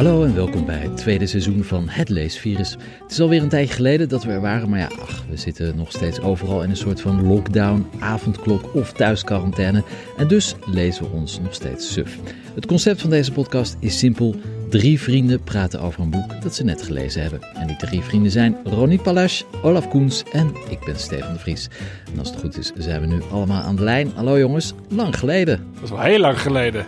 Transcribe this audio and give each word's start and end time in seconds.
Hallo 0.00 0.24
en 0.24 0.34
welkom 0.34 0.66
bij 0.66 0.78
het 0.78 0.96
tweede 0.96 1.26
seizoen 1.26 1.64
van 1.64 1.88
Het 1.88 2.08
Leesvirus. 2.08 2.76
Het 3.02 3.10
is 3.10 3.20
alweer 3.20 3.42
een 3.42 3.48
tijdje 3.48 3.74
geleden 3.74 4.08
dat 4.08 4.24
we 4.24 4.32
er 4.32 4.40
waren, 4.40 4.70
maar 4.70 4.78
ja, 4.78 4.90
ach, 5.00 5.24
we 5.28 5.36
zitten 5.36 5.76
nog 5.76 5.90
steeds 5.92 6.20
overal 6.20 6.62
in 6.62 6.70
een 6.70 6.76
soort 6.76 7.00
van 7.00 7.26
lockdown, 7.26 7.86
avondklok 7.98 8.74
of 8.74 8.92
thuisquarantaine. 8.92 9.84
En 10.16 10.28
dus 10.28 10.54
lezen 10.66 11.04
we 11.04 11.10
ons 11.10 11.40
nog 11.40 11.54
steeds 11.54 11.92
suf. 11.92 12.18
Het 12.54 12.66
concept 12.66 13.00
van 13.00 13.10
deze 13.10 13.32
podcast 13.32 13.76
is 13.80 13.98
simpel. 13.98 14.34
Drie 14.68 15.00
vrienden 15.00 15.42
praten 15.42 15.80
over 15.80 16.00
een 16.00 16.10
boek 16.10 16.42
dat 16.42 16.54
ze 16.54 16.64
net 16.64 16.82
gelezen 16.82 17.22
hebben. 17.22 17.42
En 17.54 17.66
die 17.66 17.76
drie 17.76 18.00
vrienden 18.00 18.32
zijn 18.32 18.56
Ronnie 18.64 19.00
Palash, 19.00 19.42
Olaf 19.62 19.88
Koens 19.88 20.22
en 20.32 20.52
ik 20.68 20.84
ben 20.84 20.98
Steven 20.98 21.32
de 21.32 21.38
Vries. 21.38 21.68
En 22.12 22.18
als 22.18 22.30
het 22.30 22.40
goed 22.40 22.58
is, 22.58 22.72
zijn 22.76 23.00
we 23.00 23.06
nu 23.06 23.20
allemaal 23.30 23.62
aan 23.62 23.76
de 23.76 23.82
lijn. 23.82 24.12
Hallo 24.14 24.38
jongens, 24.38 24.74
lang 24.88 25.18
geleden. 25.18 25.66
Dat 25.74 25.82
is 25.82 25.90
wel 25.90 26.00
heel 26.00 26.20
lang 26.20 26.40
geleden. 26.40 26.86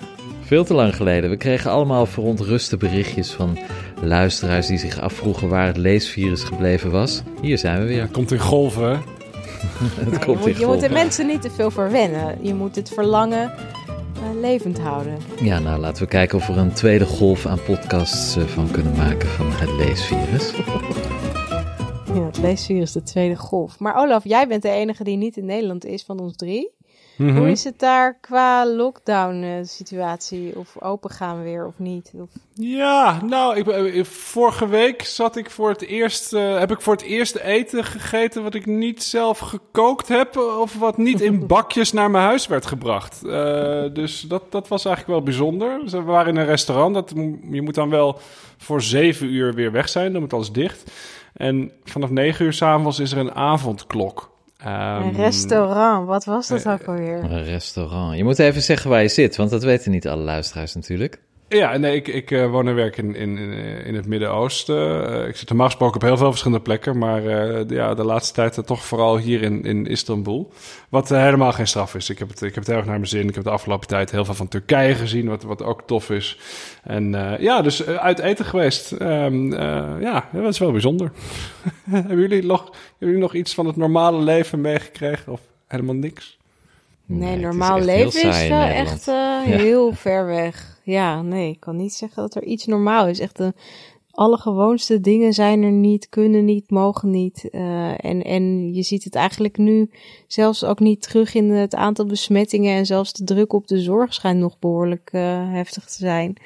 Veel 0.52 0.64
te 0.64 0.74
lang 0.74 0.96
geleden. 0.96 1.30
We 1.30 1.36
kregen 1.36 1.70
allemaal 1.70 2.06
verontruste 2.06 2.76
berichtjes 2.76 3.30
van 3.30 3.58
luisteraars 4.02 4.66
die 4.66 4.78
zich 4.78 5.00
afvroegen 5.00 5.48
waar 5.48 5.66
het 5.66 5.76
leesvirus 5.76 6.42
gebleven 6.42 6.90
was. 6.90 7.22
Hier 7.40 7.58
zijn 7.58 7.80
we 7.80 7.86
weer. 7.86 8.00
Het 8.00 8.10
komt 8.10 8.32
in 8.32 8.38
golven. 8.38 8.88
hè? 8.88 8.94
Het 10.04 10.10
je 10.10 10.24
komt 10.24 10.38
moet, 10.38 10.46
in 10.48 10.58
je 10.58 10.58
moet 10.58 10.58
de 10.58 10.64
golven. 10.64 10.92
mensen 10.92 11.26
niet 11.26 11.42
te 11.42 11.50
veel 11.50 11.70
verwennen. 11.70 12.38
Je 12.40 12.54
moet 12.54 12.76
het 12.76 12.88
verlangen 12.88 13.52
eh, 14.14 14.40
levend 14.40 14.78
houden. 14.78 15.16
Ja, 15.42 15.58
nou 15.58 15.80
laten 15.80 16.02
we 16.02 16.08
kijken 16.08 16.38
of 16.38 16.46
we 16.46 16.52
er 16.52 16.58
een 16.58 16.72
tweede 16.72 17.06
golf 17.06 17.46
aan 17.46 17.62
podcasts 17.62 18.36
eh, 18.36 18.44
van 18.44 18.70
kunnen 18.70 18.96
maken 18.96 19.28
van 19.28 19.46
het 19.50 19.70
leesvirus. 19.70 20.52
Ja, 22.14 22.24
het 22.24 22.38
leesvirus 22.38 22.92
de 22.92 23.02
tweede 23.02 23.36
golf. 23.36 23.78
Maar 23.78 23.96
Olaf, 23.96 24.24
jij 24.24 24.48
bent 24.48 24.62
de 24.62 24.70
enige 24.70 25.04
die 25.04 25.16
niet 25.16 25.36
in 25.36 25.44
Nederland 25.44 25.84
is 25.84 26.02
van 26.02 26.20
ons 26.20 26.36
drie. 26.36 26.70
Mhm. 27.16 27.36
Hoe 27.36 27.50
is 27.50 27.64
het 27.64 27.78
daar 27.78 28.18
qua 28.20 28.66
lockdown-situatie? 28.66 30.58
Of 30.58 30.82
open 30.82 31.10
gaan 31.10 31.38
we 31.38 31.42
weer 31.44 31.66
of 31.66 31.78
niet? 31.78 32.12
Of... 32.14 32.28
Ja, 32.54 33.22
nou, 33.22 33.56
ik, 33.56 33.68
eh, 33.68 34.04
vorige 34.04 34.68
week 34.68 35.02
zat 35.02 35.36
ik 35.36 35.50
voor 35.50 35.68
het 35.68 35.82
eerst, 35.82 36.32
eh, 36.32 36.58
heb 36.58 36.70
ik 36.70 36.80
voor 36.80 36.92
het 36.92 37.02
eerst 37.02 37.36
eten 37.36 37.84
gegeten 37.84 38.42
wat 38.42 38.54
ik 38.54 38.66
niet 38.66 39.02
zelf 39.02 39.38
gekookt 39.38 40.08
heb 40.08 40.36
of 40.36 40.78
wat 40.78 40.96
niet 40.96 41.20
in 41.20 41.46
bakjes 41.54 41.92
naar 41.92 42.10
mijn 42.10 42.24
huis 42.24 42.46
werd 42.46 42.66
gebracht. 42.66 43.24
Eh, 43.24 43.84
dus 43.92 44.20
dat, 44.20 44.52
dat 44.52 44.68
was 44.68 44.84
eigenlijk 44.84 45.16
wel 45.16 45.24
bijzonder. 45.26 45.80
Dus 45.80 45.92
we 45.92 46.02
waren 46.02 46.34
in 46.34 46.40
een 46.40 46.46
restaurant. 46.46 46.94
Dat, 46.94 47.12
je 47.50 47.62
moet 47.62 47.74
dan 47.74 47.90
wel 47.90 48.20
voor 48.56 48.82
zeven 48.82 49.32
uur 49.32 49.54
weer 49.54 49.72
weg 49.72 49.88
zijn, 49.88 50.12
dan 50.12 50.20
moet 50.20 50.32
alles 50.32 50.52
dicht. 50.52 50.90
En 51.32 51.72
vanaf 51.84 52.10
negen 52.10 52.44
uur 52.44 52.52
s'avonds 52.52 52.98
is 52.98 53.12
er 53.12 53.18
een 53.18 53.34
avondklok. 53.34 54.31
Ehm, 54.64 55.02
Een 55.02 55.12
restaurant, 55.14 56.06
wat 56.06 56.24
was 56.24 56.48
dat 56.48 56.68
ook 56.68 56.84
alweer? 56.84 57.18
Een 57.24 57.44
restaurant. 57.44 58.16
Je 58.16 58.24
moet 58.24 58.38
even 58.38 58.62
zeggen 58.62 58.90
waar 58.90 59.02
je 59.02 59.08
zit, 59.08 59.36
want 59.36 59.50
dat 59.50 59.62
weten 59.62 59.90
niet 59.90 60.08
alle 60.08 60.22
luisteraars 60.22 60.74
natuurlijk. 60.74 61.20
Ja, 61.52 61.76
nee, 61.76 61.94
ik, 61.96 62.08
ik 62.08 62.30
eh, 62.30 62.50
woon 62.50 62.68
en 62.68 62.74
werk 62.74 62.96
in, 62.96 63.14
in, 63.14 63.38
in, 63.38 63.52
in 63.84 63.94
het 63.94 64.06
Midden-Oosten. 64.06 65.06
Eh, 65.22 65.28
ik 65.28 65.36
zit 65.36 65.48
normaal 65.48 65.66
gesproken 65.66 65.94
op 65.94 66.02
heel 66.02 66.16
veel 66.16 66.30
verschillende 66.30 66.62
plekken, 66.62 66.98
maar 66.98 67.18
eh, 67.26 67.66
de, 67.66 67.74
ja, 67.74 67.94
de 67.94 68.04
laatste 68.04 68.34
tijd 68.34 68.58
eh, 68.58 68.64
toch 68.64 68.84
vooral 68.84 69.18
hier 69.18 69.42
in, 69.42 69.62
in 69.64 69.86
Istanbul. 69.86 70.52
Wat 70.88 71.10
eh, 71.10 71.22
helemaal 71.22 71.52
geen 71.52 71.66
straf 71.66 71.94
is. 71.94 72.10
Ik 72.10 72.18
heb, 72.18 72.28
het, 72.28 72.42
ik 72.42 72.54
heb 72.54 72.58
het 72.58 72.66
heel 72.66 72.76
erg 72.76 72.86
naar 72.86 72.96
mijn 72.96 73.08
zin. 73.08 73.28
Ik 73.28 73.34
heb 73.34 73.44
de 73.44 73.50
afgelopen 73.50 73.88
tijd 73.88 74.10
heel 74.10 74.24
veel 74.24 74.34
van 74.34 74.48
Turkije 74.48 74.94
gezien, 74.94 75.28
wat, 75.28 75.42
wat 75.42 75.62
ook 75.62 75.82
tof 75.86 76.10
is. 76.10 76.38
En 76.82 77.14
eh, 77.14 77.40
ja, 77.40 77.62
dus 77.62 77.84
eh, 77.84 77.94
uit 77.94 78.18
eten 78.18 78.44
geweest. 78.44 78.92
Ehm, 78.92 79.52
eh, 79.52 79.90
ja, 80.00 80.28
dat 80.32 80.52
is 80.52 80.58
wel 80.58 80.72
bijzonder. 80.72 81.12
hebben, 81.90 82.18
jullie 82.18 82.44
nog, 82.46 82.62
hebben 82.64 82.78
jullie 82.98 83.18
nog 83.18 83.34
iets 83.34 83.54
van 83.54 83.66
het 83.66 83.76
normale 83.76 84.18
leven 84.22 84.60
meegekregen 84.60 85.32
of 85.32 85.40
helemaal 85.66 85.94
niks? 85.94 86.38
Nee, 87.06 87.36
normaal 87.36 87.80
leven 87.80 88.28
is 88.28 88.48
wel 88.48 88.62
echt 88.62 89.08
eh, 89.08 89.14
Ja. 89.14 89.40
heel 89.44 89.92
ver 89.94 90.26
weg. 90.26 90.71
Ja, 90.84 91.22
nee, 91.22 91.50
ik 91.50 91.60
kan 91.60 91.76
niet 91.76 91.92
zeggen 91.92 92.22
dat 92.22 92.34
er 92.34 92.44
iets 92.44 92.66
normaal 92.66 93.06
is. 93.06 93.18
Echt 93.18 93.36
de 93.36 93.54
allergewoonste 94.12 95.00
dingen 95.00 95.32
zijn 95.32 95.62
er 95.62 95.70
niet, 95.70 96.08
kunnen 96.08 96.44
niet, 96.44 96.70
mogen 96.70 97.10
niet. 97.10 97.50
Eh, 97.50 98.04
en, 98.04 98.22
en 98.22 98.74
je 98.74 98.82
ziet 98.82 99.04
het 99.04 99.14
eigenlijk 99.14 99.56
nu 99.56 99.90
zelfs 100.26 100.64
ook 100.64 100.80
niet 100.80 101.02
terug 101.02 101.34
in 101.34 101.50
het 101.50 101.74
aantal 101.74 102.06
besmettingen. 102.06 102.76
En 102.76 102.86
zelfs 102.86 103.12
de 103.12 103.24
druk 103.24 103.52
op 103.52 103.66
de 103.66 103.80
zorg 103.80 104.14
schijnt 104.14 104.40
nog 104.40 104.58
behoorlijk 104.58 105.10
eh, 105.12 105.52
heftig 105.52 105.84
te 105.84 105.98
zijn. 105.98 106.36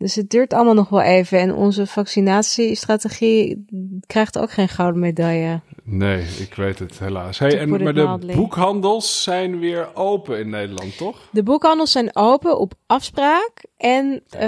Dus 0.00 0.14
het 0.14 0.30
duurt 0.30 0.52
allemaal 0.52 0.74
nog 0.74 0.88
wel 0.88 1.00
even. 1.00 1.38
En 1.38 1.54
onze 1.54 1.86
vaccinatiestrategie 1.86 3.64
krijgt 4.06 4.38
ook 4.38 4.50
geen 4.50 4.68
gouden 4.68 5.00
medaille. 5.00 5.60
Nee, 5.84 6.24
ik 6.38 6.54
weet 6.54 6.78
het 6.78 6.98
helaas. 6.98 7.38
Hey, 7.38 7.58
en, 7.58 7.68
maar 7.68 7.94
de 7.94 8.32
boekhandels 8.34 9.22
zijn 9.22 9.58
weer 9.58 9.94
open 9.94 10.38
in 10.38 10.50
Nederland, 10.50 10.96
toch? 10.96 11.28
De 11.32 11.42
boekhandels 11.42 11.92
zijn 11.92 12.16
open 12.16 12.58
op 12.58 12.72
afspraak 12.86 13.64
en, 13.80 14.22
eh, 14.30 14.40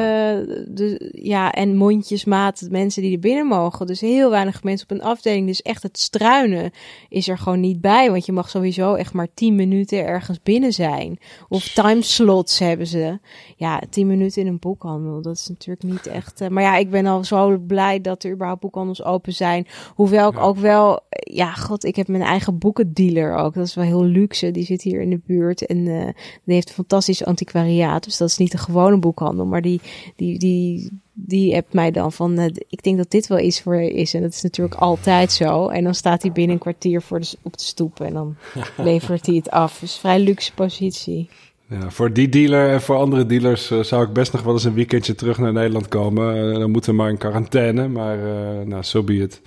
de, 0.68 1.10
ja, 1.22 1.52
en 1.52 1.76
mondjesmaat 1.76 2.66
mensen 2.70 3.02
die 3.02 3.12
er 3.12 3.18
binnen 3.18 3.46
mogen. 3.46 3.86
Dus 3.86 4.00
heel 4.00 4.30
weinig 4.30 4.62
mensen 4.62 4.90
op 4.90 4.96
een 4.96 5.02
afdeling. 5.02 5.46
Dus 5.46 5.62
echt 5.62 5.82
het 5.82 5.98
struinen 5.98 6.70
is 7.08 7.28
er 7.28 7.38
gewoon 7.38 7.60
niet 7.60 7.80
bij. 7.80 8.10
Want 8.10 8.26
je 8.26 8.32
mag 8.32 8.50
sowieso 8.50 8.94
echt 8.94 9.12
maar 9.12 9.28
10 9.34 9.54
minuten 9.54 10.06
ergens 10.06 10.42
binnen 10.42 10.72
zijn. 10.72 11.18
Of 11.48 11.68
timeslots 11.68 12.58
hebben 12.58 12.86
ze. 12.86 13.18
Ja, 13.56 13.82
10 13.90 14.06
minuten 14.06 14.42
in 14.42 14.48
een 14.48 14.58
boekhandel. 14.58 15.22
Dat 15.22 15.36
is 15.36 15.48
natuurlijk 15.48 15.82
niet 15.82 16.06
echt. 16.06 16.40
eh, 16.40 16.48
maar 16.48 16.62
ja, 16.62 16.76
ik 16.76 16.90
ben 16.90 17.06
al 17.06 17.24
zo 17.24 17.58
blij 17.58 18.00
dat 18.00 18.24
er 18.24 18.32
überhaupt 18.32 18.60
boekhandels 18.60 19.04
open 19.04 19.32
zijn. 19.32 19.66
Hoewel 19.94 20.28
ik 20.28 20.34
Ja. 20.36 20.40
ook 20.42 20.56
wel. 20.58 21.00
Ja, 21.10 21.52
god, 21.52 21.84
ik 21.84 21.96
heb 21.96 22.08
mijn 22.08 22.22
eigen 22.22 22.58
boekendealer 22.58 23.34
ook. 23.34 23.54
Dat 23.54 23.66
is 23.66 23.74
wel 23.74 23.84
heel 23.84 24.04
luxe. 24.04 24.50
Die 24.50 24.64
zit 24.64 24.82
hier 24.82 25.00
in 25.00 25.10
de 25.10 25.20
buurt. 25.26 25.66
En 25.66 25.86
eh, 25.86 26.04
die 26.44 26.54
heeft 26.54 26.68
een 26.68 26.74
fantastisch 26.74 27.24
antiquariaat. 27.24 28.04
Dus 28.04 28.16
dat 28.16 28.28
is 28.28 28.36
niet 28.36 28.52
een 28.52 28.58
gewone 28.58 28.98
boekhandel. 28.98 29.20
Maar 29.30 29.62
die, 29.62 29.80
die, 30.16 30.38
die, 30.38 31.00
die 31.12 31.56
appt 31.56 31.72
mij 31.72 31.90
dan 31.90 32.12
van... 32.12 32.38
eh, 32.38 32.46
ik 32.68 32.82
denk 32.82 32.96
dat 32.96 33.10
dit 33.10 33.26
wel 33.26 33.38
iets 33.38 33.60
voor 33.60 33.76
je 33.76 33.92
is. 33.92 34.14
En 34.14 34.22
dat 34.22 34.32
is 34.32 34.42
natuurlijk 34.42 34.80
altijd 34.80 35.32
zo. 35.32 35.68
En 35.68 35.84
dan 35.84 35.94
staat 35.94 36.22
hij 36.22 36.32
binnen 36.32 36.52
een 36.54 36.62
kwartier 36.62 37.02
voor 37.02 37.20
de, 37.20 37.36
op 37.42 37.56
de 37.56 37.62
stoep. 37.64 38.00
En 38.00 38.12
dan 38.12 38.36
levert 38.76 39.26
hij 39.26 39.34
het 39.34 39.50
af. 39.50 39.78
Dus 39.78 39.96
vrij 39.96 40.20
luxe 40.20 40.54
positie. 40.54 41.28
Ja, 41.66 41.90
voor 41.90 42.12
die 42.12 42.28
dealer 42.28 42.72
en 42.72 42.82
voor 42.82 42.96
andere 42.96 43.26
dealers 43.26 43.70
eh, 43.70 43.80
zou 43.82 44.06
ik 44.06 44.12
best 44.12 44.32
nog 44.32 44.42
wel 44.42 44.52
eens 44.52 44.64
een 44.64 44.74
weekendje 44.74 45.14
terug 45.14 45.38
naar 45.38 45.52
Nederland 45.52 45.88
komen. 45.88 46.52
Eh, 46.52 46.58
dan 46.58 46.70
moeten 46.70 46.90
we 46.90 46.96
maar 46.96 47.10
in 47.10 47.18
quarantaine, 47.18 47.88
maar 47.88 48.18
eh 48.18 48.66
nou, 48.66 48.82
so 48.84 49.02
be 49.02 49.16
it. 49.16 49.40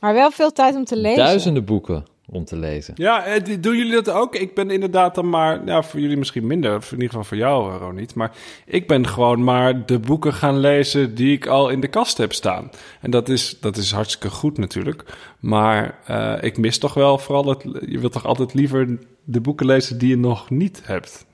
Maar 0.00 0.14
wel 0.14 0.30
veel 0.30 0.52
tijd 0.52 0.74
om 0.74 0.84
te 0.84 0.96
lezen. 0.96 1.24
Duizenden 1.24 1.64
boeken 1.64 2.04
om 2.30 2.44
te 2.44 2.56
lezen. 2.56 2.94
Ja, 2.96 3.24
eh, 3.24 3.56
doen 3.60 3.76
jullie 3.76 3.92
dat 3.92 4.10
ook? 4.10 4.36
Ik 4.36 4.54
ben 4.54 4.70
inderdaad 4.70 5.14
dan 5.14 5.28
maar, 5.28 5.66
ja, 5.66 5.82
voor 5.82 6.00
jullie 6.00 6.16
misschien 6.16 6.46
minder, 6.46 6.72
in 6.72 6.90
ieder 6.90 7.08
geval 7.08 7.24
voor 7.24 7.36
jou, 7.36 7.72
eh, 7.72 7.80
Ron, 7.80 7.94
niet. 7.94 8.14
Maar 8.14 8.32
ik 8.66 8.86
ben 8.86 9.06
gewoon 9.06 9.44
maar 9.44 9.86
de 9.86 9.98
boeken 9.98 10.32
gaan 10.32 10.58
lezen 10.58 11.14
die 11.14 11.32
ik 11.32 11.46
al 11.46 11.68
in 11.68 11.80
de 11.80 11.88
kast 11.88 12.18
heb 12.18 12.32
staan. 12.32 12.70
En 13.00 13.10
dat 13.10 13.28
is, 13.28 13.60
dat 13.60 13.76
is 13.76 13.92
hartstikke 13.92 14.30
goed 14.30 14.58
natuurlijk. 14.58 15.04
Maar 15.40 15.98
eh, 16.06 16.34
ik 16.40 16.58
mis 16.58 16.78
toch 16.78 16.94
wel 16.94 17.18
vooral 17.18 17.46
het, 17.46 17.62
je 17.86 17.98
wilt 17.98 18.12
toch 18.12 18.26
altijd 18.26 18.54
liever 18.54 18.98
de 19.24 19.40
boeken 19.40 19.66
lezen 19.66 19.98
die 19.98 20.08
je 20.08 20.16
nog 20.16 20.50
niet 20.50 20.80
hebt. 20.84 21.26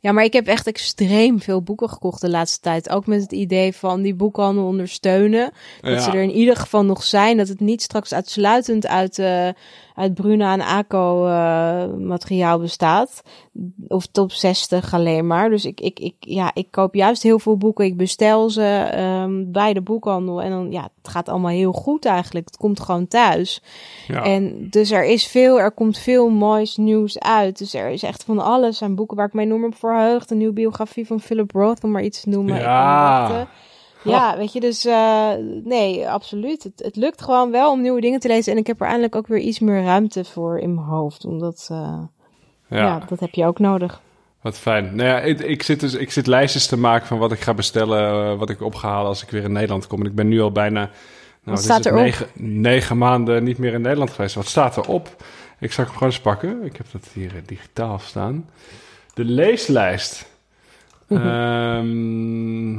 Ja, 0.00 0.12
maar 0.12 0.24
ik 0.24 0.32
heb 0.32 0.46
echt 0.46 0.66
extreem 0.66 1.40
veel 1.40 1.62
boeken 1.62 1.88
gekocht 1.88 2.20
de 2.20 2.30
laatste 2.30 2.60
tijd. 2.60 2.90
Ook 2.90 3.06
met 3.06 3.22
het 3.22 3.32
idee 3.32 3.74
van 3.76 4.02
die 4.02 4.14
boekhandel 4.14 4.66
ondersteunen. 4.66 5.52
Dat 5.80 5.92
Ja. 5.92 6.00
ze 6.00 6.10
er 6.10 6.22
in 6.22 6.30
ieder 6.30 6.56
geval 6.56 6.84
nog 6.84 7.02
zijn. 7.02 7.36
Dat 7.36 7.48
het 7.48 7.60
niet 7.60 7.82
straks 7.82 8.14
uitsluitend 8.14 8.86
uit, 8.86 9.18
eh 9.18 9.48
uit 9.94 10.14
Bruna 10.14 10.52
en 10.52 10.60
ACO 10.60 11.26
eh, 11.26 12.06
materiaal 12.06 12.58
bestaat. 12.58 13.22
Of 13.88 14.06
top 14.06 14.32
60 14.32 14.94
alleen 14.94 15.26
maar. 15.26 15.50
Dus 15.50 15.64
ik, 15.64 15.80
ik, 15.80 16.00
ik, 16.00 16.14
ja, 16.18 16.50
ik 16.54 16.70
koop 16.70 16.94
juist 16.94 17.22
heel 17.22 17.38
veel 17.38 17.56
boeken. 17.56 17.84
Ik 17.84 17.96
bestel 17.96 18.50
ze 18.50 18.62
ehm, 18.90 19.44
bij 19.46 19.72
de 19.72 19.80
boekhandel. 19.80 20.42
En 20.42 20.50
dan, 20.50 20.70
ja, 20.70 20.82
het 21.02 21.12
gaat 21.12 21.28
allemaal 21.28 21.50
heel 21.50 21.72
goed 21.72 22.04
eigenlijk. 22.04 22.46
Het 22.46 22.56
komt 22.56 22.80
gewoon 22.80 23.08
thuis. 23.08 23.62
Ja. 24.08 24.22
En 24.24 24.66
dus 24.70 24.90
er 24.90 25.04
is 25.04 25.26
veel, 25.26 25.60
er 25.60 25.72
komt 25.72 25.98
veel 25.98 26.28
moois 26.28 26.76
nieuws 26.76 27.18
uit. 27.18 27.58
Dus 27.58 27.74
er 27.74 27.88
is 27.88 28.02
echt 28.02 28.24
van 28.24 28.38
alles 28.38 28.82
aan 28.82 28.94
boeken 28.94 29.16
waar 29.16 29.26
ik 29.26 29.32
me 29.32 29.42
enorm 29.42 29.64
op 29.64 29.74
verheugd. 29.90 30.30
Een 30.30 30.38
nieuwe 30.38 30.52
biografie 30.52 31.06
van 31.06 31.20
Philip 31.20 31.50
Roth, 31.50 31.84
om 31.84 31.90
maar 31.90 32.02
iets 32.02 32.20
te 32.20 32.28
noemen. 32.28 32.56
Ja. 32.56 33.48
Ja, 34.02 34.36
weet 34.36 34.52
je, 34.52 34.60
dus 34.60 34.84
eh, 34.84 35.30
nee, 35.64 36.08
absoluut. 36.08 36.62
Het, 36.62 36.82
het 36.84 36.96
lukt 36.96 37.22
gewoon 37.22 37.50
wel 37.50 37.70
om 37.70 37.80
nieuwe 37.80 38.00
dingen 38.00 38.20
te 38.20 38.28
lezen. 38.28 38.52
En 38.52 38.58
ik 38.58 38.66
heb 38.66 38.80
er 38.80 38.86
eindelijk 38.86 39.16
ook 39.16 39.26
weer 39.26 39.38
iets 39.38 39.58
meer 39.58 39.82
ruimte 39.82 40.24
voor 40.24 40.58
in 40.58 40.74
mijn 40.74 40.86
hoofd. 40.86 41.24
Omdat, 41.24 41.68
eh, 41.70 42.02
ja. 42.68 43.02
dat 43.08 43.20
heb 43.20 43.34
je 43.34 43.46
ook 43.46 43.58
nodig. 43.58 44.00
Wat 44.40 44.58
fijn. 44.58 44.96
Nou 44.96 45.08
ja, 45.08 45.20
ik, 45.20 45.40
ik, 45.40 45.62
zit 45.62 45.80
dus, 45.80 45.94
ik 45.94 46.10
zit 46.10 46.26
lijstjes 46.26 46.66
te 46.66 46.76
maken 46.76 47.06
van 47.06 47.18
wat 47.18 47.32
ik 47.32 47.40
ga 47.40 47.54
bestellen, 47.54 48.32
eh, 48.32 48.38
wat 48.38 48.50
ik 48.50 48.62
opgehaald 48.62 49.06
als 49.06 49.22
ik 49.22 49.30
weer 49.30 49.42
in 49.42 49.52
Nederland 49.52 49.86
kom. 49.86 50.00
En 50.00 50.06
ik 50.06 50.14
ben 50.14 50.28
nu 50.28 50.40
al 50.40 50.52
bijna 50.52 50.80
nou, 50.80 50.90
wat 51.42 51.58
is 51.58 51.64
staat 51.64 51.86
erop? 51.86 52.00
Negen, 52.00 52.26
negen 52.34 52.98
maanden 52.98 53.44
niet 53.44 53.58
meer 53.58 53.72
in 53.72 53.80
Nederland 53.80 54.10
geweest. 54.10 54.34
Wat 54.34 54.46
staat 54.46 54.76
erop? 54.76 55.24
Ik 55.58 55.72
zal 55.72 55.84
hem 55.84 55.92
gewoon 55.92 56.08
eens 56.08 56.20
pakken. 56.20 56.62
Ik 56.64 56.76
heb 56.76 56.86
dat 56.92 57.08
hier 57.12 57.32
digitaal 57.46 57.98
staan. 57.98 58.48
De 59.14 59.24
leeslijst. 59.24 60.28
Ehm, 61.10 62.72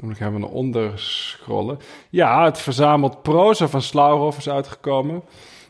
dan 0.00 0.10
ik 0.10 0.20
even 0.20 0.40
naar 0.40 0.48
onder 0.48 0.92
scrollen. 0.98 1.78
Ja, 2.10 2.44
het 2.44 2.58
verzameld 2.58 3.22
proza 3.22 3.68
van 3.68 3.82
Slauerhoff 3.82 4.38
is 4.38 4.48
uitgekomen. 4.48 5.22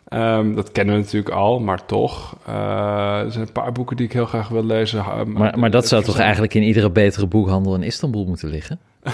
Ehm, 0.08 0.54
dat 0.54 0.72
kennen 0.72 0.94
we 0.94 1.00
natuurlijk 1.00 1.34
al, 1.34 1.60
maar 1.60 1.86
toch. 1.86 2.36
eh, 2.46 3.18
er 3.20 3.32
zijn 3.32 3.46
een 3.46 3.52
paar 3.52 3.72
boeken 3.72 3.96
die 3.96 4.06
ik 4.06 4.12
heel 4.12 4.26
graag 4.26 4.48
wil 4.48 4.64
lezen. 4.64 5.04
Maar, 5.32 5.58
maar 5.58 5.70
dat 5.70 5.88
zou 5.88 6.02
toch 6.04 6.18
eigenlijk 6.18 6.54
in 6.54 6.62
iedere 6.62 6.90
betere 6.90 7.26
boekhandel 7.26 7.74
in 7.74 7.82
Istanbul 7.82 8.24
moeten 8.24 8.48
liggen? 8.48 8.80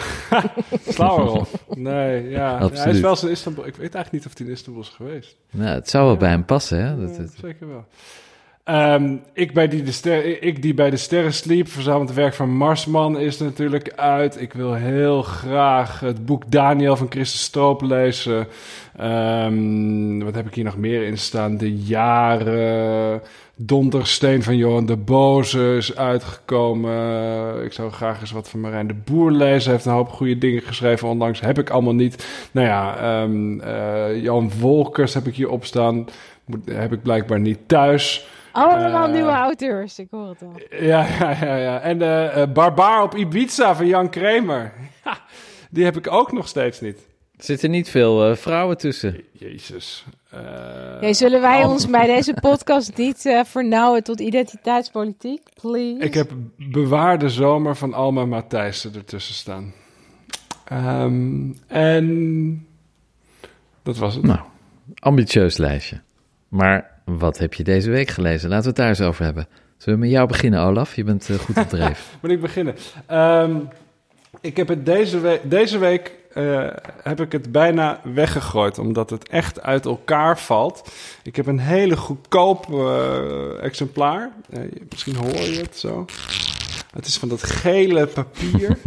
Slauwerhof. 0.88 1.64
Nee, 1.74 2.28
ja. 2.28 2.58
Ja, 2.60 2.68
Hij 2.72 2.90
is 2.92 3.00
wel 3.00 3.10
eens 3.10 3.22
in 3.24 3.30
Istanbul. 3.30 3.66
Ik 3.66 3.76
weet 3.76 3.94
eigenlijk 3.94 4.12
niet 4.12 4.26
of 4.26 4.38
hij 4.38 4.46
in 4.46 4.52
Istanbul 4.52 4.82
is 4.82 4.88
geweest. 4.88 5.36
Nou, 5.50 5.68
het 5.74 5.88
zou 5.90 6.06
wel 6.06 6.16
bij 6.16 6.30
hem 6.30 6.44
passen, 6.44 6.84
hè? 6.86 7.00
Dat, 7.06 7.16
Ja, 7.16 7.24
zeker 7.40 7.68
wel. 7.68 7.84
Ehm, 8.68 9.16
ik, 9.32 9.52
bij 9.52 9.68
die 9.68 9.82
de 9.82 9.92
ster, 9.92 10.42
ik 10.42 10.62
die 10.62 10.74
bij 10.74 10.90
de 10.90 10.96
sterren 10.96 11.32
sliep, 11.32 11.68
verzameld 11.68 12.12
werk 12.12 12.34
van 12.34 12.56
Marsman, 12.56 13.18
is 13.18 13.38
natuurlijk 13.38 13.92
uit. 13.96 14.40
Ik 14.40 14.52
wil 14.52 14.74
heel 14.74 15.22
graag 15.22 16.00
het 16.00 16.26
boek 16.26 16.50
Daniel 16.50 16.96
van 16.96 17.06
Christus 17.10 17.42
Stroop 17.42 17.82
lezen. 17.82 18.46
Ehm, 18.96 20.18
wat 20.24 20.34
heb 20.34 20.46
ik 20.46 20.54
hier 20.54 20.64
nog 20.64 20.76
meer 20.76 21.02
in 21.02 21.18
staan? 21.18 21.56
De 21.56 21.76
jaren. 21.76 23.22
Dondersteen 23.54 24.42
van 24.42 24.56
Johan 24.56 24.86
de 24.86 24.96
Boze 24.96 25.74
is 25.76 25.96
uitgekomen. 25.96 27.64
Ik 27.64 27.72
zou 27.72 27.90
graag 27.90 28.20
eens 28.20 28.32
wat 28.32 28.48
van 28.48 28.60
Marijn 28.60 28.86
de 28.86 28.94
Boer 29.04 29.30
lezen. 29.30 29.64
Hij 29.64 29.72
heeft 29.72 29.84
een 29.84 29.92
hoop 29.92 30.08
goede 30.08 30.38
dingen 30.38 30.62
geschreven, 30.62 31.08
ondanks 31.08 31.40
heb 31.40 31.58
ik 31.58 31.70
allemaal 31.70 31.94
niet. 31.94 32.26
Nou 32.50 32.66
ja, 32.66 32.96
eh, 33.60 34.22
Jan 34.22 34.50
Wolkers 34.60 35.14
heb 35.14 35.26
ik 35.26 35.34
hier 35.34 35.50
op 35.50 35.64
staan. 35.64 36.06
Moet, 36.44 36.68
heb 36.70 36.92
ik 36.92 37.02
blijkbaar 37.02 37.40
niet 37.40 37.58
thuis. 37.66 38.28
Allemaal 38.58 39.06
Eh, 39.06 39.12
nieuwe 39.12 39.30
auteurs, 39.30 39.98
ik 39.98 40.06
hoor 40.10 40.28
het 40.28 40.42
al. 40.42 40.52
Ja, 40.80 41.06
ja, 41.20 41.44
ja. 41.44 41.56
ja. 41.56 41.80
En 41.80 42.02
eh, 42.02 42.42
eh, 42.42 42.52
Barbaar 42.52 43.02
op 43.02 43.14
Ibiza 43.16 43.74
van 43.76 43.86
Jan 43.86 44.10
Kramer. 44.10 44.72
Ha, 45.02 45.18
die 45.70 45.84
heb 45.84 45.96
ik 45.96 46.12
ook 46.12 46.32
nog 46.32 46.48
steeds 46.48 46.80
niet. 46.80 47.06
Er 47.36 47.44
zitten 47.44 47.70
niet 47.70 47.88
veel 47.90 48.30
eh, 48.30 48.36
vrouwen 48.36 48.76
tussen. 48.78 49.20
Jezus. 49.32 50.04
Eh, 50.30 51.00
Nee, 51.00 51.14
zullen 51.14 51.40
wij 51.40 51.64
oh. 51.64 51.70
ons 51.70 51.86
bij 51.90 52.06
deze 52.06 52.34
podcast 52.48 52.96
niet 52.96 53.26
eh 53.26 53.44
vernauwen 53.44 54.04
tot 54.04 54.20
identiteitspolitiek? 54.20 55.42
Please. 55.60 56.04
Ik 56.04 56.14
heb 56.14 56.30
Bewaarde 56.56 57.28
Zomer 57.28 57.76
van 57.76 57.94
Alma 57.94 58.24
Matthijssen 58.24 58.94
ertussen 58.94 59.34
staan. 59.34 59.72
Ehm, 60.64 61.52
en 61.66 62.66
dat 63.82 63.96
was 63.96 64.14
het. 64.14 64.24
Nou, 64.24 64.40
ambitieus 64.98 65.56
lijstje. 65.56 66.00
Maar 66.48 66.97
wat 67.08 67.38
heb 67.38 67.54
je 67.54 67.64
deze 67.64 67.90
week 67.90 68.08
gelezen? 68.08 68.48
Laten 68.48 68.62
we 68.62 68.68
het 68.68 68.76
daar 68.76 68.88
eens 68.88 69.00
over 69.00 69.24
hebben. 69.24 69.48
Zullen 69.76 69.98
we 69.98 70.04
met 70.04 70.14
jou 70.14 70.28
beginnen, 70.28 70.60
Olaf? 70.60 70.96
Je 70.96 71.04
bent 71.04 71.30
eh, 71.30 71.36
goed 71.36 71.56
op 71.56 71.68
dreef. 71.68 72.10
Moet 72.22 72.30
ik 72.30 72.40
beginnen? 72.40 72.74
Ehm, 73.06 73.56
ik 74.40 74.56
heb 74.56 74.68
het 74.68 74.86
deze 74.86 75.20
week, 75.20 75.40
deze 75.50 75.78
week 75.78 76.12
eh, 76.32 76.66
heb 77.02 77.20
ik 77.20 77.32
het 77.32 77.52
bijna 77.52 78.00
weggegooid, 78.14 78.78
omdat 78.78 79.10
het 79.10 79.28
echt 79.28 79.62
uit 79.62 79.86
elkaar 79.86 80.38
valt. 80.38 80.92
Ik 81.22 81.36
heb 81.36 81.46
een 81.46 81.58
hele 81.58 81.96
goedkoop 81.96 82.72
eh, 82.72 83.62
exemplaar. 83.62 84.32
Misschien 84.90 85.16
hoor 85.16 85.40
je 85.40 85.60
het 85.60 85.78
zo. 85.78 86.04
Het 86.92 87.06
is 87.06 87.16
van 87.16 87.28
dat 87.28 87.42
gele 87.42 88.06
papier. 88.06 88.78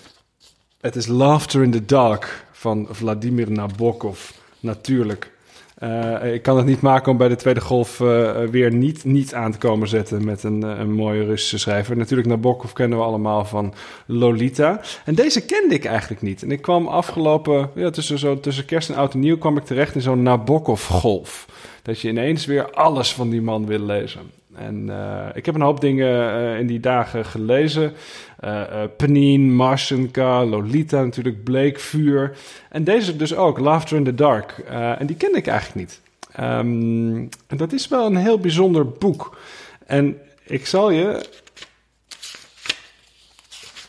het 0.80 0.96
is 0.96 1.06
Laughter 1.06 1.62
in 1.62 1.70
the 1.70 1.84
Dark 1.84 2.46
van 2.52 2.86
Vladimir 2.90 3.50
Nabokov. 3.50 4.30
Natuurlijk. 4.60 5.34
Eh, 5.76 6.34
ik 6.34 6.42
kan 6.42 6.56
het 6.56 6.66
niet 6.66 6.80
maken 6.80 7.12
om 7.12 7.18
bij 7.18 7.28
de 7.28 7.36
tweede 7.36 7.60
golf 7.60 8.00
eh, 8.00 8.42
weer 8.44 8.72
niet, 8.72 9.04
niet 9.04 9.34
aan 9.34 9.52
te 9.52 9.58
komen 9.58 9.88
zetten 9.88 10.24
met 10.24 10.42
een, 10.42 10.62
eh, 10.62 10.78
een 10.78 10.92
mooie 10.92 11.24
Russische 11.24 11.58
schrijver. 11.58 11.96
Natuurlijk, 11.96 12.28
Nabokov 12.28 12.72
kennen 12.72 12.98
we 12.98 13.04
allemaal 13.04 13.44
van 13.44 13.74
Lolita. 14.06 14.80
En 15.04 15.14
deze 15.14 15.44
kende 15.44 15.74
ik 15.74 15.84
eigenlijk 15.84 16.22
niet. 16.22 16.42
En 16.42 16.50
ik 16.50 16.62
kwam 16.62 16.86
afgelopen, 16.86 17.70
ja, 17.74 17.90
tussen, 17.90 18.18
zo, 18.18 18.40
tussen 18.40 18.64
kerst 18.64 18.88
en 18.88 18.96
oud 18.96 19.14
en 19.14 19.20
nieuw, 19.20 19.38
kwam 19.38 19.56
ik 19.56 19.64
terecht 19.64 19.94
in 19.94 20.00
zo'n 20.00 20.22
Nabokov-golf. 20.22 21.46
Dat 21.82 22.00
je 22.00 22.08
ineens 22.08 22.46
weer 22.46 22.70
alles 22.70 23.12
van 23.12 23.30
die 23.30 23.42
man 23.42 23.66
wil 23.66 23.80
lezen. 23.80 24.20
En 24.56 24.90
eh, 24.90 25.26
ik 25.34 25.46
heb 25.46 25.54
een 25.54 25.60
hoop 25.60 25.80
dingen 25.80 26.34
eh, 26.34 26.58
in 26.58 26.66
die 26.66 26.80
dagen 26.80 27.24
gelezen. 27.24 27.92
Eh 28.40 28.82
eh, 28.98 29.38
Marsenka, 29.38 30.44
Lolita 30.44 31.02
natuurlijk, 31.02 31.44
Bleekvuur. 31.44 32.36
En 32.70 32.84
deze 32.84 33.16
dus 33.16 33.34
ook, 33.34 33.58
Laughter 33.58 33.96
in 33.96 34.04
the 34.04 34.14
Dark. 34.14 34.58
En 34.98 35.06
die 35.06 35.16
kende 35.16 35.38
ik 35.38 35.46
eigenlijk 35.46 35.78
niet. 35.78 36.00
Ehm, 36.32 37.26
en 37.46 37.56
dat 37.56 37.72
is 37.72 37.88
wel 37.88 38.06
een 38.06 38.16
heel 38.16 38.38
bijzonder 38.38 38.88
boek. 38.88 39.38
En 39.86 40.18
ik 40.46 40.66
zal 40.66 40.90
je 40.90 41.26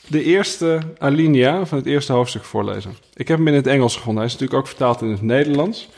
de 0.08 0.24
eerste 0.24 0.80
alinea 0.98 1.66
van 1.66 1.78
het 1.78 1.88
eerste 1.88 2.14
hoofdstuk 2.14 2.44
voorlezen. 2.44 2.96
Ik 3.14 3.28
heb 3.28 3.38
hem 3.38 3.48
in 3.48 3.54
het 3.54 3.68
Engels 3.68 3.96
gevonden. 3.96 4.24
Hij 4.24 4.34
is 4.34 4.40
natuurlijk 4.40 4.60
ook 4.60 4.68
vertaald 4.68 5.02
in 5.02 5.12
het 5.12 5.22
Nederlands. 5.22 5.90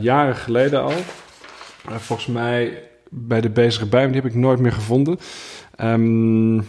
Jaren 0.00 0.36
geleden 0.36 0.82
al. 0.82 0.92
Volgens 1.98 2.26
mij 2.26 2.89
bij 3.10 3.40
de 3.40 3.50
bezige 3.50 3.86
bij, 3.86 4.02
maar 4.02 4.12
die 4.12 4.20
heb 4.22 4.30
ik 4.30 4.36
nooit 4.36 4.60
meer 4.60 4.72
gevonden. 4.72 5.18
Ehm, 5.76 6.60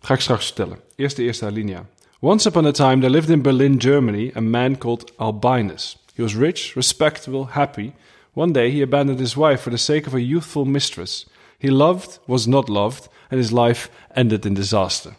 ga 0.00 0.14
ik 0.14 0.20
straks 0.20 0.44
vertellen. 0.44 0.78
Eerst 0.96 1.16
de 1.16 1.22
eerste 1.22 1.44
alinea. 1.44 1.86
Once 2.20 2.48
upon 2.48 2.66
a 2.66 2.70
time 2.70 2.98
there 2.98 3.10
lived 3.10 3.30
in 3.30 3.42
Berlin, 3.42 3.80
Germany, 3.80 4.32
a 4.36 4.40
man 4.40 4.78
called 4.78 5.12
Albinus. 5.16 6.04
He 6.14 6.22
was 6.22 6.34
rich, 6.34 6.74
respectable, 6.74 7.46
happy. 7.48 7.92
One 8.32 8.52
day 8.52 8.70
he 8.70 8.82
abandoned 8.82 9.20
his 9.20 9.34
wife 9.34 9.62
for 9.62 9.70
the 9.70 9.78
sake 9.78 10.06
of 10.06 10.14
a 10.14 10.20
youthful 10.20 10.64
mistress. 10.64 11.26
He 11.58 11.70
loved, 11.70 12.20
was 12.24 12.46
not 12.46 12.68
loved, 12.68 13.08
and 13.30 13.40
his 13.40 13.50
life 13.50 13.90
ended 14.14 14.44
in 14.44 14.54
disaster. 14.54 15.12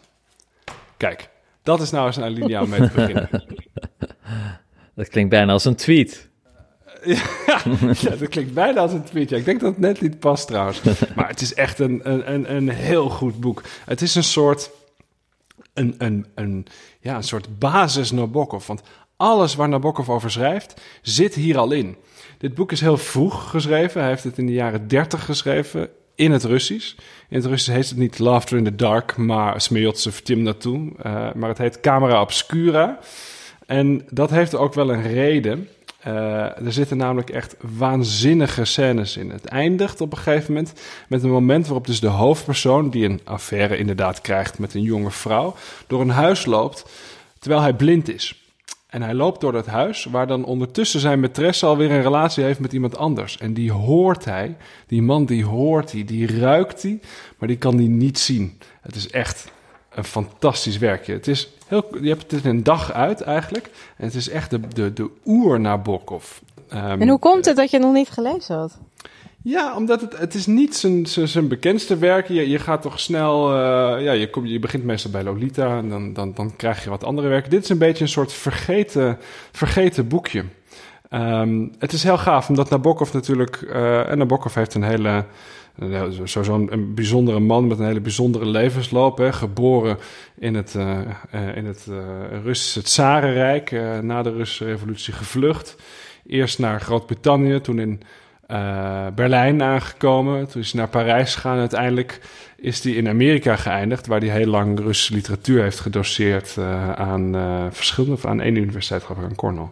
Kijk, 0.96 1.28
dat 1.62 1.80
is 1.80 1.90
nou 1.90 2.06
eens 2.06 2.16
een 2.16 2.22
alinea 2.22 2.62
om 2.62 2.68
mee 2.68 2.80
te 2.80 2.90
beginnen. 2.94 3.28
Dat 4.94 5.08
klinkt 5.08 5.30
bijna 5.30 5.52
als 5.52 5.64
een 5.64 5.74
tweet. 5.74 6.29
ja, 8.00 8.16
dat 8.18 8.28
klinkt 8.28 8.54
bijna 8.54 8.80
als 8.80 8.92
een 8.92 9.04
tweetje. 9.04 9.36
Ik 9.36 9.44
denk 9.44 9.60
dat 9.60 9.70
het 9.70 9.80
net 9.80 10.00
niet 10.00 10.18
past 10.18 10.46
trouwens. 10.46 10.80
Maar 11.16 11.28
het 11.28 11.40
is 11.40 11.54
echt 11.54 11.78
een, 11.78 12.00
een, 12.12 12.54
een, 12.54 12.68
heel 12.68 13.08
goed 13.08 13.40
boek. 13.40 13.62
Het 13.84 14.02
is 14.02 14.14
een 14.14 14.24
soort, 14.24 14.70
een, 15.74 15.94
een, 15.98 16.26
een, 16.34 16.66
ja, 17.00 17.16
een 17.16 17.22
soort 17.22 17.58
basis 17.58 18.10
Nabokov. 18.10 18.66
Want 18.66 18.82
alles 19.16 19.54
waar 19.54 19.68
Nabokov 19.68 20.08
over 20.08 20.30
schrijft, 20.30 20.80
zit 21.02 21.34
hier 21.34 21.58
al 21.58 21.72
in. 21.72 21.96
Dit 22.38 22.54
boek 22.54 22.72
is 22.72 22.80
heel 22.80 22.96
vroeg 22.96 23.50
geschreven. 23.50 24.00
Hij 24.00 24.10
heeft 24.10 24.24
het 24.24 24.38
in 24.38 24.46
de 24.46 24.52
jaren 24.52 24.88
30 24.88 25.24
geschreven 25.24 25.90
in 26.14 26.32
het 26.32 26.44
Russisch. 26.44 26.94
In 27.28 27.36
het 27.36 27.46
Russisch 27.46 27.76
heet 27.76 27.88
het 27.88 27.98
niet 27.98 28.18
Laughter 28.18 28.56
in 28.56 28.64
the 28.64 28.74
Dark, 28.74 29.16
maar 29.16 29.60
Smejotsev 29.60 30.18
Tim 30.18 30.42
naartoe. 30.42 30.92
Eh, 31.02 31.32
maar 31.32 31.48
het 31.48 31.58
heet 31.58 31.80
Camera 31.80 32.20
Obscura. 32.20 32.98
En 33.66 34.06
dat 34.10 34.30
heeft 34.30 34.54
ook 34.54 34.74
wel 34.74 34.92
een 34.92 35.02
reden. 35.02 35.68
Uh, 36.06 36.64
er 36.66 36.72
zitten 36.72 36.96
namelijk 36.96 37.30
echt 37.30 37.56
waanzinnige 37.76 38.64
scènes 38.64 39.16
in. 39.16 39.30
Het 39.30 39.44
eindigt 39.44 40.00
op 40.00 40.12
een 40.12 40.18
gegeven 40.18 40.52
moment 40.52 40.80
met 41.08 41.22
een 41.22 41.30
moment 41.30 41.66
waarop 41.66 41.86
dus 41.86 42.00
de 42.00 42.06
hoofdpersoon, 42.06 42.90
die 42.90 43.04
een 43.04 43.20
affaire 43.24 43.76
inderdaad 43.76 44.20
krijgt 44.20 44.58
met 44.58 44.74
een 44.74 44.82
jonge 44.82 45.10
vrouw, 45.10 45.54
door 45.86 46.00
een 46.00 46.10
huis 46.10 46.44
loopt 46.44 46.84
terwijl 47.38 47.62
hij 47.62 47.74
blind 47.74 48.08
is. 48.08 48.44
En 48.86 49.02
hij 49.02 49.14
loopt 49.14 49.40
door 49.40 49.52
dat 49.52 49.66
huis, 49.66 50.04
waar 50.04 50.26
dan 50.26 50.44
ondertussen 50.44 51.00
zijn 51.00 51.26
maîtresse 51.26 51.60
alweer 51.60 51.90
een 51.90 52.02
relatie 52.02 52.44
heeft 52.44 52.60
met 52.60 52.72
iemand 52.72 52.96
anders. 52.96 53.38
En 53.38 53.54
die 53.54 53.72
hoort 53.72 54.24
hij, 54.24 54.56
die 54.86 55.02
man 55.02 55.24
die 55.24 55.44
hoort 55.44 55.92
hij, 55.92 56.04
die 56.04 56.38
ruikt 56.38 56.82
hij, 56.82 57.00
maar 57.38 57.48
die 57.48 57.58
kan 57.58 57.76
die 57.76 57.88
niet 57.88 58.18
zien. 58.18 58.58
Het 58.80 58.96
is 58.96 59.10
echt 59.10 59.52
een 59.94 60.04
fantastisch 60.04 60.78
werkje. 60.78 61.12
Het 61.12 61.28
is 61.28 61.48
heel, 61.66 61.84
je 62.00 62.08
hebt 62.08 62.30
het 62.30 62.44
een 62.44 62.62
dag 62.62 62.92
uit 62.92 63.20
eigenlijk. 63.20 63.70
En 63.96 64.04
het 64.04 64.14
is 64.14 64.28
echt 64.28 64.50
de, 64.50 64.60
de, 64.68 64.92
de 64.92 65.10
oer 65.26 65.60
Nabokov. 65.60 66.38
Um, 66.74 67.00
en 67.00 67.08
hoe 67.08 67.18
komt 67.18 67.44
het 67.44 67.56
dat 67.56 67.70
je 67.70 67.76
het 67.76 67.86
nog 67.86 67.94
niet 67.94 68.10
gelezen 68.10 68.56
had? 68.56 68.78
Ja, 69.42 69.76
omdat 69.76 70.00
het, 70.00 70.18
het 70.18 70.34
is 70.34 70.46
niet 70.46 70.76
zijn, 70.76 71.06
zijn, 71.06 71.28
zijn 71.28 71.48
bekendste 71.48 71.98
werk. 71.98 72.28
Je, 72.28 72.48
je 72.48 72.58
gaat 72.58 72.82
toch 72.82 73.00
snel... 73.00 73.50
Uh, 73.50 73.56
ja, 74.04 74.12
je, 74.12 74.30
kom, 74.30 74.46
je 74.46 74.58
begint 74.58 74.84
meestal 74.84 75.10
bij 75.10 75.22
Lolita 75.22 75.78
en 75.78 75.88
dan, 75.88 76.12
dan, 76.12 76.32
dan 76.34 76.56
krijg 76.56 76.84
je 76.84 76.90
wat 76.90 77.04
andere 77.04 77.28
werken. 77.28 77.50
Dit 77.50 77.62
is 77.62 77.68
een 77.68 77.78
beetje 77.78 78.04
een 78.04 78.10
soort 78.10 78.32
vergeten, 78.32 79.18
vergeten 79.52 80.08
boekje. 80.08 80.44
Um, 81.10 81.72
het 81.78 81.92
is 81.92 82.02
heel 82.02 82.18
gaaf, 82.18 82.48
omdat 82.48 82.70
Nabokov 82.70 83.12
natuurlijk... 83.12 83.60
Uh, 83.60 84.10
en 84.10 84.18
Nabokov 84.18 84.54
heeft 84.54 84.74
een 84.74 84.82
hele... 84.82 85.24
Zo'n 86.24 86.44
zo 86.44 86.66
een 86.70 86.94
bijzondere 86.94 87.40
man 87.40 87.66
met 87.66 87.78
een 87.78 87.86
hele 87.86 88.00
bijzondere 88.00 88.46
levensloop. 88.46 89.18
Hè, 89.18 89.32
geboren 89.32 89.98
in 90.38 90.54
het, 90.54 90.74
uh, 90.74 91.00
in 91.54 91.66
het 91.66 91.86
uh, 91.90 91.96
Russische 92.44 92.82
Tsarenrijk. 92.82 93.70
na 94.02 94.22
de 94.22 94.32
Russische 94.32 94.64
revolutie 94.64 95.12
gevlucht. 95.12 95.76
Eerst 96.26 96.58
naar 96.58 96.80
Groot-Brittannië, 96.80 97.60
toen 97.60 97.78
in 97.78 98.00
Berlijn 99.14 99.62
aangekomen. 99.62 100.48
Toen 100.48 100.60
is 100.60 100.72
hij 100.72 100.80
naar 100.80 100.90
Parijs 100.90 101.34
gegaan. 101.34 101.58
Uiteindelijk 101.58 102.20
is 102.56 102.84
hij 102.84 102.92
in 102.92 103.08
Amerika 103.08 103.56
geëindigd. 103.56 104.06
Waar 104.06 104.20
hij 104.20 104.28
heel 104.28 104.46
lang 104.46 104.80
Russische 104.80 105.14
literatuur 105.14 105.62
heeft 105.62 105.80
gedoseerd 105.80 106.58
aan 106.94 107.34
verschillende... 107.72 108.28
Aan 108.28 108.40
één 108.40 108.56
universiteit, 108.56 109.02
geloof 109.02 109.22
aan 109.22 109.34
Cornell. 109.34 109.68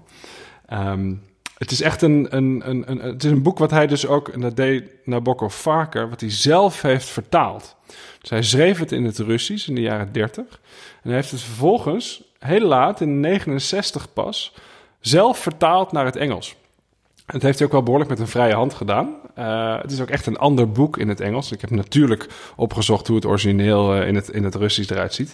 Um, 0.73 1.27
het 1.58 1.70
is 1.70 1.80
echt 1.80 2.02
een, 2.02 2.26
een, 2.30 2.62
een, 2.64 2.90
een, 2.90 2.98
het 2.98 3.24
is 3.24 3.30
een 3.30 3.42
boek 3.42 3.58
wat 3.58 3.70
hij 3.70 3.86
dus 3.86 4.06
ook, 4.06 4.28
en 4.28 4.40
dat 4.40 4.56
deed 4.56 4.84
Nabokov 5.04 5.54
vaker, 5.54 6.08
wat 6.08 6.20
hij 6.20 6.30
zelf 6.30 6.82
heeft 6.82 7.08
vertaald. 7.08 7.76
Dus 8.20 8.30
hij 8.30 8.42
schreef 8.42 8.78
het 8.78 8.92
in 8.92 9.04
het 9.04 9.18
Russisch 9.18 9.68
in 9.68 9.74
de 9.74 9.80
jaren 9.80 10.12
30. 10.12 10.44
En 11.02 11.08
hij 11.08 11.14
heeft 11.14 11.30
het 11.30 11.40
vervolgens, 11.40 12.22
heel 12.38 12.66
laat, 12.66 13.00
in 13.00 13.20
69 13.20 14.12
pas, 14.12 14.54
zelf 15.00 15.38
vertaald 15.38 15.92
naar 15.92 16.04
het 16.04 16.16
Engels. 16.16 16.56
Het 17.26 17.42
heeft 17.42 17.58
hij 17.58 17.66
ook 17.66 17.72
wel 17.72 17.82
behoorlijk 17.82 18.10
met 18.10 18.18
een 18.18 18.28
vrije 18.28 18.54
hand 18.54 18.74
gedaan. 18.74 19.16
Uh, 19.38 19.80
het 19.80 19.92
is 19.92 20.00
ook 20.00 20.08
echt 20.08 20.26
een 20.26 20.36
ander 20.36 20.70
boek 20.70 20.98
in 20.98 21.08
het 21.08 21.20
Engels. 21.20 21.52
Ik 21.52 21.60
heb 21.60 21.70
natuurlijk 21.70 22.26
opgezocht 22.56 23.06
hoe 23.06 23.16
het 23.16 23.26
origineel 23.26 23.96
uh, 23.96 24.08
in, 24.08 24.14
het, 24.14 24.28
in 24.28 24.44
het 24.44 24.54
Russisch 24.54 24.90
eruit 24.90 25.14
ziet. 25.14 25.32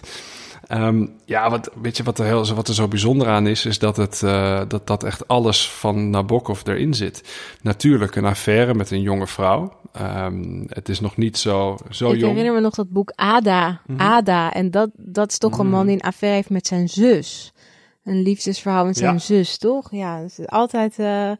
Ehm, 0.67 1.07
ja, 1.25 1.49
wat, 1.49 1.71
weet 1.81 1.97
je 1.97 2.03
wat 2.03 2.19
er, 2.19 2.25
heel, 2.25 2.53
wat 2.53 2.67
er 2.67 2.73
zo 2.73 2.87
bijzonder 2.87 3.27
aan 3.27 3.47
is, 3.47 3.65
is 3.65 3.79
dat, 3.79 3.97
het, 3.97 4.21
uh, 4.23 4.61
dat, 4.67 4.87
dat 4.87 5.03
echt 5.03 5.27
alles 5.27 5.69
van 5.71 6.09
Nabokov 6.09 6.61
erin 6.65 6.93
zit. 6.93 7.23
Natuurlijk 7.61 8.15
een 8.15 8.25
affaire 8.25 8.73
met 8.73 8.91
een 8.91 9.01
jonge 9.01 9.27
vrouw. 9.27 9.73
Um, 10.01 10.63
het 10.69 10.89
is 10.89 10.99
nog 10.99 11.17
niet 11.17 11.37
zo, 11.37 11.77
zo 11.89 12.11
Ik 12.11 12.19
jong. 12.19 12.29
herinner 12.31 12.53
me 12.53 12.59
nog 12.59 12.75
dat 12.75 12.89
boek 12.89 13.11
Ada. 13.15 13.81
Mhm. 13.87 14.01
Ada. 14.01 14.53
En 14.53 14.71
dat, 14.71 14.89
dat 14.95 15.31
is 15.31 15.37
toch 15.37 15.57
een 15.59 15.69
man 15.69 15.85
die 15.85 15.95
een 15.95 16.01
affaire 16.01 16.37
heeft 16.37 16.49
met 16.49 16.67
zijn 16.67 16.89
zus. 16.89 17.53
Een 18.03 18.21
liefdesverhaal 18.21 18.85
met 18.85 18.97
zijn 18.97 19.13
Ja. 19.13 19.19
zus, 19.19 19.57
toch? 19.57 19.87
Ja, 19.91 20.19
het 20.21 20.37
is 20.39 20.47
altijd 20.47 20.99
eh 20.99 21.31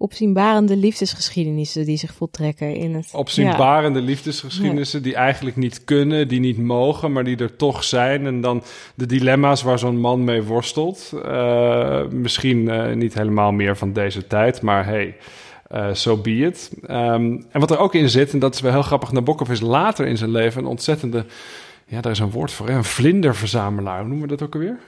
opzienbarende 0.00 0.76
liefdesgeschiedenissen 0.76 1.84
die 1.84 1.96
zich 1.96 2.14
voltrekken 2.14 2.74
in 2.74 2.94
het... 2.94 3.08
Opzienbarende 3.12 4.00
liefdesgeschiedenissen 4.00 5.02
die 5.02 5.14
eigenlijk 5.14 5.56
niet 5.56 5.84
kunnen, 5.84 6.28
die 6.28 6.40
niet 6.40 6.58
mogen, 6.58 7.12
maar 7.12 7.24
die 7.24 7.36
er 7.36 7.56
toch 7.56 7.84
zijn. 7.84 8.26
En 8.26 8.40
dan 8.40 8.62
de 8.94 9.06
dilemma's 9.06 9.62
waar 9.62 9.78
zo'n 9.78 10.00
man 10.00 10.24
mee 10.24 10.42
worstelt. 10.42 11.12
Eh, 11.24 12.06
misschien 12.06 12.68
eh, 12.68 12.94
niet 12.94 13.14
helemaal 13.14 13.52
meer 13.52 13.76
van 13.76 13.92
deze 13.92 14.26
tijd, 14.26 14.62
maar 14.62 14.84
hey, 14.84 15.16
eh 15.68 15.88
so 15.92 16.16
be 16.16 16.36
it. 16.36 16.70
Ehm, 16.86 17.40
en 17.50 17.60
wat 17.60 17.70
er 17.70 17.78
ook 17.78 17.94
in 17.94 18.10
zit, 18.10 18.32
en 18.32 18.38
dat 18.38 18.54
is 18.54 18.60
wel 18.60 18.72
heel 18.72 18.82
grappig, 18.82 19.12
Nabokov 19.12 19.50
is 19.50 19.60
later 19.60 20.06
in 20.06 20.16
zijn 20.16 20.30
leven 20.30 20.62
een 20.62 20.68
ontzettende... 20.68 21.24
Ja, 21.86 22.00
daar 22.00 22.12
is 22.12 22.18
een 22.18 22.30
woord 22.30 22.52
voor, 22.52 22.68
hè? 22.68 22.74
een 22.74 22.84
vlinderverzamelaar. 22.84 23.98
Hoe 23.98 24.08
noemen 24.08 24.28
we 24.28 24.36
dat 24.36 24.46
ook 24.46 24.54
alweer? 24.54 24.78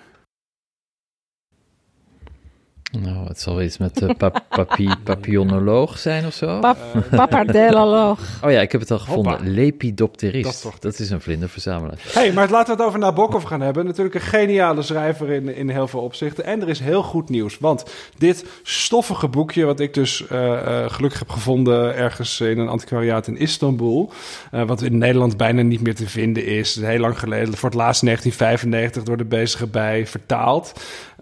Nou, 3.01 3.27
het 3.29 3.41
zal 3.41 3.55
wel 3.55 3.65
iets 3.65 3.79
met 3.79 4.03
uh, 4.03 4.11
pap 4.19 4.45
papie, 4.49 4.97
papillonoloog 5.05 5.99
zijn 5.99 6.27
of 6.27 6.35
zo. 6.35 6.59
Pap 6.61 6.79
Papardeloloog. 7.11 8.19
Oh 8.45 8.51
ja, 8.51 8.61
ik 8.61 8.73
heb 8.73 8.81
het 8.81 8.91
al 8.91 8.99
gevonden. 8.99 9.33
Hoppa. 9.33 9.49
Lepidopterist. 9.51 10.45
Dat 10.45 10.53
is 10.55 10.61
toch- 10.61 10.79
Dat 10.79 10.99
is 10.99 11.11
een 11.11 11.21
vlinderverzamelaar. 11.21 11.99
hey, 12.13 12.33
maar 12.33 12.51
laten 12.51 12.67
we 12.67 12.79
het 12.81 12.89
over 12.89 12.99
Nabokov 12.99 13.45
gaan 13.47 13.61
hebben. 13.61 13.85
Natuurlijk 13.87 14.15
een 14.15 14.21
geniale 14.21 14.83
schrijver 14.83 15.31
in, 15.31 15.55
in 15.57 15.69
heel 15.69 15.89
veel 15.89 16.01
opzichten. 16.01 16.45
En 16.45 16.63
er 16.63 16.69
is 16.69 16.81
heel 16.81 17.03
goed 17.03 17.29
nieuws. 17.29 17.59
Want 17.59 17.85
dit 18.19 18.45
stoffige 18.63 19.29
boekje, 19.29 19.65
wat 19.65 19.81
ik 19.81 19.95
dus 19.95 20.27
eh, 20.27 20.53
eh, 20.85 20.91
gelukkig 20.91 21.19
heb 21.19 21.29
gevonden 21.29 21.95
ergens 21.97 22.41
in 22.41 22.59
een 22.59 22.69
antiquariaat 22.69 23.27
in 23.27 23.37
Istanbul. 23.37 24.13
eh, 24.51 24.63
wat 24.63 24.83
in 24.83 24.99
Nederland 24.99 25.37
bijna 25.37 25.63
niet 25.63 25.81
meer 25.81 25.95
te 25.95 26.09
vinden 26.09 26.47
is. 26.47 26.81
Heel 26.81 26.99
lang 26.99 27.19
geleden, 27.19 27.57
voor 27.57 27.69
het 27.69 27.79
laatst 27.79 28.03
1995 28.05 29.03
door 29.03 29.17
de 29.17 29.25
bezige 29.25 29.67
bij 29.67 30.07
vertaald. 30.07 30.73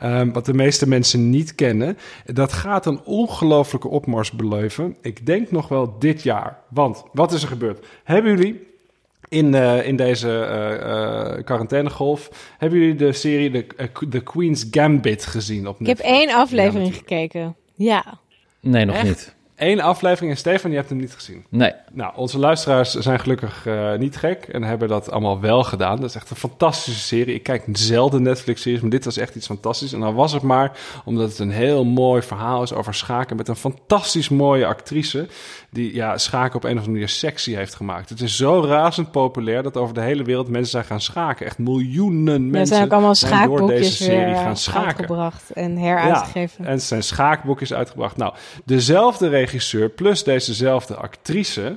Ehm, 0.01 0.31
wat 0.33 0.47
de 0.47 0.55
meeste 0.55 0.89
mensen 0.89 1.31
niet 1.31 1.55
kennen. 1.55 1.99
Dat 2.25 2.53
gaat 2.53 2.87
een 2.87 3.01
ongelofelijke 3.05 3.89
opmars 3.89 4.31
beleven. 4.31 4.97
Ik 5.03 5.27
denk 5.27 5.51
nog 5.51 5.69
wel 5.69 5.99
dit 5.99 6.23
jaar. 6.23 6.59
Want 6.69 7.03
wat 7.13 7.33
is 7.33 7.43
er 7.43 7.49
gebeurd? 7.49 7.87
Hebben 8.05 8.37
jullie 8.37 8.69
in, 9.29 9.55
eh, 9.55 9.87
in 9.87 9.97
deze 9.97 10.29
eh, 10.29 11.37
eh, 11.37 11.45
quarantainegolf. 11.45 12.31
Hebben 12.59 12.79
jullie 12.79 12.95
de 12.95 13.13
serie 13.13 13.51
The, 13.51 13.89
The 14.09 14.21
Queen's 14.21 14.67
Gambit 14.71 15.27
gezien 15.27 15.69
op 15.69 15.81
Ik 15.81 15.87
heb 15.87 15.99
één 15.99 16.35
aflevering 16.35 16.89
Ja, 16.89 16.99
gekeken. 16.99 17.57
Ja. 17.75 18.19
Nee, 18.61 18.85
nog 18.85 18.97
Echt? 18.97 19.05
niet. 19.05 19.35
Eén 19.61 19.81
aflevering 19.81 20.33
en 20.33 20.39
Stefan, 20.39 20.71
je 20.71 20.77
hebt 20.77 20.89
hem 20.89 20.99
niet 20.99 21.15
gezien. 21.15 21.45
Nee. 21.49 21.73
Nou, 21.93 22.13
onze 22.17 22.39
luisteraars 22.39 22.95
zijn 22.95 23.21
gelukkig 23.21 23.67
eh, 23.67 23.95
niet 23.95 24.17
gek 24.17 24.45
en 24.45 24.63
hebben 24.63 24.89
dat 24.89 25.11
allemaal 25.11 25.41
wel 25.41 25.65
gedaan. 25.65 25.97
Dat 26.01 26.09
is 26.09 26.15
echt 26.15 26.31
een 26.31 26.37
fantastische 26.37 27.01
serie. 27.01 27.35
Ik 27.35 27.43
kijk 27.43 27.65
zelden 27.73 28.23
Netflix-series, 28.23 28.81
maar 28.81 28.91
dit 28.91 29.05
was 29.05 29.17
echt 29.17 29.35
iets 29.35 29.47
fantastisch. 29.47 29.93
En 29.93 30.01
dan 30.01 30.15
was 30.15 30.33
het 30.33 30.43
maar 30.43 30.73
omdat 31.05 31.29
het 31.29 31.39
een 31.39 31.51
heel 31.51 31.85
mooi 31.85 32.23
verhaal 32.23 32.63
is 32.63 32.73
over 32.73 32.95
schaken 32.95 33.37
met 33.37 33.49
een 33.49 33.57
fantastisch 33.57 34.29
mooie 34.29 34.67
actrice 34.67 35.29
die 35.71 35.95
ja, 35.95 36.19
schaken 36.19 36.57
op 36.57 36.65
een 36.65 36.71
of 36.71 36.77
andere 36.77 36.93
manier 36.93 37.09
sexy 37.09 37.55
heeft 37.55 37.75
gemaakt. 37.75 38.09
Het 38.09 38.21
is 38.21 38.37
zo 38.37 38.65
razend 38.65 39.11
populair 39.11 39.63
dat 39.63 39.77
over 39.77 39.95
de 39.95 40.01
hele 40.01 40.23
wereld 40.23 40.49
mensen 40.49 40.71
zijn 40.71 40.85
gaan 40.85 41.01
schaken. 41.01 41.47
Echt 41.47 41.59
miljoenen 41.59 42.51
mensen 42.51 42.77
zijn 42.77 42.85
ook 42.85 42.93
allemaal 42.93 43.15
zijn 43.15 43.33
door 43.33 43.57
schaakboekjes 43.57 43.81
deze 43.81 44.03
serie 44.03 44.25
weer 44.25 44.35
gaan 44.35 44.47
eh, 44.47 44.55
schaken. 44.55 44.87
uitgebracht 44.87 45.51
en 45.51 45.77
heruitgegeven. 45.77 46.65
Ja, 46.65 46.71
en 46.71 46.81
zijn 46.81 47.03
schaakboek 47.03 47.61
is 47.61 47.73
uitgebracht. 47.73 48.17
Nou, 48.17 48.35
dezelfde 48.65 49.29
regisseur 49.51 49.89
plus 49.89 50.25
dezezelfde 50.25 50.95
actrice 50.95 51.77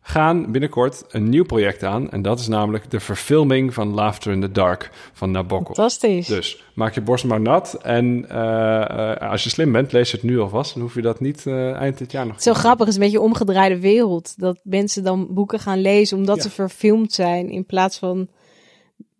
gaan 0.00 0.52
binnenkort 0.52 1.04
een 1.08 1.28
nieuw 1.28 1.44
project 1.44 1.82
aan. 1.84 2.10
En 2.10 2.22
dat 2.22 2.38
is 2.38 2.48
namelijk 2.48 2.90
de 2.90 3.00
verfilming 3.00 3.74
van 3.74 3.94
Laughter 3.94 4.32
in 4.32 4.40
the 4.40 4.52
Dark 4.52 4.90
van 5.12 5.30
Nabokov. 5.30 5.76
Fantastisch. 5.76 6.26
Dus 6.26 6.64
maak 6.74 6.94
je 6.94 7.00
borst 7.00 7.24
maar 7.24 7.40
nat. 7.40 7.74
En 7.82 8.28
eh, 8.28 9.12
eh, 9.12 9.30
als 9.30 9.44
je 9.44 9.50
slim 9.50 9.72
bent, 9.72 9.92
lees 9.92 10.12
het 10.12 10.22
nu 10.22 10.40
alvast. 10.40 10.72
Dan 10.72 10.82
hoef 10.82 10.94
je 10.94 11.02
dat 11.02 11.20
niet 11.20 11.46
eh, 11.46 11.72
eind 11.72 11.98
dit 11.98 12.12
jaar 12.12 12.26
nog 12.26 12.42
zo 12.42 12.54
grappig, 12.54 12.86
is 12.86 12.94
een 12.94 13.00
beetje 13.00 13.18
een 13.18 13.24
omgedraaide 13.24 13.80
wereld. 13.80 14.34
Dat 14.38 14.60
mensen 14.62 15.02
dan 15.04 15.26
boeken 15.30 15.58
gaan 15.58 15.80
lezen 15.80 16.16
omdat 16.16 16.36
Ja. 16.36 16.42
ze 16.42 16.50
verfilmd 16.50 17.12
zijn. 17.12 17.50
In 17.50 17.66
plaats 17.66 17.98
van 17.98 18.28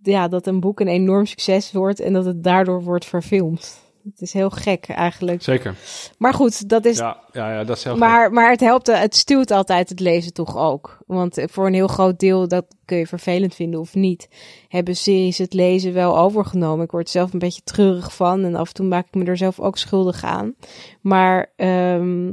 ja, 0.03 0.29
dat 0.29 0.47
een 0.47 0.61
boek 0.61 0.81
een 0.81 0.89
enorm 0.89 1.27
succes 1.27 1.73
wordt 1.73 2.01
en 2.01 2.13
dat 2.13 2.25
het 2.25 2.45
daardoor 2.45 2.83
wordt 2.83 3.05
verfilmd. 3.05 3.87
Het 4.05 4.21
is 4.21 4.33
heel 4.33 4.51
gek 4.51 4.89
eigenlijk. 4.89 5.43
Zeker. 5.43 5.75
Maar 6.19 6.35
goed, 6.35 6.69
dat 6.69 6.85
is. 6.85 6.99
Ja, 6.99 7.21
ja, 7.33 7.53
ja, 7.53 7.65
dat 7.65 7.77
is 7.77 7.85
heel 7.85 7.93
gek. 7.93 8.01
maar, 8.01 8.33
maar 8.33 8.51
het 8.51 8.61
helpt, 8.61 8.87
het 8.87 9.17
stuurt 9.17 9.51
altijd 9.51 9.89
het 9.89 10.01
lezen 10.01 10.33
toch 10.33 10.57
ook. 10.57 10.99
Want 11.07 11.43
voor 11.47 11.67
een 11.67 11.75
heel 11.75 11.89
groot 11.89 12.19
deel, 12.19 12.49
dat 12.49 12.65
kun 12.85 12.99
je 12.99 13.07
vervelend 13.07 13.55
vinden 13.55 13.81
of 13.81 13.95
niet, 13.95 14.29
hebben 14.69 14.97
series 14.97 15.39
het 15.39 15.55
lezen 15.55 15.93
wel 15.93 16.19
overgenomen. 16.19 16.85
Ik 16.85 16.91
word 16.91 17.05
er 17.07 17.13
zelf 17.13 17.33
een 17.33 17.39
beetje 17.39 17.63
treurig 17.65 18.15
van 18.15 18.45
en 18.45 18.55
af 18.55 18.69
en 18.69 18.75
toe 18.75 18.87
maak 18.87 19.07
ik 19.07 19.15
me 19.15 19.25
er 19.25 19.37
zelf 19.37 19.61
ook 19.61 19.79
schuldig 19.79 20.25
aan. 20.25 20.55
Maar 21.01 21.53
ehm, 21.57 22.31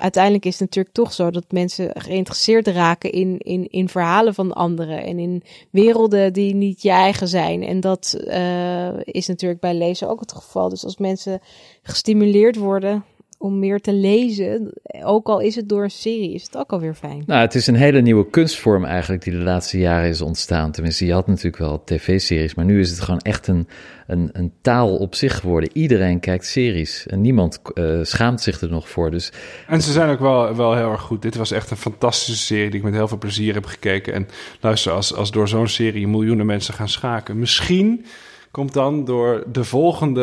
uiteindelijk 0.00 0.44
is 0.44 0.52
het 0.52 0.60
natuurlijk 0.60 0.94
toch 0.94 1.12
zo 1.12 1.30
dat 1.30 1.44
mensen 1.48 1.90
geïnteresseerd 1.94 2.66
raken 2.66 3.12
in, 3.12 3.38
in, 3.38 3.70
in 3.70 3.88
verhalen 3.88 4.34
van 4.34 4.52
anderen 4.52 5.02
en 5.02 5.18
in 5.18 5.42
werelden 5.70 6.32
die 6.32 6.54
niet 6.54 6.82
je 6.82 6.90
eigen 6.90 7.28
zijn. 7.28 7.62
En 7.62 7.80
dat 7.80 8.12
eh, 8.26 8.88
is 9.04 9.26
natuurlijk 9.26 9.60
bij 9.60 9.74
lezen 9.74 10.08
ook 10.08 10.20
het 10.20 10.32
geval. 10.32 10.68
Dus 10.68 10.84
als 10.84 10.96
mensen 10.96 11.40
gestimuleerd 11.82 12.56
worden 12.56 13.04
om 13.42 13.58
meer 13.58 13.80
te 13.80 13.92
lezen, 13.92 14.72
ook 15.02 15.28
al 15.28 15.40
is 15.40 15.56
het 15.56 15.68
door 15.68 15.82
een 15.82 15.90
serie, 15.90 16.34
is 16.34 16.42
het 16.42 16.56
ook 16.56 16.72
alweer 16.72 16.94
fijn. 16.94 17.22
Nou, 17.26 17.40
het 17.40 17.54
is 17.54 17.66
een 17.66 17.74
hele 17.74 18.00
nieuwe 18.00 18.30
kunstvorm 18.30 18.84
eigenlijk 18.84 19.22
die 19.22 19.32
de 19.32 19.38
laatste 19.38 19.78
jaren 19.78 20.08
is 20.08 20.20
ontstaan. 20.20 20.72
Tenminste, 20.72 21.06
je 21.06 21.12
had 21.12 21.26
natuurlijk 21.26 21.56
wel 21.56 21.84
tv-series, 21.84 22.54
maar 22.54 22.64
nu 22.64 22.80
is 22.80 22.90
het 22.90 23.00
gewoon 23.00 23.20
echt 23.20 23.46
een, 23.46 23.68
een, 24.06 24.28
een 24.32 24.52
taal 24.60 24.96
op 24.96 25.14
zich 25.14 25.38
geworden. 25.38 25.70
Iedereen 25.72 26.20
kijkt 26.20 26.46
series 26.46 27.06
en 27.06 27.20
niemand 27.20 27.60
eh, 27.74 27.98
schaamt 28.02 28.40
zich 28.40 28.60
er 28.60 28.70
nog 28.70 28.88
voor. 28.88 29.10
Dus 29.10 29.32
En 29.66 29.82
ze 29.82 29.92
zijn 29.92 30.10
ook 30.10 30.20
wel, 30.20 30.56
wel 30.56 30.74
heel 30.74 30.90
erg 30.90 31.02
goed. 31.02 31.22
Dit 31.22 31.36
was 31.36 31.50
echt 31.50 31.70
een 31.70 31.76
fantastische 31.76 32.44
serie 32.44 32.70
die 32.70 32.78
ik 32.78 32.84
met 32.84 32.94
heel 32.94 33.08
veel 33.08 33.18
plezier 33.18 33.54
heb 33.54 33.66
gekeken. 33.66 34.14
En 34.14 34.28
luister, 34.60 34.92
als, 34.92 35.14
als 35.14 35.30
door 35.30 35.48
zo'n 35.48 35.68
serie 35.68 36.08
miljoenen 36.08 36.46
mensen 36.46 36.74
gaan 36.74 36.88
schaken. 36.88 37.38
Misschien 37.38 38.04
komt 38.50 38.72
dan 38.72 39.04
door 39.04 39.44
de 39.52 39.64
volgende 39.64 40.22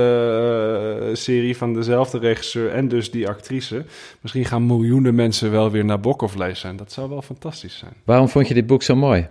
eh, 1.09 1.15
serie 1.15 1.57
van 1.57 1.73
dezelfde 1.73 2.17
regisseur 2.17 2.71
en 2.71 2.87
dus 2.87 3.11
die 3.11 3.27
actrice. 3.27 3.85
Misschien 4.21 4.45
gaan 4.45 4.65
miljoenen 4.65 5.15
mensen 5.15 5.51
wel 5.51 5.71
weer 5.71 5.85
naar 5.85 5.99
Bokov 5.99 6.35
lezen. 6.35 6.69
En 6.69 6.77
dat 6.77 6.91
zou 6.91 7.09
wel 7.09 7.21
fantastisch 7.21 7.77
zijn. 7.77 7.93
waarom 8.03 8.29
vond 8.29 8.47
je 8.47 8.53
dit 8.53 8.67
boek 8.67 8.83
zo 8.83 8.95
mooi? 8.95 9.27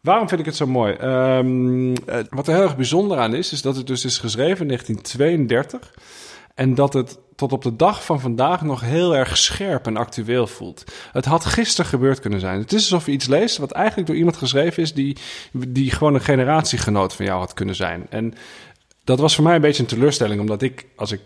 Waarom 0.00 0.28
vind 0.28 0.40
ik 0.40 0.46
het 0.46 0.56
zo 0.56 0.66
mooi? 0.66 0.92
Ehm, 0.92 1.94
eh, 1.94 2.18
wat 2.30 2.48
er 2.48 2.54
heel 2.54 2.62
erg 2.62 2.76
bijzonder 2.76 3.18
aan 3.18 3.34
is, 3.34 3.52
is 3.52 3.62
dat 3.62 3.76
het 3.76 3.86
dus 3.86 4.04
is 4.04 4.18
geschreven 4.18 4.60
in 4.60 4.66
1932. 4.66 5.94
En 6.54 6.74
dat 6.74 6.92
het 6.92 7.18
tot 7.36 7.52
op 7.52 7.62
de 7.62 7.76
dag 7.76 8.04
van 8.04 8.20
vandaag 8.20 8.62
nog 8.62 8.80
heel 8.80 9.16
erg 9.16 9.36
scherp 9.36 9.86
en 9.86 9.96
actueel 9.96 10.46
voelt. 10.46 10.84
Het 11.12 11.24
had 11.24 11.44
gisteren 11.44 11.90
gebeurd 11.90 12.20
kunnen 12.20 12.40
zijn. 12.40 12.60
Het 12.60 12.72
is 12.72 12.82
alsof 12.82 13.06
je 13.06 13.12
iets 13.12 13.26
leest 13.26 13.56
wat 13.56 13.70
eigenlijk 13.70 14.06
door 14.06 14.16
iemand 14.16 14.36
geschreven 14.36 14.82
is 14.82 14.94
die, 14.94 15.16
die 15.52 15.90
gewoon 15.90 16.14
een 16.14 16.20
generatiegenoot 16.20 17.14
van 17.14 17.24
jou 17.24 17.38
had 17.38 17.54
kunnen 17.54 17.74
zijn. 17.74 18.06
En 18.10 18.34
dat 19.04 19.18
was 19.18 19.34
voor 19.34 19.44
mij 19.44 19.54
een 19.54 19.60
beetje 19.60 19.82
een 19.82 19.88
teleurstelling, 19.88 20.40
omdat 20.40 20.62
ik, 20.62 20.86
als 20.96 21.12
ik, 21.12 21.20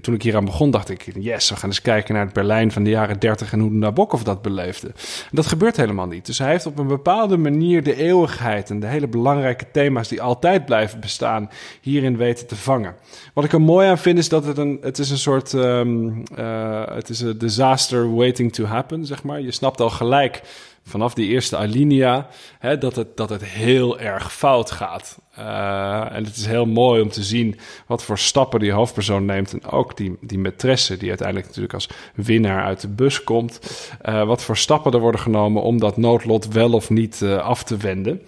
toen 0.00 0.14
ik 0.14 0.22
hier 0.22 0.36
aan 0.36 0.44
begon, 0.44 0.70
dacht 0.70 0.88
ik, 0.88 1.12
yes, 1.18 1.50
we 1.50 1.56
gaan 1.56 1.68
eens 1.68 1.82
kijken 1.82 2.14
naar 2.14 2.24
het 2.24 2.32
Berlijn 2.32 2.72
van 2.72 2.84
de 2.84 2.90
jaren 2.90 3.18
30 3.18 3.52
en 3.52 3.60
hoe 3.60 3.70
Nabokov 3.70 4.22
dat 4.22 4.42
beleefde. 4.42 4.86
En 4.86 5.30
dat 5.30 5.46
gebeurt 5.46 5.76
helemaal 5.76 6.06
niet. 6.06 6.26
Dus 6.26 6.38
hij 6.38 6.50
heeft 6.50 6.66
op 6.66 6.78
een 6.78 6.86
bepaalde 6.86 7.36
manier 7.36 7.82
de 7.82 7.96
eeuwigheid 7.96 8.70
en 8.70 8.80
de 8.80 8.86
hele 8.86 9.08
belangrijke 9.08 9.70
thema's 9.72 10.08
die 10.08 10.22
altijd 10.22 10.64
blijven 10.64 11.00
bestaan, 11.00 11.50
hierin 11.80 12.16
weten 12.16 12.46
te 12.46 12.56
vangen. 12.56 12.94
Wat 13.34 13.44
ik 13.44 13.52
er 13.52 13.60
mooi 13.60 13.88
aan 13.88 13.98
vind, 13.98 14.18
is 14.18 14.28
dat 14.28 14.44
het 14.44 14.58
een, 14.58 14.78
het 14.80 14.98
is 14.98 15.10
een 15.10 15.18
soort, 15.18 15.52
um, 15.52 16.22
uh, 16.38 16.86
het 16.86 17.08
is 17.08 17.20
een 17.20 17.38
disaster 17.38 18.14
waiting 18.14 18.52
to 18.52 18.64
happen, 18.64 19.06
zeg 19.06 19.22
maar. 19.22 19.40
Je 19.40 19.52
snapt 19.52 19.80
al 19.80 19.90
gelijk 19.90 20.42
vanaf 20.84 21.14
die 21.14 21.28
eerste 21.28 21.56
alinea 21.56 22.28
hè, 22.58 22.78
dat, 22.78 22.96
het, 22.96 23.16
dat 23.16 23.30
het 23.30 23.44
heel 23.44 23.98
erg 23.98 24.32
fout 24.32 24.70
gaat. 24.70 25.18
Uh, 25.38 26.14
en 26.14 26.24
het 26.24 26.36
is 26.36 26.46
heel 26.46 26.66
mooi 26.66 27.02
om 27.02 27.08
te 27.08 27.22
zien 27.22 27.58
wat 27.86 28.02
voor 28.02 28.18
stappen 28.18 28.60
die 28.60 28.72
hoofdpersoon 28.72 29.24
neemt. 29.24 29.52
En 29.52 29.64
ook 29.70 29.96
die, 29.96 30.16
die 30.20 30.38
maîtresse, 30.38 30.96
die 30.98 31.08
uiteindelijk 31.08 31.46
natuurlijk 31.46 31.74
als 31.74 31.88
winnaar 32.14 32.64
uit 32.64 32.80
de 32.80 32.88
bus 32.88 33.24
komt. 33.24 33.60
Uh, 34.08 34.26
wat 34.26 34.42
voor 34.42 34.56
stappen 34.56 34.92
er 34.92 35.00
worden 35.00 35.20
genomen 35.20 35.62
om 35.62 35.78
dat 35.78 35.96
noodlot 35.96 36.48
wel 36.48 36.72
of 36.72 36.90
niet 36.90 37.20
uh, 37.22 37.36
af 37.36 37.64
te 37.64 37.76
wenden. 37.76 38.22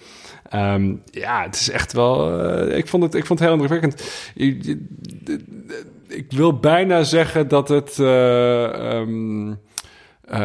Um, 0.53 1.01
ja, 1.11 1.43
het 1.43 1.55
is 1.55 1.69
echt 1.69 1.93
wel. 1.93 2.41
Ik, 2.69 2.87
vond 2.87 3.03
het, 3.03 3.13
ik 3.13 3.25
vond 3.25 3.39
het 3.39 3.47
heel 3.49 3.57
indrukwekkend. 3.57 4.11
Ik, 4.35 4.77
ik 6.07 6.31
wil 6.31 6.59
bijna 6.59 7.03
zeggen 7.03 7.47
dat 7.47 7.69
het. 7.69 7.95
Um, 10.31 10.37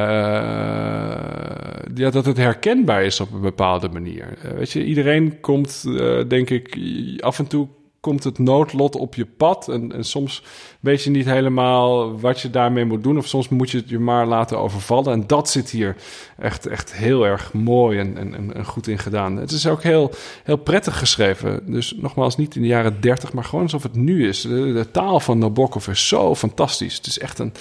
ja, 1.95 2.11
dat 2.11 2.25
het 2.25 2.37
herkenbaar 2.37 3.05
is 3.05 3.21
op 3.21 3.33
een 3.33 3.41
bepaalde 3.41 3.89
manier. 3.89 4.39
weet 4.55 4.71
je, 4.71 4.85
iedereen 4.85 5.41
komt, 5.41 5.83
denk 6.29 6.51
ik, 6.51 6.77
af 7.21 7.39
en 7.39 7.47
toe 7.47 7.69
komt 8.03 8.25
het 8.25 8.39
noodlot 8.39 8.97
op 8.97 9.15
je 9.15 9.27
pad. 9.27 9.69
En, 9.69 9.93
en, 9.93 10.05
soms 10.05 10.43
weet 10.81 11.03
je 11.03 11.11
niet 11.11 11.25
helemaal 11.25 12.21
wat 12.21 12.41
je 12.41 12.51
daarmee 12.51 12.85
moet 12.85 13.03
doen. 13.03 13.19
Of 13.19 13.27
soms 13.27 13.49
moet 13.49 13.71
je 13.71 13.79
het 13.79 13.89
je 13.89 13.99
maar 13.99 14.27
laten 14.27 14.59
overvallen. 14.59 15.13
En 15.13 15.27
dat 15.27 15.51
zit 15.51 15.71
hier 15.71 15.97
echt, 16.39 16.67
echt 16.67 16.95
heel 16.95 17.27
erg 17.27 17.53
mooi 17.53 17.99
en, 17.99 18.17
en, 18.17 18.55
en 18.55 18.65
goed 18.65 18.87
in 18.87 18.99
gedaan. 18.99 19.37
Het 19.37 19.51
is 19.51 19.67
ook 19.67 19.83
heel, 19.83 20.11
heel 20.45 20.57
prettig 20.57 20.99
geschreven. 20.99 21.73
Dus 21.73 21.95
nogmaals, 21.97 22.37
niet 22.37 22.57
in 22.57 22.63
de 22.63 22.69
jaren 22.69 23.01
dertig, 23.01 23.33
maar 23.33 23.45
gewoon 23.45 23.65
alsof 23.65 23.83
het 23.83 23.95
nu 23.95 24.29
is. 24.29 24.41
De, 24.41 24.87
taal 24.93 25.21
van 25.21 25.39
Nabokov 25.39 25.89
is 25.89 26.09
zo 26.09 26.35
fantastisch. 26.35 26.97
Het 26.97 27.07
is 27.07 27.19
echt 27.19 27.39
een, 27.39 27.53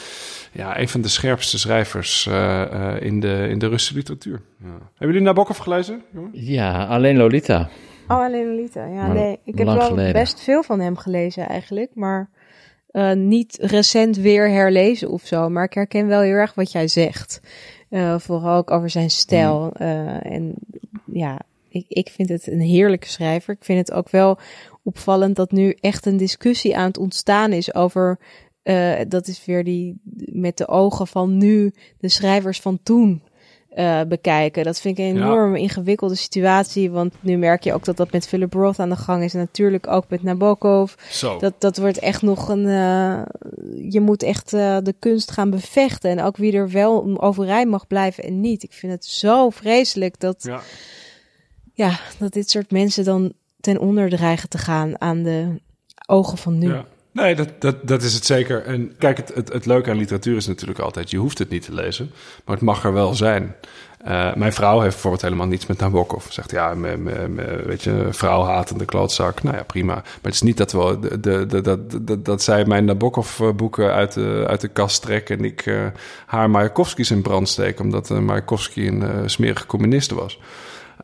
ja, 0.52 0.80
een 0.80 0.90
van 0.90 1.02
de 1.02 1.08
scherpste 1.08 1.60
schrijvers 1.60 2.26
uh, 2.30 2.34
uh, 2.74 3.02
in, 3.02 3.20
de, 3.20 3.48
in 3.50 3.60
de 3.60 3.68
Russische 3.68 3.96
literatuur. 3.96 4.42
Ja. 4.64 4.68
Hebben 4.70 5.08
jullie 5.08 5.22
Nabokov 5.22 5.60
gelezen? 5.60 6.02
Jongen? 6.14 6.30
Ja, 6.34 6.86
alleen 6.86 7.18
Lolita. 7.18 7.70
Oh, 8.12 8.24
alleen 8.24 8.48
Lolita. 8.48 8.86
Ja, 8.86 9.14
nee. 9.14 9.40
Ik 9.44 9.58
heb 9.58 9.68
wel 9.68 9.96
best 9.96 10.42
veel 10.42 10.64
van 10.64 10.80
hem 10.80 10.98
gelezen 10.98 11.48
eigenlijk, 11.48 11.92
maar 11.94 12.30
uh, 12.92 13.14
niet 13.14 13.58
recent 13.62 14.18
weer 14.18 14.50
herlezen 14.50 15.10
of 15.10 15.26
zo. 15.26 15.50
Maar 15.50 15.64
ik 15.64 15.74
herken 15.74 16.08
wel 16.08 16.22
heel 16.22 16.34
erg 16.34 16.54
wat 16.54 16.72
jij 16.72 16.88
zegt. 16.88 17.42
Uh, 17.90 18.20
vooral 18.20 18.58
ook 18.58 18.72
over 18.72 18.90
zijn 18.90 19.10
stijl. 19.10 19.72
Uh, 19.82 20.26
en 20.26 20.54
ja, 21.06 21.40
ik, 21.70 21.86
ik 21.88 22.10
vind 22.10 22.30
het 22.30 22.48
een 22.48 22.62
heerlijke 22.62 23.08
schrijver. 23.08 23.54
Ik 23.54 23.64
vind 23.64 23.80
het 23.88 23.92
ook 23.92 24.10
wel 24.10 24.38
opvallend 24.84 25.36
dat 25.36 25.52
nu 25.52 25.76
echt 25.80 26.06
een 26.06 26.18
discussie 26.18 26.78
aan 26.78 26.88
het 26.88 26.98
ontstaan 26.98 27.52
is 27.52 27.74
over. 27.74 28.20
dat 29.08 29.28
is 29.28 29.46
weer 29.46 29.64
die 29.64 30.02
met 30.32 30.58
de 30.58 30.68
ogen 30.68 31.08
van 31.08 31.38
nu, 31.38 31.74
de 31.98 32.10
schrijvers 32.10 32.62
van 32.62 32.80
toen 32.84 33.22
uh, 33.76 34.02
bekijken. 34.08 34.64
Dat 34.64 34.80
vind 34.80 34.98
ik 34.98 35.06
een 35.06 35.16
enorm 35.16 35.56
ingewikkelde 35.56 36.16
situatie. 36.16 36.92
Want 36.92 37.14
nu 37.20 37.38
merk 37.38 37.64
je 37.64 37.74
ook 37.74 37.86
dat 37.86 37.98
dat 37.98 38.12
met 38.12 38.28
Philip 38.28 38.54
Roth 38.54 38.80
aan 38.80 38.90
de 38.90 38.96
gang 38.96 39.24
is. 39.24 39.34
En 39.34 39.40
natuurlijk 39.40 39.88
ook 39.88 40.06
met 40.08 40.24
Nabokov. 40.24 40.94
Zo. 41.10 41.38
Dat, 41.38 41.54
dat 41.58 41.78
wordt 41.78 42.00
echt 42.00 42.22
nog 42.22 42.50
een... 42.50 42.66
Uh, 42.66 43.22
je 43.92 44.02
moet 44.02 44.24
echt 44.24 44.54
uh, 44.54 44.78
de 44.84 44.96
kunst 45.00 45.32
gaan 45.32 45.50
bevechten. 45.50 46.10
En 46.12 46.22
ook 46.22 46.38
wie 46.38 46.54
er 46.54 46.70
wel 46.70 47.22
overeind 47.22 47.70
mag 47.70 47.88
blijven 47.88 48.24
en 48.24 48.42
niet. 48.42 48.64
Ik 48.64 48.74
vind 48.74 48.92
het 48.92 49.06
zo 49.06 49.50
vreselijk 49.50 50.20
dat... 50.20 50.44
Ja. 50.44 50.62
ja, 51.74 52.00
dat 52.18 52.34
dit 52.34 52.50
soort 52.50 52.72
mensen 52.72 53.04
dan 53.04 53.34
ten 53.60 53.80
onder 53.80 54.10
dreigen 54.10 54.50
te 54.50 54.58
gaan 54.58 55.02
aan 55.02 55.24
de 55.24 55.60
ogen 56.08 56.38
van 56.38 56.58
nu. 56.58 56.74
Ja. 56.74 56.86
Nee, 57.12 57.36
dat, 57.36 57.50
dat, 57.60 57.88
dat 57.88 58.02
is 58.02 58.14
het 58.14 58.26
zeker. 58.26 58.66
En 58.66 58.96
kijk, 58.98 59.18
het, 59.18 59.32
het, 59.34 59.54
het 59.54 59.66
leuke 59.66 59.90
aan 59.90 59.98
literatuur 59.98 60.36
is 60.36 60.48
natuurlijk 60.48 60.80
altijd... 60.80 61.12
je 61.12 61.18
hoeft 61.18 61.38
het 61.38 61.50
niet 61.50 61.64
te 61.64 61.74
lezen, 61.74 62.12
maar 62.46 62.56
het 62.56 62.66
mag 62.66 62.84
er 62.84 62.94
wel 62.94 63.14
zijn. 63.14 63.56
Uh, 64.08 64.36
mijn 64.36 64.54
vrouw 64.54 64.80
heeft 64.80 64.92
bijvoorbeeld 64.92 65.22
helemaal 65.22 65.48
niets 65.48 65.66
met 65.66 65.80
Nabokov. 65.80 66.26
Zegt 66.30 66.52
ja, 66.52 66.74
me, 66.74 66.98
me, 66.98 67.62
weet 67.66 67.84
je, 67.84 68.08
vrouw 68.10 68.44
hatende 68.44 68.86
klootzak. 68.86 69.44
Nou 69.44 69.56
ja, 69.56 69.64
prima. 69.64 69.94
Maar 69.94 70.04
het 70.22 70.34
is 70.34 70.42
niet 70.42 70.58
dat, 70.58 70.72
we, 70.72 70.98
de, 71.00 71.20
de, 71.20 71.62
de, 71.62 72.04
dat, 72.04 72.26
dat, 72.26 72.42
zij 72.42 72.66
mijn 72.66 72.86
Nabokov-boeken 72.86 73.94
uit 73.94 74.14
de, 74.14 74.46
uit 74.48 74.62
de 74.62 74.68
kast 74.68 75.02
trekken... 75.02 75.38
en 75.38 75.46
ik 75.46 75.66
uh, 75.66 75.86
haar 76.26 76.50
Mayakovskis 76.50 77.12
in 77.12 77.22
brand 77.22 77.50
steek... 77.50 77.80
omdat 77.80 78.10
uh, 78.10 78.42
een 78.76 79.30
smerige 79.30 79.66
communist 79.66 80.12
was. 80.12 80.40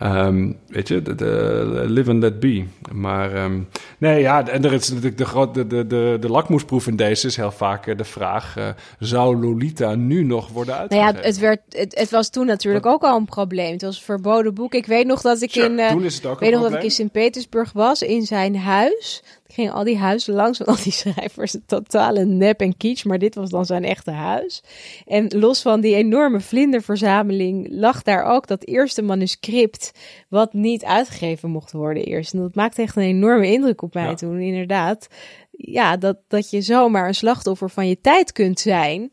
Um, 0.04 0.58
weet 0.68 0.88
je, 0.88 1.01
de, 1.01 1.16
de, 1.16 1.84
live 1.88 2.10
and 2.10 2.22
let 2.22 2.39
be. 2.39 2.63
Maar 2.92 3.44
um, 3.44 3.68
nee, 3.98 4.22
ja, 4.22 4.48
en 4.48 4.66
er 4.66 4.74
is 4.74 4.89
natuurlijk 4.89 5.18
de, 5.18 5.50
de, 5.54 5.68
de, 5.68 5.88
de, 5.88 6.18
de 6.20 6.30
lakmoesproef 6.30 6.88
in 6.88 6.96
deze 6.96 7.27
is 7.27 7.36
heel 7.36 7.51
vaak 7.51 7.88
eh, 7.88 7.98
de 7.98 8.04
vraag: 8.04 8.58
uh, 8.58 8.68
zou 9.00 9.38
Lolita 9.38 9.96
nu 9.96 10.24
nog 10.24 10.50
worden 10.50 10.77
uitgegeven? 10.77 11.13
Nou 11.13 11.24
ja, 11.24 11.27
het, 11.27 11.39
werd, 11.39 11.60
het, 11.70 12.00
het 12.00 12.10
was 12.10 12.30
toen 12.30 12.46
natuurlijk 12.46 12.86
ook 12.86 13.04
al 13.04 13.18
een 13.18 13.25
probleem. 13.25 13.72
Het 13.72 13.82
was 13.82 13.98
een 13.98 14.04
verboden 14.04 14.54
boek. 14.54 14.74
Ik 14.74 14.86
weet 14.86 15.06
nog 15.06 15.22
dat 15.22 15.42
ik 15.42 15.56
in, 15.56 15.72
uh, 15.72 15.96
weet 16.39 16.51
nog 16.51 16.62
dat 16.62 16.74
ik 16.74 16.84
in 16.84 16.92
Sint-Petersburg 16.92 17.72
was 17.72 18.01
in 18.01 18.25
zijn 18.25 18.58
huis 18.58 19.24
ging 19.48 19.72
al 19.72 19.84
die 19.84 19.98
huizen 19.98 20.33
langs 20.33 20.57
van 20.57 20.66
al 20.68 20.75
die 20.83 20.92
schrijvers. 21.01 21.55
Totale 21.66 22.25
nep 22.25 22.60
en 22.60 22.77
kitsch, 22.77 23.05
maar 23.05 23.20
dit 23.20 23.36
was 23.36 23.50
dan 23.50 23.66
zijn 23.66 23.83
echte 23.83 24.12
huis. 24.12 24.64
En 25.05 25.27
los 25.40 25.62
van 25.62 25.81
die 25.81 25.96
enorme 25.96 26.40
vlinderverzameling 26.40 27.68
lag 27.70 28.01
daar 28.01 28.24
ook 28.24 28.48
dat 28.48 28.66
eerste 28.66 29.01
manuscript 29.01 29.92
wat 30.29 30.53
niet 30.53 30.83
uitgegeven 30.83 31.50
mocht 31.50 31.72
worden 31.72 32.03
eerst. 32.03 32.33
En 32.33 32.40
dat 32.40 32.55
maakte 32.55 32.81
echt 32.81 32.96
een 32.96 33.03
enorme 33.03 33.51
indruk 33.51 33.81
op 33.81 33.94
mij 33.94 34.16
toen, 34.16 34.40
inderdaad. 34.40 35.07
Ja, 35.51 35.98
dat, 35.98 36.18
dat 36.27 36.50
je 36.50 36.62
zomaar 36.62 37.07
een 37.07 37.16
slachtoffer 37.16 37.70
van 37.70 37.88
je 37.88 38.01
tijd 38.01 38.31
kunt 38.31 38.60
zijn. 38.60 39.10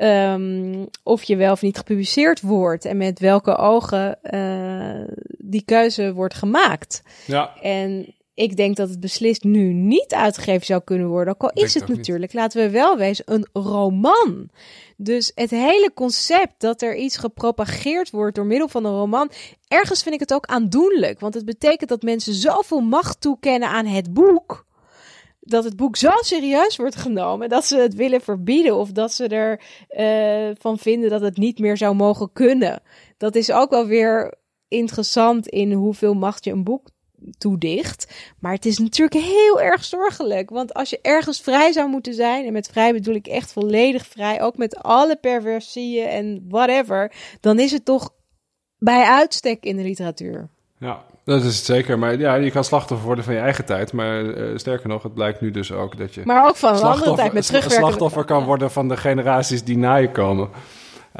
Um, 0.00 0.88
of 1.02 1.22
je 1.22 1.36
wel 1.36 1.52
of 1.52 1.62
niet 1.62 1.76
gepubliceerd 1.76 2.40
wordt 2.40 2.84
en 2.84 2.96
met 2.96 3.18
welke 3.18 3.56
ogen 3.56 4.18
uh, 4.22 5.14
die 5.38 5.62
keuze 5.64 6.12
wordt 6.12 6.34
gemaakt. 6.34 7.02
Ja. 7.26 7.54
En 7.62 8.14
ik 8.38 8.56
denk 8.56 8.76
dat 8.76 8.88
het 8.88 9.00
beslist 9.00 9.44
nu 9.44 9.72
niet 9.72 10.14
uitgegeven 10.14 10.66
zou 10.66 10.80
kunnen 10.84 11.08
worden. 11.08 11.34
Ook 11.34 11.42
al 11.42 11.62
is 11.64 11.74
het 11.74 11.88
natuurlijk, 11.88 12.32
laten 12.32 12.62
we 12.62 12.70
wel 12.70 12.96
wezen, 12.96 13.24
een 13.32 13.48
roman. 13.52 14.48
Dus 14.96 15.32
het 15.34 15.50
hele 15.50 15.90
concept 15.94 16.54
dat 16.58 16.82
er 16.82 16.96
iets 16.96 17.16
gepropageerd 17.16 18.10
wordt 18.10 18.34
door 18.34 18.46
middel 18.46 18.68
van 18.68 18.84
een 18.84 18.92
roman. 18.92 19.30
Ergens 19.68 20.02
vind 20.02 20.14
ik 20.14 20.20
het 20.20 20.34
ook 20.34 20.46
aandoenlijk. 20.46 21.20
Want 21.20 21.34
het 21.34 21.44
betekent 21.44 21.88
dat 21.88 22.02
mensen 22.02 22.34
zoveel 22.34 22.80
macht 22.80 23.20
toekennen 23.20 23.68
aan 23.68 23.86
het 23.86 24.12
boek. 24.12 24.66
Dat 25.40 25.64
het 25.64 25.76
boek 25.76 25.96
zo 25.96 26.10
serieus 26.20 26.76
wordt 26.76 26.96
genomen 26.96 27.48
dat 27.48 27.64
ze 27.64 27.76
het 27.76 27.94
willen 27.94 28.20
verbieden. 28.20 28.76
Of 28.76 28.92
dat 28.92 29.12
ze 29.12 29.26
ervan 29.28 30.48
uh, 30.50 30.50
van 30.58 30.78
vinden 30.78 31.10
dat 31.10 31.20
het 31.20 31.36
niet 31.36 31.58
meer 31.58 31.76
zou 31.76 31.94
mogen 31.94 32.32
kunnen. 32.32 32.82
Dat 33.16 33.34
is 33.34 33.52
ook 33.52 33.70
wel 33.70 33.86
weer 33.86 34.34
interessant 34.68 35.48
in 35.48 35.72
hoeveel 35.72 36.14
macht 36.14 36.44
je 36.44 36.50
een 36.50 36.64
boek 36.64 36.88
toedicht. 37.38 38.14
Maar 38.38 38.52
het 38.52 38.66
is 38.66 38.78
natuurlijk 38.78 39.24
heel 39.24 39.60
erg 39.60 39.84
zorgelijk. 39.84 40.50
Want 40.50 40.74
als 40.74 40.90
je 40.90 40.98
ergens 41.02 41.40
vrij 41.40 41.72
zou 41.72 41.88
moeten 41.88 42.14
zijn, 42.14 42.46
en 42.46 42.52
met 42.52 42.68
vrij 42.72 42.92
bedoel 42.92 43.14
ik 43.14 43.26
echt 43.26 43.52
volledig 43.52 44.06
vrij, 44.06 44.42
ook 44.42 44.56
met 44.56 44.76
alle 44.76 45.16
perversieën 45.16 46.08
en 46.08 46.44
whatever, 46.48 47.12
dan 47.40 47.58
is 47.58 47.72
het 47.72 47.84
toch 47.84 48.10
bij 48.78 49.04
uitstek 49.04 49.64
in 49.64 49.76
de 49.76 49.82
literatuur. 49.82 50.48
Ja, 50.78 51.04
dat 51.24 51.44
is 51.44 51.56
het 51.56 51.64
zeker. 51.64 51.98
Maar 51.98 52.18
ja, 52.18 52.34
je 52.34 52.50
kan 52.50 52.64
slachtoffer 52.64 53.06
worden 53.06 53.24
van 53.24 53.34
je 53.34 53.40
eigen 53.40 53.64
tijd. 53.64 53.92
Maar 53.92 54.22
uh, 54.24 54.58
sterker 54.58 54.88
nog, 54.88 55.02
het 55.02 55.14
blijkt 55.14 55.40
nu 55.40 55.50
dus 55.50 55.72
ook 55.72 55.98
dat 55.98 56.14
je. 56.14 56.22
Maar 56.24 56.48
ook 56.48 56.56
van 56.56 56.76
een 56.76 56.82
andere 56.82 57.14
tijd 57.14 57.32
met 57.32 57.46
terugwerkende... 57.46 57.86
slachtoffer 57.86 58.24
kan 58.24 58.44
worden 58.44 58.70
van 58.70 58.88
de 58.88 58.96
generaties 58.96 59.64
die 59.64 59.78
na 59.78 59.94
je 59.94 60.10
komen. 60.10 60.48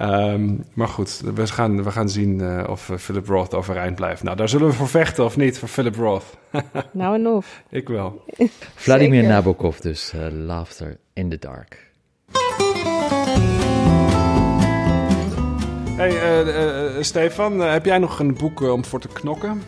Um, 0.00 0.64
maar 0.74 0.88
goed, 0.88 1.22
we 1.34 1.46
gaan, 1.46 1.82
we 1.82 1.90
gaan 1.90 2.08
zien 2.08 2.38
uh, 2.40 2.64
of 2.68 2.90
Philip 2.96 3.26
Roth 3.26 3.54
overeind 3.54 3.94
blijft. 3.94 4.22
Nou, 4.22 4.36
daar 4.36 4.48
zullen 4.48 4.66
we 4.66 4.72
voor 4.72 4.88
vechten 4.88 5.24
of 5.24 5.36
niet, 5.36 5.58
voor 5.58 5.68
Philip 5.68 5.96
Roth. 5.96 6.24
nou 6.92 7.14
en 7.14 7.26
of. 7.26 7.62
Ik 7.70 7.88
wel. 7.88 8.24
Vladimir 8.74 9.22
Nabokov 9.22 9.78
dus, 9.78 10.12
uh, 10.14 10.26
Laughter 10.30 10.98
in 11.12 11.28
the 11.28 11.38
Dark. 11.38 11.86
Hey, 15.96 16.42
uh, 16.46 17.02
Stefan, 17.02 17.60
heb 17.60 17.84
jij 17.84 17.98
nog 17.98 18.18
een 18.18 18.34
boek 18.34 18.60
om 18.60 18.84
voor 18.84 19.00
te 19.00 19.08
knokken? 19.08 19.62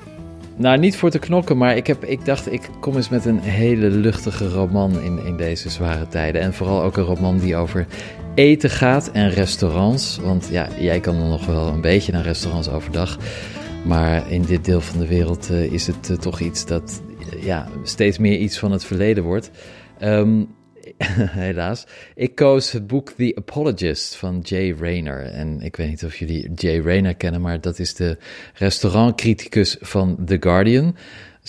Nou, 0.60 0.78
niet 0.78 0.96
voor 0.96 1.10
te 1.10 1.18
knokken, 1.18 1.56
maar 1.56 1.76
ik, 1.76 1.86
heb, 1.86 2.04
ik 2.04 2.24
dacht, 2.24 2.52
ik 2.52 2.68
kom 2.80 2.96
eens 2.96 3.08
met 3.08 3.24
een 3.24 3.38
hele 3.38 3.90
luchtige 3.90 4.48
roman 4.48 5.00
in, 5.00 5.24
in 5.24 5.36
deze 5.36 5.70
zware 5.70 6.08
tijden. 6.08 6.40
En 6.40 6.54
vooral 6.54 6.82
ook 6.82 6.96
een 6.96 7.04
roman 7.04 7.38
die 7.38 7.56
over 7.56 7.86
eten 8.34 8.70
gaat 8.70 9.10
en 9.10 9.30
restaurants. 9.30 10.18
Want 10.22 10.48
ja, 10.50 10.68
jij 10.78 11.00
kan 11.00 11.28
nog 11.28 11.46
wel 11.46 11.66
een 11.66 11.80
beetje 11.80 12.12
naar 12.12 12.22
restaurants 12.22 12.68
overdag. 12.68 13.18
Maar 13.84 14.30
in 14.30 14.42
dit 14.42 14.64
deel 14.64 14.80
van 14.80 14.98
de 14.98 15.06
wereld 15.06 15.50
uh, 15.50 15.72
is 15.72 15.86
het 15.86 16.08
uh, 16.10 16.16
toch 16.16 16.40
iets 16.40 16.66
dat 16.66 17.02
ja, 17.40 17.68
steeds 17.82 18.18
meer 18.18 18.38
iets 18.38 18.58
van 18.58 18.72
het 18.72 18.84
verleden 18.84 19.24
wordt. 19.24 19.50
Um, 20.02 20.48
helaas. 21.44 21.86
Ik 22.14 22.34
koos 22.34 22.72
het 22.72 22.86
boek 22.86 23.10
The 23.10 23.32
Apologist 23.34 24.14
van 24.14 24.40
Jay 24.42 24.74
Rayner. 24.80 25.22
En 25.22 25.60
ik 25.60 25.76
weet 25.76 25.88
niet 25.88 26.04
of 26.04 26.16
jullie 26.16 26.52
Jay 26.54 26.80
Rayner 26.80 27.14
kennen, 27.14 27.40
maar 27.40 27.60
dat 27.60 27.78
is 27.78 27.94
de 27.94 28.16
restaurantcriticus 28.54 29.76
van 29.80 30.18
The 30.26 30.36
Guardian 30.40 30.96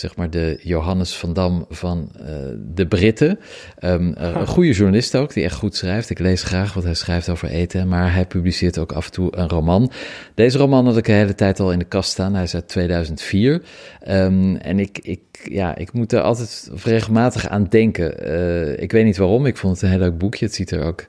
zeg 0.02 0.16
maar 0.16 0.30
de 0.30 0.60
Johannes 0.64 1.16
van 1.16 1.34
Dam 1.34 1.66
van 1.70 2.12
uh, 2.20 2.26
de 2.74 2.88
Britten. 2.88 3.40
Um, 3.84 4.08
uh, 4.08 4.32
een 4.36 4.48
goede 4.58 4.72
journalist 4.72 5.16
ook, 5.16 5.34
die 5.34 5.44
echt 5.44 5.56
goed 5.56 5.76
schrijft. 5.76 6.10
Ik 6.10 6.20
lees 6.20 6.44
graag 6.44 6.74
wat 6.74 6.84
hij 6.84 6.94
schrijft 6.94 7.30
over 7.30 7.50
eten, 7.50 7.88
maar 7.88 8.14
hij 8.14 8.26
publiceert 8.26 8.78
ook 8.78 8.92
af 8.92 9.06
en 9.06 9.12
toe 9.12 9.38
een 9.38 9.50
roman. 9.50 9.92
Deze 10.36 10.58
roman 10.58 10.86
had 10.86 10.98
ik 10.98 11.06
de 11.06 11.12
hele 11.12 11.36
tijd 11.36 11.60
al 11.60 11.72
in 11.72 11.80
de 11.80 11.86
kast 11.86 12.12
staan. 12.12 12.34
Hij 12.34 12.44
is 12.44 12.56
uit 12.56 12.68
2004. 12.68 13.54
Um, 13.54 13.62
ehm, 14.00 14.56
en 14.56 14.80
ik, 14.80 15.00
ik, 15.02 15.22
ja, 15.44 15.76
ik 15.76 15.94
moet 15.94 16.14
er 16.14 16.22
altijd 16.22 16.72
regelmatig 16.84 17.48
aan 17.48 17.68
denken. 17.70 18.30
Uh, 18.30 18.80
ik 18.80 18.92
weet 18.92 19.06
niet 19.06 19.18
waarom, 19.18 19.46
ik 19.46 19.58
vond 19.58 19.74
het 19.74 19.84
een 19.84 19.90
heel 19.90 20.00
leuk 20.00 20.18
boekje. 20.18 20.46
Het 20.46 20.56
ziet 20.56 20.72
er 20.72 20.84
ook 20.84 21.06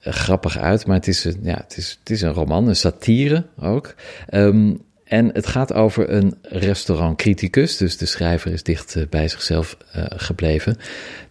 grappig 0.00 0.58
uit, 0.58 0.86
maar 0.86 0.96
het 0.96 1.08
is, 1.08 1.22
ja, 1.42 1.56
het 1.56 1.76
is, 1.76 1.96
het 2.00 2.10
is 2.10 2.22
een 2.22 2.32
roman, 2.32 2.68
een 2.68 2.76
satire 2.76 3.44
ook. 3.60 3.94
Um, 4.34 4.86
en 5.08 5.30
het 5.32 5.46
gaat 5.46 5.72
over 5.72 6.10
een 6.10 6.34
restaurantcriticus. 6.42 7.76
Dus 7.76 7.96
de 7.96 8.06
schrijver 8.06 8.52
is 8.52 8.62
dicht 8.62 8.96
eh, 8.96 9.02
bij 9.10 9.28
zichzelf 9.28 9.76
uh, 9.96 10.04
gebleven. 10.08 10.76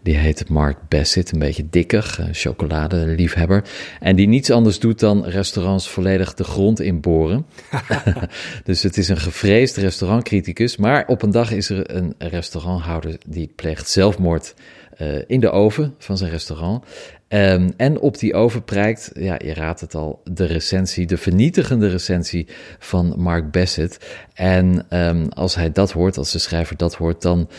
Die 0.04 0.16
heet 0.16 0.50
Mark 0.50 0.78
Bassett, 0.88 1.32
een 1.32 1.40
beetje 1.40 1.70
dikker, 1.70 2.18
uh, 2.20 2.26
chocoladeliefhebber. 2.32 3.64
En 4.00 4.16
die 4.16 4.28
niets 4.28 4.52
anders 4.52 4.80
doet 4.80 5.00
dan 5.00 5.26
restaurants 5.26 5.90
volledig 5.90 6.34
de 6.34 6.44
grond 6.44 6.80
inboren. 6.80 7.46
dus 8.64 8.84
het 8.84 8.98
is 8.98 9.10
een 9.10 9.18
gevreesd 9.18 9.76
restaurantcriticus. 9.76 10.78
Maar 10.78 11.08
op 11.08 11.22
een 11.22 11.32
dag 11.32 11.52
is 11.52 11.70
er 11.70 11.96
een 11.96 12.16
restauranthouder 12.18 13.18
die 13.28 13.52
pleegt 13.56 13.90
zelfmoord 13.90 14.54
uh, 15.02 15.22
in 15.28 15.40
de 15.40 15.50
oven 15.50 15.96
van 15.98 16.18
zijn 16.18 16.32
restaurant. 16.32 16.86
Um, 17.30 17.74
en 17.78 18.00
op 18.00 18.20
die 18.20 18.34
oven 18.34 18.64
prijkt, 18.64 19.12
ja, 19.14 19.40
je 19.44 19.54
raadt 19.54 19.82
het 19.82 19.96
al, 19.96 20.22
de 20.24 20.46
recensie, 20.46 21.06
de 21.06 21.18
vernietigende 21.18 21.88
recensie 21.88 22.48
van 22.80 23.14
Mark 23.18 23.52
Bassett. 23.52 24.06
En 24.34 24.86
um, 24.90 25.30
als 25.30 25.56
hij 25.56 25.72
dat 25.72 25.92
hoort, 25.92 26.18
als 26.18 26.32
de 26.32 26.40
schrijver 26.40 26.78
dat 26.78 26.96
hoort, 26.96 27.22
dan 27.22 27.50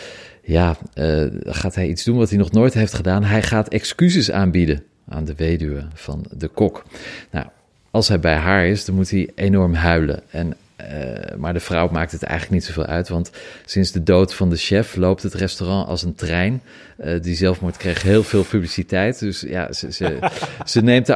ja, 0.43 0.77
uh, 0.95 1.27
gaat 1.43 1.75
hij 1.75 1.89
iets 1.89 2.05
doen 2.05 2.17
wat 2.17 2.29
hij 2.29 2.39
nog 2.39 2.51
nooit 2.51 2.75
heeft 2.75 2.95
gedaan. 2.95 3.25
Hij 3.25 3.43
gaat 3.43 3.69
excuses 3.69 4.31
aanbieden 4.31 4.83
aan 5.09 5.25
de 5.25 5.35
weduwe 5.35 5.87
van 5.95 6.27
de 6.37 6.49
kok. 6.49 6.85
Nou, 7.31 7.47
als 7.91 8.09
hij 8.09 8.21
bij 8.21 8.37
haar 8.37 8.67
is, 8.67 8.85
dan 8.85 8.95
moet 8.95 9.11
hij 9.11 9.31
enorm 9.35 9.75
huilen. 9.75 10.23
En 10.31 10.57
uh, 10.81 11.37
maar 11.37 11.53
de 11.53 11.61
vrouw 11.61 11.89
maakt 11.89 12.13
het 12.13 12.23
eigenlijk 12.23 12.61
niet 12.61 12.65
zoveel 12.65 12.87
uit, 12.87 13.09
want 13.09 13.31
sinds 13.65 13.93
de 13.93 14.03
dood 14.03 14.35
van 14.35 14.51
de 14.51 14.57
chef 14.57 14.97
loopt 14.97 15.23
het 15.23 15.35
restaurant 15.35 15.89
als 15.89 16.03
een 16.03 16.15
trein. 16.15 16.63
Uh, 17.05 17.21
die 17.21 17.35
zelfmoord 17.35 17.77
kreeg 17.77 18.03
heel 18.03 18.23
veel 18.23 18.45
publiciteit, 18.45 19.19
dus 19.19 19.41
ja, 19.41 19.73
ze, 19.73 19.93
ze, 19.93 20.19
ze 20.65 20.81
neemt 20.83 21.07
de 21.07 21.15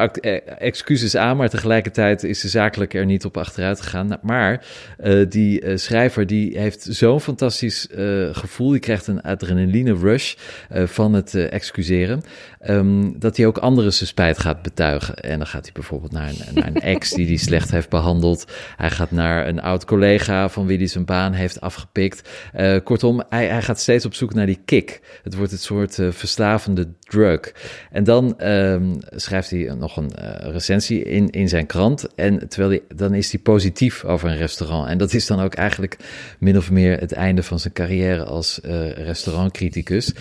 excuses 0.58 1.16
aan, 1.16 1.36
maar 1.36 1.48
tegelijkertijd 1.48 2.22
is 2.22 2.40
ze 2.40 2.48
zakelijk 2.48 2.94
er 2.94 3.04
niet 3.04 3.24
op 3.24 3.36
achteruit 3.36 3.80
gegaan. 3.80 4.06
Nou, 4.06 4.20
maar 4.22 4.64
uh, 5.04 5.26
die 5.28 5.78
schrijver 5.78 6.26
die 6.26 6.58
heeft 6.58 6.86
zo'n 6.90 7.20
fantastisch 7.20 7.88
gevoel, 8.32 8.70
die 8.70 8.80
krijgt 8.80 9.06
een 9.06 9.22
adrenaline 9.22 9.94
rush 9.94 10.34
van 10.70 11.12
het 11.12 11.34
excuseren, 11.34 12.22
um, 12.68 13.18
dat 13.18 13.36
hij 13.36 13.46
ook 13.46 13.58
anderen 13.58 13.92
zijn 13.92 14.08
spijt 14.08 14.38
gaat 14.38 14.62
betuigen. 14.62 15.16
En 15.16 15.38
dan 15.38 15.46
gaat 15.46 15.62
hij 15.64 15.72
bijvoorbeeld 15.72 16.12
naar 16.12 16.28
een, 16.28 16.54
naar 16.54 16.66
een 16.66 16.80
ex 16.94 17.10
die 17.10 17.26
die 17.26 17.38
slecht 17.38 17.70
heeft 17.70 17.88
behandeld. 17.88 18.52
Hij 18.76 18.90
gaat 18.90 19.10
naar 19.10 19.48
een 19.48 19.60
oud 19.60 19.84
collega 19.84 20.48
van 20.48 20.66
wie 20.66 20.78
hij 20.78 20.86
zijn 20.86 21.04
baan 21.04 21.32
heeft 21.32 21.60
afgepikt. 21.60 22.28
Uh, 22.56 22.76
kortom, 22.84 23.22
hij, 23.28 23.46
hij, 23.46 23.62
gaat 23.62 23.80
steeds 23.80 24.04
op 24.04 24.14
zoek 24.14 24.34
naar 24.34 24.46
die 24.46 24.60
kick. 24.64 25.00
Het 25.22 25.34
wordt 25.34 25.52
het 25.52 25.62
soort 25.62 25.98
uh, 25.98 26.10
verslavende 26.10 26.88
drug. 27.12 27.52
En 27.90 28.04
dan 28.04 28.46
um, 28.46 28.98
schrijft 29.10 29.50
hij 29.50 29.74
nog 29.78 29.96
een 29.96 30.10
uh, 30.18 30.52
recensie 30.52 31.02
in, 31.04 31.30
in 31.30 31.48
zijn 31.48 31.66
krant. 31.66 32.14
En 32.14 32.48
terwijl 32.48 32.70
hij, 32.70 32.96
dan 32.96 33.14
is 33.14 33.32
hij 33.32 33.40
positief 33.40 34.04
over 34.04 34.30
een 34.30 34.36
restaurant. 34.36 34.88
En 34.88 34.98
dat 34.98 35.12
is 35.12 35.26
dan 35.26 35.40
ook 35.40 35.54
eigenlijk 35.54 35.96
min 36.38 36.56
of 36.56 36.70
meer 36.70 36.98
het 36.98 37.12
einde 37.12 37.42
van 37.42 37.58
zijn 37.58 37.72
carrière 37.72 38.24
als 38.24 38.60
restaurantcriticus. 38.94 40.14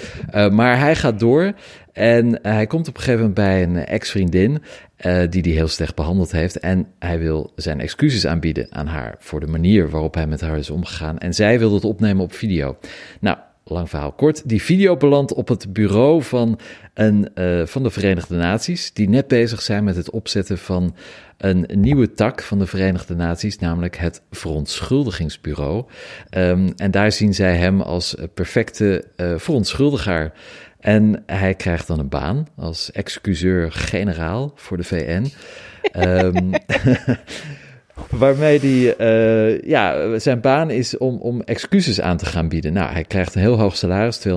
maar 0.51 0.80
hij 0.80 0.95
gaat 0.95 1.19
door. 1.19 1.54
En 1.93 2.39
hij 2.41 2.67
komt 2.67 2.88
op 2.88 2.95
een 2.95 3.01
gegeven 3.01 3.19
moment 3.19 3.36
bij 3.36 3.63
een 3.63 3.86
ex-vriendin. 3.86 4.62
Uh, 5.06 5.21
die 5.30 5.41
die 5.41 5.54
heel 5.54 5.67
slecht 5.67 5.95
behandeld 5.95 6.32
heeft. 6.32 6.60
En 6.60 6.88
hij 6.99 7.19
wil 7.19 7.51
zijn 7.56 7.80
excuses 7.80 8.27
aanbieden 8.27 8.67
aan 8.69 8.88
haar 8.88 9.15
voor 9.19 9.39
de 9.39 9.47
manier 9.47 9.89
waarop 9.89 10.13
hij 10.15 10.27
met 10.27 10.41
haar 10.41 10.58
is 10.58 10.69
omgegaan. 10.69 11.17
En 11.17 11.34
zij 11.34 11.60
wil 11.60 11.71
dat 11.71 11.86
opnemen 11.86 12.23
op 12.23 12.34
video. 12.34 12.77
Nou, 13.19 13.38
lang 13.63 13.89
verhaal 13.89 14.12
kort. 14.12 14.50
Die 14.50 14.62
video 14.62 14.97
belandt 14.97 15.34
op 15.34 15.47
het 15.47 15.74
bureau 15.74 16.24
van, 16.24 16.60
een, 16.93 17.30
uh, 17.36 17.65
van 17.65 17.84
de 17.84 17.89
Verenigde 17.89 18.36
Naties, 18.36 18.93
die 18.93 19.10
net 19.10 19.28
bezig 19.28 19.62
zijn 19.62 19.84
met 19.84 19.95
het 19.95 20.10
opzetten 20.10 20.58
van 20.58 20.95
een 21.38 21.67
nieuwe 21.71 22.13
tak 22.13 22.41
van 22.41 22.60
de 22.60 22.67
Verenigde 22.67 23.15
Naties, 23.15 23.60
namelijk 23.60 23.97
het 23.97 24.21
Verontschuldigingsbureau. 24.32 25.86
Um, 26.38 26.74
en 26.76 26.91
daar 26.91 27.12
zien 27.12 27.34
zij 27.34 27.56
hem 27.56 27.82
als 27.82 28.15
perfecte 28.34 29.06
uh, 29.17 29.34
verontschuldiger. 29.38 30.32
En 30.80 31.24
hij 31.26 31.56
krijgt 31.56 31.88
dan 31.88 32.00
een 32.00 32.10
baan 32.10 32.47
als 32.56 32.91
excuseur-generaal 32.91 34.52
voor 34.56 34.78
de 34.78 34.84
VN. 34.84 35.32
um, 35.97 36.52
waarmee 38.10 38.60
hij, 38.60 39.00
uh, 39.00 39.62
ja, 39.62 40.20
zijn 40.20 40.42
baan 40.42 40.70
is 40.70 40.98
om, 40.98 41.18
om 41.18 41.42
excuses 41.42 42.02
aan 42.02 42.18
te 42.18 42.26
gaan 42.26 42.50
bieden. 42.50 42.74
Nou, 42.74 42.92
hij 42.92 43.04
krijgt 43.04 43.36
een 43.36 43.42
heel 43.42 43.60
hoog 43.60 43.78
salaris, 43.78 44.28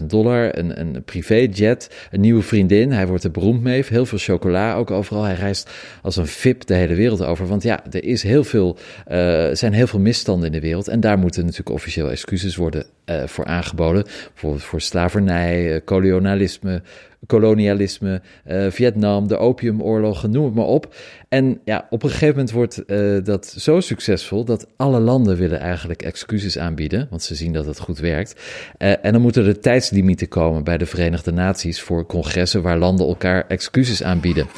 250.000 0.00 0.06
dollar, 0.06 0.58
een, 0.58 0.80
een 0.80 1.02
privéjet, 1.04 1.90
een 2.10 2.20
nieuwe 2.20 2.42
vriendin. 2.42 2.92
Hij 2.92 3.06
wordt 3.06 3.24
er 3.24 3.30
beroemd 3.30 3.62
mee, 3.62 3.84
heel 3.88 4.06
veel 4.06 4.18
chocola 4.18 4.74
ook 4.74 4.90
overal. 4.90 5.22
Hij 5.22 5.34
reist 5.34 5.70
als 6.02 6.16
een 6.16 6.26
VIP 6.26 6.66
de 6.66 6.74
hele 6.74 6.94
wereld 6.94 7.24
over. 7.24 7.46
Want 7.46 7.62
ja, 7.62 7.84
er 7.90 8.04
is 8.04 8.22
heel 8.22 8.44
veel, 8.44 8.76
uh, 9.10 9.48
zijn 9.52 9.72
heel 9.72 9.86
veel 9.86 10.00
misstanden 10.00 10.46
in 10.46 10.52
de 10.52 10.60
wereld. 10.60 10.88
En 10.88 11.00
daar 11.00 11.18
moeten 11.18 11.40
natuurlijk 11.40 11.76
officieel 11.76 12.10
excuses 12.10 12.56
worden 12.56 12.86
uh, 13.10 13.26
voor 13.26 13.44
aangeboden. 13.44 14.02
Bijvoorbeeld 14.02 14.62
voor 14.62 14.80
slavernij, 14.80 15.80
kolonialisme, 15.84 16.82
kolonialisme, 17.26 18.22
uh, 18.46 18.70
Vietnam, 18.70 19.28
de 19.28 19.36
opiumoorlogen, 19.36 20.30
noem 20.30 20.44
het 20.44 20.54
maar 20.54 20.64
op. 20.64 20.94
En 21.28 21.60
ja, 21.64 21.86
op 21.90 22.02
een 22.02 22.10
gegeven 22.10 22.34
moment 22.34 22.50
wordt 22.50 22.82
uh, 22.86 23.24
dat 23.24 23.46
zo 23.46 23.80
succesvol 23.80 24.44
dat 24.44 24.66
alle 24.76 25.00
landen 25.00 25.36
willen 25.36 25.60
eigenlijk 25.60 26.02
excuses 26.02 26.58
aanbieden, 26.58 27.06
want 27.10 27.22
ze 27.22 27.34
zien 27.34 27.52
dat 27.52 27.66
het 27.66 27.78
goed 27.78 27.98
werkt. 27.98 28.40
Uh, 28.78 29.04
en 29.04 29.12
dan 29.12 29.20
moeten 29.20 29.46
er 29.46 29.60
tijdslimieten 29.60 30.28
komen 30.28 30.64
bij 30.64 30.78
de 30.78 30.86
Verenigde 30.86 31.32
Naties 31.32 31.80
voor 31.80 32.06
congressen 32.06 32.62
waar 32.62 32.78
landen 32.78 33.06
elkaar 33.06 33.46
excuses 33.46 34.02
aanbieden. 34.02 34.46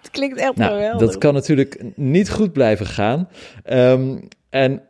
Het 0.00 0.10
klinkt 0.10 0.38
echt 0.38 0.56
nou, 0.56 0.72
geweldig. 0.72 1.00
Dat 1.00 1.18
kan 1.18 1.34
natuurlijk 1.34 1.82
niet 1.96 2.30
goed 2.30 2.52
blijven 2.52 2.86
gaan. 2.86 3.28
Um, 3.70 4.28
en 4.50 4.82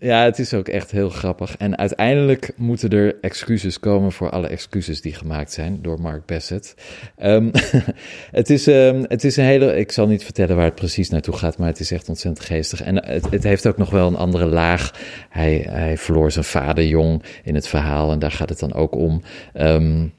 ja, 0.00 0.24
het 0.24 0.38
is 0.38 0.54
ook 0.54 0.68
echt 0.68 0.90
heel 0.90 1.08
grappig. 1.08 1.56
En 1.56 1.78
uiteindelijk 1.78 2.52
moeten 2.56 2.90
er 2.90 3.16
excuses 3.20 3.80
komen 3.80 4.12
voor 4.12 4.30
alle 4.30 4.48
excuses 4.48 5.00
die 5.00 5.14
gemaakt 5.14 5.52
zijn 5.52 5.78
door 5.82 6.00
Mark 6.00 6.26
Bassett. 6.26 6.74
Um, 7.22 7.50
het, 8.30 8.50
is, 8.50 8.66
um, 8.66 9.04
het 9.08 9.24
is 9.24 9.36
een 9.36 9.44
hele. 9.44 9.76
Ik 9.76 9.92
zal 9.92 10.06
niet 10.06 10.24
vertellen 10.24 10.56
waar 10.56 10.64
het 10.64 10.74
precies 10.74 11.08
naartoe 11.08 11.36
gaat, 11.36 11.58
maar 11.58 11.68
het 11.68 11.80
is 11.80 11.90
echt 11.90 12.08
ontzettend 12.08 12.46
geestig. 12.46 12.82
En 12.82 13.06
het, 13.06 13.30
het 13.30 13.42
heeft 13.42 13.66
ook 13.66 13.76
nog 13.76 13.90
wel 13.90 14.06
een 14.06 14.16
andere 14.16 14.46
laag. 14.46 14.94
Hij, 15.28 15.66
hij 15.68 15.98
verloor 15.98 16.32
zijn 16.32 16.44
vader 16.44 16.86
jong 16.86 17.22
in 17.44 17.54
het 17.54 17.68
verhaal 17.68 18.12
en 18.12 18.18
daar 18.18 18.32
gaat 18.32 18.48
het 18.48 18.58
dan 18.58 18.74
ook 18.74 18.94
om. 18.94 19.22
Um, 19.54 20.12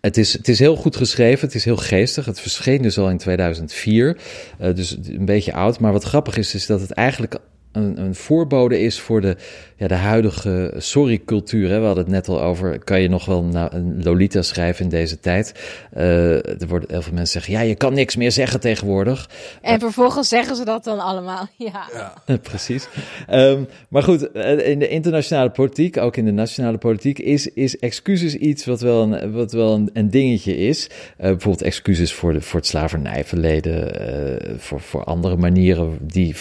het 0.00 0.16
is, 0.16 0.32
het 0.32 0.48
is 0.48 0.58
heel 0.58 0.76
goed 0.76 0.96
geschreven, 0.96 1.46
het 1.46 1.54
is 1.54 1.64
heel 1.64 1.76
geestig. 1.76 2.24
Het 2.24 2.40
verscheen 2.40 2.82
dus 2.82 2.98
al 2.98 3.10
in 3.10 3.18
2004, 3.18 4.16
uh, 4.60 4.74
dus 4.74 4.96
een 5.04 5.24
beetje 5.24 5.52
oud. 5.52 5.80
Maar 5.80 5.92
wat 5.92 6.04
grappig 6.04 6.36
is, 6.36 6.54
is 6.54 6.66
dat 6.66 6.80
het 6.80 6.90
eigenlijk 6.90 7.38
een, 7.72 8.00
een 8.00 8.14
voorbode 8.14 8.80
is 8.80 9.00
voor 9.00 9.20
de, 9.20 9.36
ja, 9.78 9.86
de 9.86 9.94
huidige 9.94 10.74
sorry-cultuur. 10.76 11.68
We 11.68 11.86
hadden 11.86 12.04
het 12.04 12.12
net 12.12 12.28
al 12.28 12.42
over, 12.42 12.78
kan 12.84 13.00
je 13.00 13.08
nog 13.08 13.24
wel 13.24 13.44
nou, 13.44 13.74
een 13.74 14.02
Lolita 14.02 14.42
schrijven 14.42 14.84
in 14.84 14.90
deze 14.90 15.20
tijd? 15.20 15.54
Uh, 15.96 16.60
er 16.60 16.66
worden 16.68 16.90
heel 16.90 17.02
veel 17.02 17.12
mensen 17.12 17.40
zeggen, 17.40 17.52
ja, 17.52 17.60
je 17.68 17.74
kan 17.74 17.94
niks 17.94 18.16
meer 18.16 18.32
zeggen 18.32 18.60
tegenwoordig. 18.60 19.30
En 19.62 19.74
uh, 19.74 19.80
vervolgens 19.80 20.28
zeggen 20.28 20.56
ze 20.56 20.64
dat 20.64 20.84
dan 20.84 20.98
allemaal, 20.98 21.48
ja. 21.72 21.88
ja. 22.26 22.36
Precies. 22.42 22.88
Um, 23.30 23.68
maar 23.88 24.02
goed, 24.02 24.22
in 24.62 24.78
de 24.78 24.88
internationale 24.88 25.50
politiek, 25.50 25.96
ook 25.96 26.16
in 26.16 26.24
de 26.24 26.32
nationale 26.32 26.78
politiek, 26.78 27.18
is, 27.18 27.46
is 27.46 27.78
excuses 27.78 28.34
iets 28.34 28.64
wat 28.64 28.80
wel 28.80 29.02
een, 29.02 29.32
wat 29.32 29.52
wel 29.52 29.74
een, 29.74 29.90
een 29.92 30.10
dingetje 30.10 30.56
is. 30.56 30.86
Uh, 30.86 31.16
bijvoorbeeld 31.16 31.62
excuses 31.62 32.12
voor, 32.12 32.32
de, 32.32 32.40
voor 32.40 32.58
het 32.58 32.68
slavernijverleden, 32.68 34.56
voor, 34.58 34.80
voor 34.80 35.04
andere 35.04 35.36
manieren 35.36 35.98
die, 36.00 36.34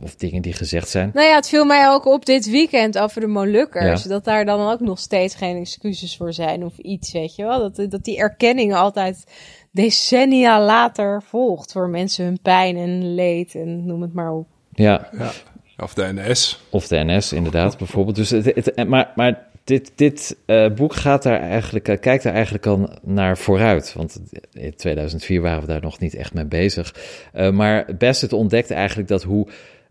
of 0.00 0.14
dingen 0.14 0.42
die 0.42 0.52
gezegd 0.52 0.88
zijn. 0.88 1.10
Nou 1.14 1.26
ja, 1.26 1.34
het 1.34 1.48
viel 1.48 1.64
mij 1.64 1.88
ook 1.88 2.06
op 2.06 2.26
dit 2.26 2.50
weekend 2.50 2.79
over 2.98 3.20
de 3.20 3.26
Molukkers. 3.26 4.02
Ja. 4.02 4.08
Dat 4.08 4.24
daar 4.24 4.44
dan 4.44 4.70
ook 4.70 4.80
nog 4.80 4.98
steeds 4.98 5.34
geen 5.34 5.56
excuses 5.56 6.16
voor 6.16 6.32
zijn 6.32 6.64
of 6.64 6.78
iets, 6.78 7.12
weet 7.12 7.34
je 7.36 7.44
wel. 7.44 7.70
Dat, 7.70 7.90
dat 7.90 8.04
die 8.04 8.18
erkenning 8.18 8.74
altijd 8.74 9.24
decennia 9.70 10.64
later 10.64 11.22
volgt 11.22 11.72
voor 11.72 11.88
mensen 11.88 12.24
hun 12.24 12.38
pijn 12.42 12.76
en 12.76 13.14
leed 13.14 13.54
en 13.54 13.86
noem 13.86 14.02
het 14.02 14.12
maar 14.12 14.32
op. 14.32 14.46
Ja. 14.72 15.08
ja. 15.18 15.30
Of 15.76 15.94
de 15.94 16.12
NS. 16.12 16.60
Of 16.70 16.88
de 16.88 17.04
NS, 17.04 17.32
inderdaad, 17.32 17.78
bijvoorbeeld. 17.78 18.16
Dus 18.16 18.30
het, 18.30 18.44
het, 18.44 18.88
maar, 18.88 19.12
maar 19.14 19.48
dit, 19.64 19.92
dit 19.94 20.36
uh, 20.46 20.70
boek 20.70 20.94
gaat 20.94 21.22
daar 21.22 21.40
eigenlijk, 21.40 21.88
uh, 21.88 21.98
kijkt 22.00 22.22
daar 22.22 22.34
eigenlijk 22.34 22.66
al 22.66 22.88
naar 23.02 23.38
vooruit. 23.38 23.92
Want 23.92 24.20
in 24.52 24.74
2004 24.76 25.40
waren 25.40 25.60
we 25.60 25.66
daar 25.66 25.80
nog 25.80 25.98
niet 25.98 26.14
echt 26.14 26.34
mee 26.34 26.44
bezig. 26.44 26.94
Uh, 27.34 27.50
maar 27.50 27.96
Bassett 27.98 28.32
ontdekte 28.32 28.74
eigenlijk 28.74 29.08
dat 29.08 29.22
hoe 29.22 29.46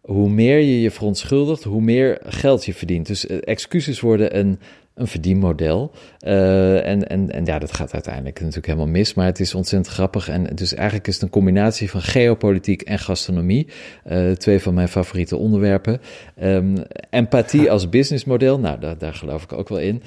hoe 0.10 0.30
meer 0.30 0.60
je 0.60 0.82
je 0.82 0.92
verontschuldigt, 0.92 1.64
hoe 1.64 1.82
meer 1.82 2.18
geld 2.24 2.66
je 2.66 2.74
verdient. 2.74 3.08
Dus 3.08 3.26
uh, 3.26 3.38
excuses 3.44 4.00
worden 4.00 4.38
een, 4.38 4.60
een 4.94 5.08
verdienmodel. 5.08 5.92
Uh, 6.26 6.86
en, 6.88 7.08
en, 7.08 7.32
en 7.32 7.46
ja, 7.46 7.60
dat 7.60 7.74
gaat 7.74 7.94
uiteindelijk 7.94 8.40
natuurlijk 8.40 8.66
helemaal 8.66 8.88
mis, 8.88 9.14
maar 9.14 9.26
het 9.26 9.40
is 9.40 9.56
ontzettend 9.56 9.94
grappig. 9.94 10.30
En 10.30 10.44
dus 10.56 10.74
eigenlijk 10.74 11.08
is 11.08 11.14
het 11.14 11.24
een 11.24 11.30
combinatie 11.30 11.90
van 11.90 12.02
geopolitiek 12.02 12.82
en 12.82 13.00
gastronomie. 13.00 13.68
Uh, 14.12 14.32
twee 14.32 14.60
van 14.60 14.74
mijn 14.74 14.88
favoriete 14.88 15.38
onderwerpen. 15.38 16.02
Um, 16.44 16.76
empathie 17.10 17.72
als 17.72 17.90
businessmodel, 17.90 18.60
nou, 18.60 18.80
daar, 18.80 18.98
daar 18.98 19.14
geloof 19.14 19.44
ik 19.44 19.54
ook 19.54 19.70
wel 19.70 19.80
in. 19.80 20.02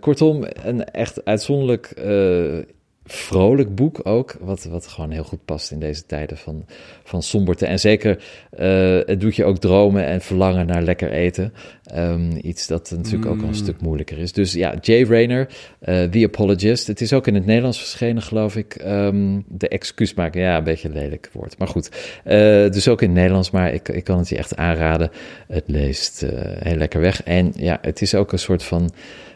kortom, 0.00 0.44
een 0.62 0.84
echt 0.84 1.24
uitzonderlijk 1.24 1.92
vrolijk 3.04 3.74
boek 3.74 4.00
ook, 4.06 4.36
wat, 4.40 4.64
wat 4.64 4.86
gewoon 4.86 5.10
heel 5.10 5.24
goed 5.24 5.44
past 5.44 5.70
in 5.70 5.80
deze 5.80 6.06
tijden 6.06 6.36
van, 6.36 6.66
van 7.04 7.22
somberte. 7.22 7.66
En 7.66 7.80
zeker, 7.80 8.22
uh, 8.58 9.00
het 9.06 9.20
doet 9.20 9.36
je 9.36 9.44
ook 9.44 9.58
dromen 9.58 10.04
en 10.04 10.20
verlangen 10.20 10.66
naar 10.66 10.82
lekker 10.82 11.12
eten. 11.12 11.52
Um, 11.94 12.38
iets 12.42 12.66
dat 12.66 12.90
natuurlijk 12.96 13.26
ook 13.26 13.36
al 13.36 13.42
een 13.42 13.48
Mm. 13.48 13.54
stuk 13.54 13.80
moeilijker 13.80 14.18
is. 14.18 14.32
Dus 14.32 14.52
ja, 14.52 14.74
Jay 14.80 15.04
Rayner, 15.04 15.48
uh, 15.88 16.02
The 16.02 16.24
Apologist. 16.24 16.86
Het 16.86 17.00
is 17.00 17.12
ook 17.12 17.26
in 17.26 17.34
het 17.34 17.46
Nederlands 17.46 17.78
verschenen, 17.78 18.22
geloof 18.22 18.56
ik. 18.56 18.82
Um, 18.86 19.44
de 19.48 19.68
excuus 19.68 20.14
maken, 20.14 20.40
ja, 20.40 20.56
een 20.56 20.64
beetje 20.64 20.88
een 20.88 20.94
lelijk 20.94 21.30
woord. 21.32 21.58
Maar 21.58 21.68
goed, 21.68 21.90
uh, 22.24 22.32
dus 22.70 22.88
ook 22.88 23.02
in 23.02 23.08
het 23.08 23.16
Nederlands. 23.16 23.50
Maar 23.50 23.72
ik, 23.72 23.88
ik 23.88 24.04
kan 24.04 24.18
het 24.18 24.28
je 24.28 24.36
echt 24.36 24.56
aanraden. 24.56 25.10
Het 25.48 25.64
leest 25.66 26.20
heel 26.58 26.76
lekker 26.76 27.00
weg. 27.00 27.22
En 27.22 27.52
ja, 27.56 27.78
het 27.80 28.02
is 28.02 28.14
ook 28.14 28.32
een 28.32 28.38
soort 28.38 28.62
van 28.62 28.90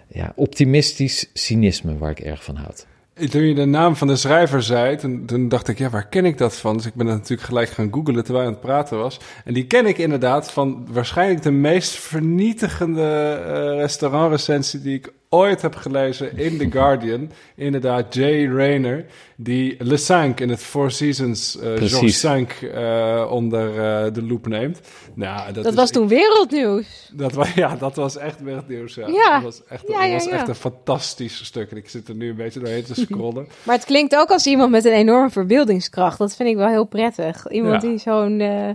ja, 0.08 0.32
optimistisch 0.36 1.30
cynisme 1.32 1.98
waar 1.98 2.10
ik 2.10 2.20
erg 2.20 2.44
van 2.44 2.56
houd. 2.56 2.86
Toen 3.14 3.42
je 3.42 3.54
de 3.54 3.64
naam 3.64 3.96
van 3.96 4.06
de 4.06 4.16
schrijver 4.16 4.62
zei, 4.62 4.96
toen, 5.26 5.48
dacht 5.48 5.68
ik, 5.68 5.78
ja, 5.78 5.90
waar 5.90 6.06
ken 6.06 6.24
ik 6.24 6.38
dat 6.38 6.56
van? 6.56 6.76
Dus 6.76 6.86
ik 6.86 6.94
ben 6.94 7.06
dat 7.06 7.16
natuurlijk 7.16 7.48
gelijk 7.48 7.68
gaan 7.68 7.92
googlen 7.92 8.24
terwijl 8.24 8.36
hij 8.36 8.46
aan 8.46 8.52
het 8.52 8.60
praten 8.60 8.98
was. 8.98 9.20
En 9.44 9.54
die 9.54 9.66
ken 9.66 9.86
ik 9.86 9.98
inderdaad 9.98 10.52
van 10.52 10.86
waarschijnlijk 10.90 11.42
de 11.42 11.50
meest 11.50 11.94
vernietigende 11.94 13.40
uh, 13.46 13.80
restaurantrecensie 13.80 14.80
die 14.80 14.94
ik 14.94 15.12
ooit 15.34 15.62
heb 15.62 15.74
gelezen 15.74 16.38
in 16.38 16.58
The 16.58 16.70
Guardian. 16.70 17.30
Inderdaad, 17.56 18.14
Jay 18.14 18.46
Rayner, 18.46 19.04
die 19.36 19.76
Le 19.78 19.98
Cinq 19.98 20.40
in 20.40 20.48
het 20.48 20.62
Four 20.62 20.90
Seasons 20.90 21.56
uh, 21.56 21.62
Georges 21.62 22.20
Cinq 22.20 22.62
uh, 22.62 23.30
onder 23.30 23.68
uh, 23.68 24.12
de 24.12 24.22
loep 24.22 24.46
neemt. 24.46 24.80
Nou, 25.14 25.52
dat, 25.52 25.64
dat 25.64 25.74
was 25.74 25.90
toen 25.90 26.08
wereldnieuws. 26.08 27.10
Dat 27.12 27.32
was, 27.32 27.54
ja, 27.64 27.76
dat 27.76 27.96
was 27.96 28.16
echt 28.16 28.40
wereldnieuws. 28.40 28.94
Ja. 28.94 29.06
ja. 29.06 29.34
Dat 29.34 29.42
was 29.42 29.62
echt, 29.68 29.88
ja, 29.88 30.00
dat 30.00 30.06
ja, 30.06 30.14
was 30.14 30.24
ja. 30.24 30.30
echt 30.30 30.48
een 30.48 30.54
fantastisch 30.54 31.44
stuk. 31.44 31.70
En 31.70 31.76
ik 31.76 31.88
zit 31.88 32.08
er 32.08 32.14
nu 32.14 32.28
een 32.28 32.36
beetje 32.36 32.60
doorheen 32.60 32.84
te 32.84 32.94
scrollen. 33.04 33.48
maar 33.62 33.74
het 33.74 33.84
klinkt 33.84 34.16
ook 34.16 34.30
als 34.30 34.46
iemand 34.46 34.70
met 34.70 34.84
een 34.84 34.92
enorme 34.92 35.30
verbeeldingskracht. 35.30 36.18
Dat 36.18 36.36
vind 36.36 36.48
ik 36.48 36.56
wel 36.56 36.68
heel 36.68 36.86
prettig. 36.86 37.48
Iemand 37.50 37.80
die 37.80 37.98
zo'n 37.98 38.40
uh, 38.40 38.70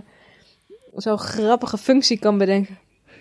zo'n 0.94 1.18
grappige 1.18 1.78
functie 1.78 2.18
kan 2.18 2.38
bedenken. 2.38 2.78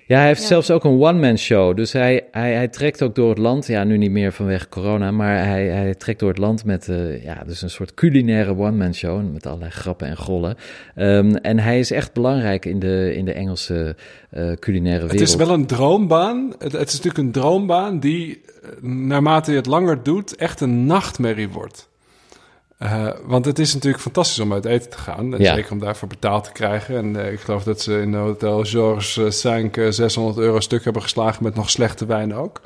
Ja, 0.10 0.18
hij 0.18 0.28
heeft 0.28 0.42
ja. 0.42 0.48
zelfs 0.48 0.72
ook 0.72 0.84
een 0.84 1.02
one-man 1.02 1.38
show. 1.38 1.76
Dus 1.76 1.94
hij, 1.94 2.28
hij, 2.32 2.54
hij 2.54 2.68
trekt 2.68 3.04
ook 3.04 3.16
door 3.16 3.30
het 3.30 3.38
land. 3.38 3.68
Ja, 3.68 3.84
nu 3.84 3.98
niet 3.98 4.12
meer 4.12 4.32
vanwege 4.32 4.70
corona. 4.70 5.12
Maar 5.12 5.46
hij, 5.46 5.68
hij 5.68 5.96
trekt 5.96 6.20
door 6.20 6.30
het 6.30 6.38
land 6.38 6.66
met 6.66 6.88
uh, 6.88 7.24
ja, 7.24 7.44
dus 7.46 7.62
een 7.62 7.70
soort 7.70 7.94
culinaire 7.94 8.58
one-man 8.58 8.94
show. 8.94 9.32
Met 9.34 9.46
allerlei 9.46 9.72
grappen 9.72 10.08
en 10.08 10.18
gollen. 10.18 10.56
Um, 10.96 11.36
en 11.36 11.60
hij 11.60 11.80
is 11.80 11.92
echt 11.92 12.14
belangrijk 12.14 12.66
in 12.66 12.80
de, 12.80 13.16
in 13.16 13.26
de 13.26 13.34
Engelse 13.34 13.96
uh, 14.34 14.52
culinaire 14.52 15.02
wereld. 15.02 15.20
Het 15.20 15.30
is 15.30 15.36
wel 15.36 15.50
een 15.50 15.66
droombaan. 15.66 16.54
Het, 16.60 16.72
het 16.72 16.88
is 16.88 17.02
natuurlijk 17.02 17.18
een 17.18 17.32
droombaan 17.32 18.00
die, 18.00 18.42
naarmate 18.82 19.52
je 19.52 19.58
het 19.58 19.66
langer 19.66 20.04
doet, 20.04 20.36
echt 20.36 20.62
een 20.62 20.86
nachtmerrie 20.86 21.50
wordt. 21.50 21.90
Uh, 22.84 23.10
want 23.24 23.46
het 23.46 23.60
is 23.60 23.74
natuurlijk 23.74 24.04
fantastisch 24.04 24.40
om 24.40 24.54
uit 24.54 24.66
eten 24.66 24.90
te 24.90 24.98
gaan. 24.98 25.34
En 25.34 25.42
ja. 25.42 25.56
zeker 25.56 25.72
om 25.72 25.80
daarvoor 25.80 26.08
betaald 26.08 26.44
te 26.44 26.52
krijgen. 26.52 26.98
En 26.98 27.16
uh, 27.16 27.32
ik 27.32 27.40
geloof 27.40 27.64
dat 27.64 27.82
ze 27.82 28.02
in 28.02 28.12
de 28.12 28.18
Hotel 28.18 28.64
Georges 28.64 29.48
Cinq 29.48 29.78
uh, 29.78 29.90
600 29.90 30.38
euro 30.38 30.60
stuk 30.60 30.84
hebben 30.84 31.02
geslagen 31.02 31.44
met 31.44 31.56
nog 31.56 31.70
slechte 31.70 32.06
wijn 32.06 32.36
ook. 32.36 32.62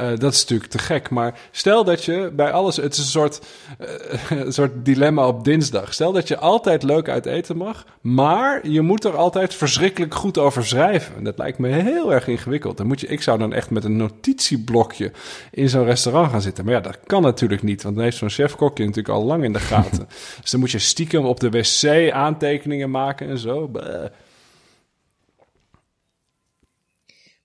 Uh, 0.00 0.08
dat 0.18 0.32
is 0.32 0.40
natuurlijk 0.40 0.70
te 0.70 0.78
gek. 0.78 1.10
Maar 1.10 1.38
stel 1.50 1.84
dat 1.84 2.04
je 2.04 2.30
bij 2.36 2.52
alles... 2.52 2.76
Het 2.76 2.92
is 2.92 2.98
een 2.98 3.04
soort, 3.04 3.40
uh, 3.80 4.38
een 4.44 4.52
soort 4.52 4.84
dilemma 4.84 5.26
op 5.26 5.44
dinsdag. 5.44 5.94
Stel 5.94 6.12
dat 6.12 6.28
je 6.28 6.38
altijd 6.38 6.82
leuk 6.82 7.08
uit 7.08 7.26
eten 7.26 7.56
mag. 7.56 7.84
Maar 8.00 8.68
je 8.68 8.80
moet 8.80 9.04
er 9.04 9.16
altijd 9.16 9.54
verschrikkelijk 9.54 10.14
goed 10.14 10.38
over 10.38 10.66
schrijven. 10.66 11.16
En 11.16 11.24
dat 11.24 11.38
lijkt 11.38 11.58
me 11.58 11.68
heel 11.68 12.12
erg 12.12 12.28
ingewikkeld. 12.28 12.76
Dan 12.76 12.86
moet 12.86 13.00
je, 13.00 13.06
ik 13.06 13.22
zou 13.22 13.38
dan 13.38 13.52
echt 13.52 13.70
met 13.70 13.84
een 13.84 13.96
notitieblokje 13.96 15.12
in 15.50 15.68
zo'n 15.68 15.84
restaurant 15.84 16.30
gaan 16.30 16.42
zitten. 16.42 16.64
Maar 16.64 16.74
ja, 16.74 16.80
dat 16.80 16.98
kan 17.06 17.22
natuurlijk 17.22 17.62
niet. 17.62 17.82
Want 17.82 17.94
dan 17.94 18.04
heeft 18.04 18.16
zo'n 18.16 18.30
chef-kokje 18.30 18.84
natuurlijk 18.84 19.14
al 19.14 19.24
lang 19.24 19.44
in 19.44 19.52
de 19.52 19.60
gaten. 19.60 20.08
dus 20.40 20.50
dan 20.50 20.60
moet 20.60 20.70
je 20.70 20.78
stiekem 20.78 21.24
op 21.24 21.40
de 21.40 21.50
wc 21.50 22.10
aantekeningen 22.12 22.90
maken 22.90 23.28
en 23.28 23.38
zo. 23.38 23.66
Bleh. 23.66 24.04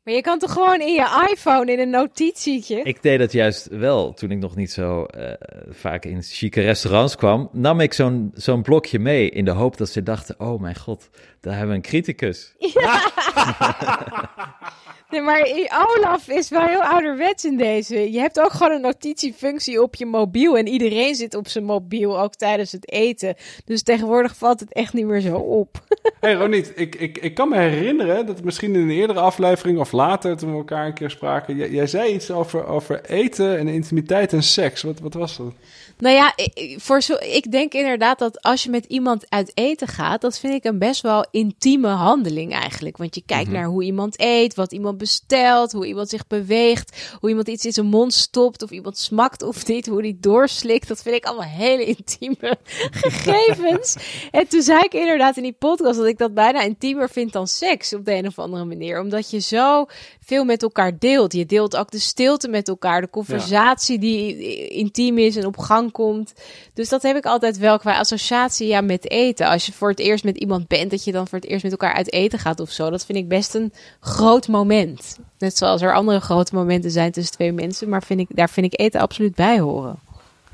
Maar 0.03 0.13
je 0.13 0.21
kan 0.21 0.39
toch 0.39 0.51
gewoon 0.51 0.81
in 0.81 0.93
je 0.93 1.27
iPhone 1.31 1.71
in 1.71 1.79
een 1.79 1.89
notitietje? 1.89 2.81
Ik 2.81 3.01
deed 3.01 3.19
dat 3.19 3.31
juist 3.31 3.67
wel 3.67 4.13
toen 4.13 4.31
ik 4.31 4.37
nog 4.37 4.55
niet 4.55 4.71
zo 4.71 5.05
uh, 5.17 5.31
vaak 5.69 6.05
in 6.05 6.23
chique 6.23 6.61
restaurants 6.61 7.15
kwam. 7.15 7.49
Nam 7.51 7.79
ik 7.79 7.93
zo'n 7.93 8.31
zo'n 8.33 8.61
blokje 8.61 8.99
mee 8.99 9.29
in 9.29 9.45
de 9.45 9.51
hoop 9.51 9.77
dat 9.77 9.89
ze 9.89 10.03
dachten: 10.03 10.39
oh 10.39 10.61
mijn 10.61 10.75
god, 10.75 11.09
daar 11.43 11.57
hebben 11.57 11.69
we 11.69 11.75
een 11.75 11.89
criticus. 11.89 12.53
Ja. 12.57 13.11
Nee, 15.13 15.21
maar 15.21 15.49
Olaf 15.87 16.27
is 16.27 16.49
wel 16.49 16.61
heel 16.61 16.83
ouderwets 16.83 17.45
in 17.45 17.57
deze. 17.57 18.11
Je 18.11 18.19
hebt 18.19 18.39
ook 18.39 18.51
gewoon 18.51 18.71
een 18.71 18.81
notitiefunctie 18.81 19.81
op 19.81 19.95
je 19.95 20.05
mobiel. 20.05 20.57
En 20.57 20.67
iedereen 20.67 21.15
zit 21.15 21.35
op 21.35 21.47
zijn 21.47 21.63
mobiel, 21.63 22.19
ook 22.19 22.35
tijdens 22.35 22.71
het 22.71 22.91
eten. 22.91 23.35
Dus 23.65 23.83
tegenwoordig 23.83 24.35
valt 24.35 24.59
het 24.59 24.73
echt 24.73 24.93
niet 24.93 25.05
meer 25.05 25.21
zo 25.21 25.35
op. 25.35 25.83
Hé 25.87 26.09
hey 26.27 26.33
Roniet, 26.33 26.71
ik, 26.75 26.95
ik, 26.95 27.17
ik 27.17 27.33
kan 27.33 27.49
me 27.49 27.57
herinneren 27.57 28.25
dat 28.25 28.43
misschien 28.43 28.75
in 28.75 28.81
een 28.81 28.89
eerdere 28.89 29.19
aflevering 29.19 29.79
of 29.79 29.91
later, 29.91 30.37
toen 30.37 30.51
we 30.51 30.57
elkaar 30.57 30.85
een 30.85 30.93
keer 30.93 31.09
spraken, 31.09 31.55
jij, 31.55 31.69
jij 31.69 31.87
zei 31.87 32.13
iets 32.13 32.31
over, 32.31 32.65
over 32.65 33.05
eten 33.05 33.57
en 33.57 33.67
intimiteit 33.67 34.33
en 34.33 34.43
seks. 34.43 34.81
Wat, 34.81 34.99
wat 34.99 35.13
was 35.13 35.37
dat? 35.37 35.53
Nou 35.97 36.15
ja, 36.15 36.33
voor 36.77 37.01
zo, 37.01 37.15
ik 37.19 37.51
denk 37.51 37.73
inderdaad 37.73 38.19
dat 38.19 38.41
als 38.41 38.63
je 38.63 38.69
met 38.69 38.85
iemand 38.85 39.25
uit 39.29 39.51
eten 39.53 39.87
gaat, 39.87 40.21
dat 40.21 40.39
vind 40.39 40.53
ik 40.53 40.63
een 40.63 40.79
best 40.79 41.01
wel 41.01 41.25
intieme 41.33 41.87
handeling 41.87 42.53
eigenlijk. 42.53 42.97
Want 42.97 43.15
je 43.15 43.23
kijkt 43.25 43.47
mm-hmm. 43.47 43.61
naar 43.61 43.71
hoe 43.71 43.83
iemand 43.83 44.19
eet, 44.19 44.55
wat 44.55 44.71
iemand 44.71 44.97
bestelt, 44.97 45.71
hoe 45.71 45.85
iemand 45.85 46.09
zich 46.09 46.27
beweegt, 46.27 47.15
hoe 47.19 47.29
iemand 47.29 47.47
iets 47.47 47.65
in 47.65 47.71
zijn 47.71 47.85
mond 47.85 48.13
stopt, 48.13 48.63
of 48.63 48.71
iemand 48.71 48.97
smakt 48.97 49.41
of 49.41 49.67
niet, 49.67 49.87
hoe 49.87 50.01
die 50.01 50.17
doorslikt. 50.19 50.87
Dat 50.87 51.01
vind 51.01 51.15
ik 51.15 51.25
allemaal 51.25 51.47
hele 51.47 51.85
intieme 51.85 52.57
gegevens. 53.01 53.95
en 54.31 54.47
toen 54.47 54.61
zei 54.61 54.79
ik 54.83 54.93
inderdaad 54.93 55.37
in 55.37 55.43
die 55.43 55.55
podcast 55.59 55.97
dat 55.97 56.07
ik 56.07 56.17
dat 56.17 56.33
bijna 56.33 56.61
intiemer 56.61 57.09
vind 57.09 57.31
dan 57.31 57.47
seks 57.47 57.93
op 57.93 58.05
de 58.05 58.13
een 58.13 58.27
of 58.27 58.39
andere 58.39 58.65
manier. 58.65 58.99
Omdat 58.99 59.29
je 59.29 59.39
zo 59.39 59.85
veel 60.19 60.45
met 60.45 60.63
elkaar 60.63 60.99
deelt. 60.99 61.33
Je 61.33 61.45
deelt 61.45 61.75
ook 61.75 61.91
de 61.91 61.99
stilte 61.99 62.47
met 62.47 62.67
elkaar, 62.67 63.01
de 63.01 63.09
conversatie 63.09 63.95
ja. 63.95 63.99
die 63.99 64.67
intiem 64.67 65.17
is 65.17 65.35
en 65.35 65.45
op 65.45 65.57
gang 65.57 65.91
komt. 65.91 66.33
Dus 66.73 66.89
dat 66.89 67.01
heb 67.01 67.15
ik 67.15 67.25
altijd 67.25 67.57
wel 67.57 67.79
qua 67.79 67.99
associatie 67.99 68.67
ja, 68.67 68.81
met 68.81 69.09
eten. 69.09 69.47
Als 69.47 69.65
je 69.65 69.73
voor 69.73 69.89
het 69.89 69.99
eerst 69.99 70.23
met 70.23 70.37
iemand 70.37 70.67
bent, 70.67 70.91
dat 70.91 71.03
je 71.03 71.11
dan 71.11 71.22
voor 71.27 71.39
het 71.39 71.47
eerst 71.47 71.63
met 71.63 71.71
elkaar 71.71 71.93
uit 71.93 72.13
eten 72.13 72.39
gaat 72.39 72.59
of 72.59 72.71
zo. 72.71 72.89
Dat 72.89 73.05
vind 73.05 73.17
ik 73.17 73.27
best 73.27 73.53
een 73.53 73.73
groot 73.99 74.47
moment. 74.47 75.19
Net 75.37 75.57
zoals 75.57 75.81
er 75.81 75.93
andere 75.93 76.19
grote 76.19 76.55
momenten 76.55 76.91
zijn 76.91 77.11
tussen 77.11 77.33
twee 77.33 77.51
mensen. 77.51 77.89
Maar 77.89 78.03
vind 78.03 78.19
ik, 78.19 78.27
daar 78.29 78.49
vind 78.49 78.73
ik 78.73 78.79
eten 78.79 79.01
absoluut 79.01 79.35
bij 79.35 79.59
horen. 79.59 79.99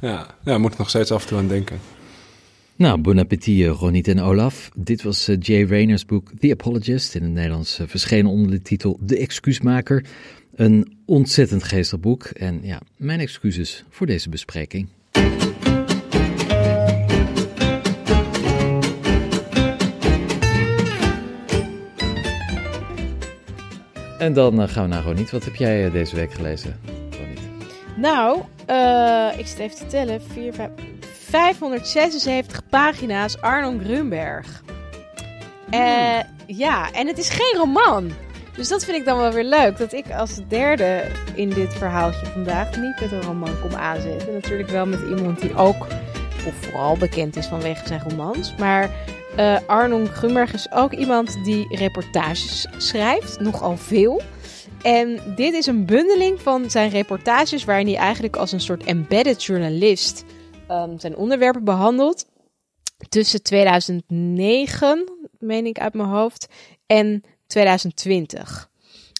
Ja, 0.01 0.27
ja 0.43 0.57
moet 0.57 0.71
ik 0.71 0.77
nog 0.77 0.89
steeds 0.89 1.11
af 1.11 1.21
en 1.21 1.27
toe 1.27 1.37
aan 1.37 1.47
denken. 1.47 1.79
Nou, 2.75 3.01
bon 3.01 3.19
appétit 3.19 3.67
Ronit 3.67 4.07
en 4.07 4.19
Olaf. 4.19 4.69
Dit 4.75 5.03
was 5.03 5.29
uh, 5.29 5.37
Jay 5.39 5.65
Rayner's 5.65 6.05
boek 6.05 6.31
The 6.39 6.51
Apologist, 6.51 7.15
in 7.15 7.23
het 7.23 7.31
Nederlands 7.31 7.79
uh, 7.79 7.87
verschenen 7.87 8.31
onder 8.31 8.51
de 8.51 8.61
titel 8.61 8.99
De 9.01 9.17
Excuusmaker. 9.17 10.05
Een 10.55 10.97
ontzettend 11.05 11.63
geestig 11.63 11.99
boek 11.99 12.23
en 12.25 12.59
ja, 12.63 12.81
mijn 12.97 13.19
excuses 13.19 13.83
voor 13.89 14.07
deze 14.07 14.29
bespreking. 14.29 14.87
En 24.19 24.33
dan 24.33 24.61
uh, 24.61 24.67
gaan 24.67 24.83
we 24.83 24.89
naar 24.89 25.03
Ronit. 25.03 25.31
Wat 25.31 25.45
heb 25.45 25.55
jij 25.55 25.91
deze 25.91 26.15
week 26.15 26.33
gelezen, 26.33 26.79
Ronit? 27.09 27.39
Nou, 27.95 28.37
ik 29.37 29.47
zit 29.47 29.59
even 29.59 29.77
te 29.77 29.87
tellen. 29.87 30.21
4, 30.21 30.53
5... 30.53 30.69
576 31.29 32.61
pagina's 32.69 33.41
Arnon 33.41 33.79
Grunberg. 33.83 34.63
Mm. 35.67 35.73
Uh, 35.73 36.19
ja, 36.45 36.91
en 36.91 37.07
het 37.07 37.17
is 37.17 37.29
geen 37.29 37.53
roman. 37.57 38.11
Dus 38.55 38.67
dat 38.67 38.85
vind 38.85 38.97
ik 38.97 39.05
dan 39.05 39.17
wel 39.17 39.31
weer 39.31 39.43
leuk. 39.43 39.77
Dat 39.77 39.93
ik 39.93 40.11
als 40.11 40.39
derde 40.47 41.01
in 41.35 41.49
dit 41.49 41.73
verhaaltje 41.73 42.25
vandaag 42.25 42.77
niet 42.77 42.99
met 42.99 43.11
een 43.11 43.21
roman 43.21 43.59
kom 43.61 43.73
aanzetten. 43.73 44.33
Natuurlijk 44.33 44.69
wel 44.69 44.85
met 44.85 44.99
iemand 45.17 45.41
die 45.41 45.55
ook, 45.55 45.87
of 46.47 46.53
vooral 46.61 46.97
bekend 46.97 47.35
is 47.35 47.45
vanwege 47.45 47.87
zijn 47.87 48.01
romans. 48.09 48.53
Maar 48.57 48.89
uh, 49.39 49.57
Arnon 49.67 50.07
Grunberg 50.07 50.53
is 50.53 50.71
ook 50.71 50.93
iemand 50.93 51.43
die 51.43 51.75
reportages 51.75 52.67
schrijft. 52.77 53.39
Nogal 53.39 53.77
veel. 53.77 54.21
En 54.81 55.33
dit 55.35 55.53
is 55.53 55.65
een 55.65 55.85
bundeling 55.85 56.41
van 56.41 56.69
zijn 56.69 56.89
reportages 56.89 57.65
waarin 57.65 57.87
hij 57.87 57.95
eigenlijk 57.95 58.35
als 58.35 58.51
een 58.51 58.59
soort 58.59 58.83
embedded 58.83 59.43
journalist 59.43 60.23
um, 60.71 60.99
zijn 60.99 61.15
onderwerpen 61.15 61.63
behandeld. 61.63 62.25
Tussen 63.09 63.43
2009, 63.43 65.11
meen 65.39 65.65
ik 65.65 65.79
uit 65.79 65.93
mijn 65.93 66.09
hoofd, 66.09 66.47
en 66.85 67.23
2020. 67.47 68.69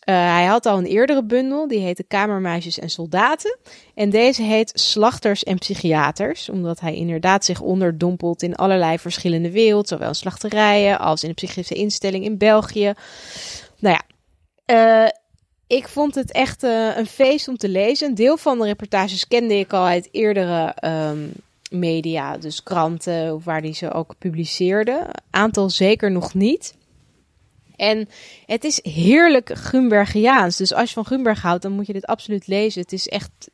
Uh, 0.10 0.16
hij 0.16 0.46
had 0.46 0.66
al 0.66 0.78
een 0.78 0.86
eerdere 0.86 1.24
bundel, 1.24 1.68
die 1.68 1.80
heette 1.80 2.04
Kamermeisjes 2.04 2.80
en 2.80 2.90
Soldaten. 2.90 3.58
En 3.96 4.10
deze 4.10 4.42
heet 4.42 4.72
Slachters 4.74 5.44
en 5.44 5.58
Psychiaters, 5.58 6.50
omdat 6.50 6.80
hij 6.80 6.96
inderdaad 6.96 7.46
zich 7.46 7.62
onderdompelt 7.62 8.44
in 8.44 8.56
allerlei 8.56 9.00
verschillende 9.00 9.52
werelden, 9.52 9.88
zowel 9.88 10.08
in 10.08 10.16
slachterijen 10.16 11.00
als 11.00 11.24
in 11.24 11.30
de 11.30 11.36
psychische 11.36 11.74
instelling 11.74 12.24
in 12.24 12.38
België. 12.38 12.94
Nou 13.80 13.98
ja, 13.98 15.04
uh, 15.06 15.10
ik 15.68 15.88
vond 15.88 16.16
het 16.16 16.32
echt 16.32 16.64
uh, 16.64 16.98
een 16.98 17.08
feest 17.08 17.48
om 17.48 17.58
te 17.58 17.70
lezen. 17.70 18.08
Een 18.08 18.16
deel 18.16 18.38
van 18.38 18.60
de 18.60 18.66
reportages 18.66 19.28
kende 19.28 19.60
ik 19.60 19.74
al 19.74 19.86
uit 19.86 20.10
eerdere 20.12 20.76
um, 20.86 21.32
media, 21.70 22.38
dus 22.38 22.64
kranten, 22.64 23.44
waar 23.44 23.62
die 23.62 23.74
ze 23.74 23.92
ook 23.92 24.16
publiceerden. 24.20 25.08
Aantal 25.30 25.70
zeker 25.70 26.12
nog 26.12 26.34
niet. 26.34 26.78
En 27.80 28.10
het 28.46 28.64
is 28.64 28.80
heerlijk 28.84 29.52
Gumbergiaans. 29.54 30.58
Dus 30.58 30.74
als 30.74 30.88
je 30.88 30.94
van 30.94 31.06
Gumberg 31.06 31.42
houdt, 31.42 31.62
dan 31.62 31.72
moet 31.72 31.88
je 31.88 31.94
dit 31.94 32.06
absoluut 32.06 32.48
lezen. 32.48 32.82
Het 32.82 32.94
is 32.94 33.08
echt 33.08 33.50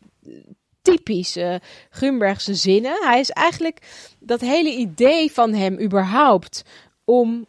typisch 0.81 1.37
uh, 1.37 1.55
Gumbergse 1.89 2.55
zinnen. 2.55 2.97
Hij 3.03 3.19
is 3.19 3.29
eigenlijk 3.29 3.79
dat 4.19 4.41
hele 4.41 4.75
idee 4.75 5.31
van 5.31 5.53
hem 5.53 5.79
überhaupt 5.79 6.63
om, 7.03 7.45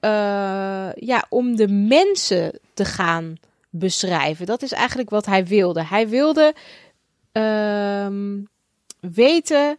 uh, 0.00 0.92
ja, 0.94 1.24
om 1.28 1.56
de 1.56 1.68
mensen 1.68 2.58
te 2.74 2.84
gaan 2.84 3.36
beschrijven. 3.70 4.46
Dat 4.46 4.62
is 4.62 4.72
eigenlijk 4.72 5.10
wat 5.10 5.26
hij 5.26 5.46
wilde. 5.46 5.84
Hij 5.84 6.08
wilde 6.08 6.54
uh, 7.32 8.06
weten 9.00 9.78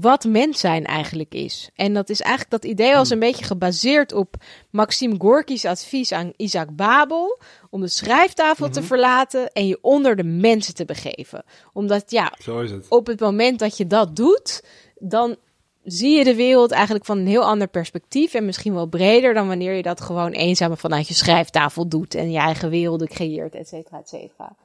wat 0.00 0.24
mens 0.24 0.60
zijn 0.60 0.84
eigenlijk 0.84 1.34
is. 1.34 1.70
En 1.74 1.94
dat 1.94 2.08
is 2.08 2.20
eigenlijk 2.20 2.50
dat 2.50 2.64
idee 2.64 2.94
was 2.94 3.10
een 3.10 3.18
beetje 3.18 3.44
gebaseerd 3.44 4.12
op 4.12 4.34
Maxime 4.70 5.14
Gorky's 5.18 5.64
advies 5.64 6.12
aan 6.12 6.32
Isaac 6.36 6.76
Babel 6.76 7.40
om 7.70 7.80
de 7.80 7.88
schrijftafel 7.88 8.70
te 8.70 8.78
mhm. 8.78 8.88
verlaten 8.88 9.52
en 9.52 9.66
je 9.66 9.78
onder 9.80 10.16
de 10.16 10.24
mensen 10.24 10.74
te 10.74 10.84
begeven. 10.84 11.44
Omdat 11.72 12.10
ja, 12.10 12.32
Zo 12.38 12.60
is 12.60 12.70
het. 12.70 12.86
op 12.88 13.06
het 13.06 13.20
moment 13.20 13.58
dat 13.58 13.76
je 13.76 13.86
dat 13.86 14.16
doet, 14.16 14.64
dan 14.98 15.36
zie 15.84 16.18
je 16.18 16.24
de 16.24 16.34
wereld 16.34 16.70
eigenlijk 16.70 17.04
van 17.04 17.18
een 17.18 17.26
heel 17.26 17.44
ander 17.44 17.68
perspectief 17.68 18.34
en 18.34 18.44
misschien 18.44 18.74
wel 18.74 18.86
breder 18.86 19.34
dan 19.34 19.48
wanneer 19.48 19.72
je 19.74 19.82
dat 19.82 20.00
gewoon 20.00 20.30
eenzaam 20.30 20.76
vanuit 20.76 21.08
je 21.08 21.14
schrijftafel 21.14 21.88
doet 21.88 22.14
en 22.14 22.30
je 22.30 22.38
eigen 22.38 22.70
werelden 22.70 23.08
creëert, 23.08 23.54
et 23.54 23.68
cetera, 23.68 23.98
et 23.98 24.08
cetera. 24.08 24.56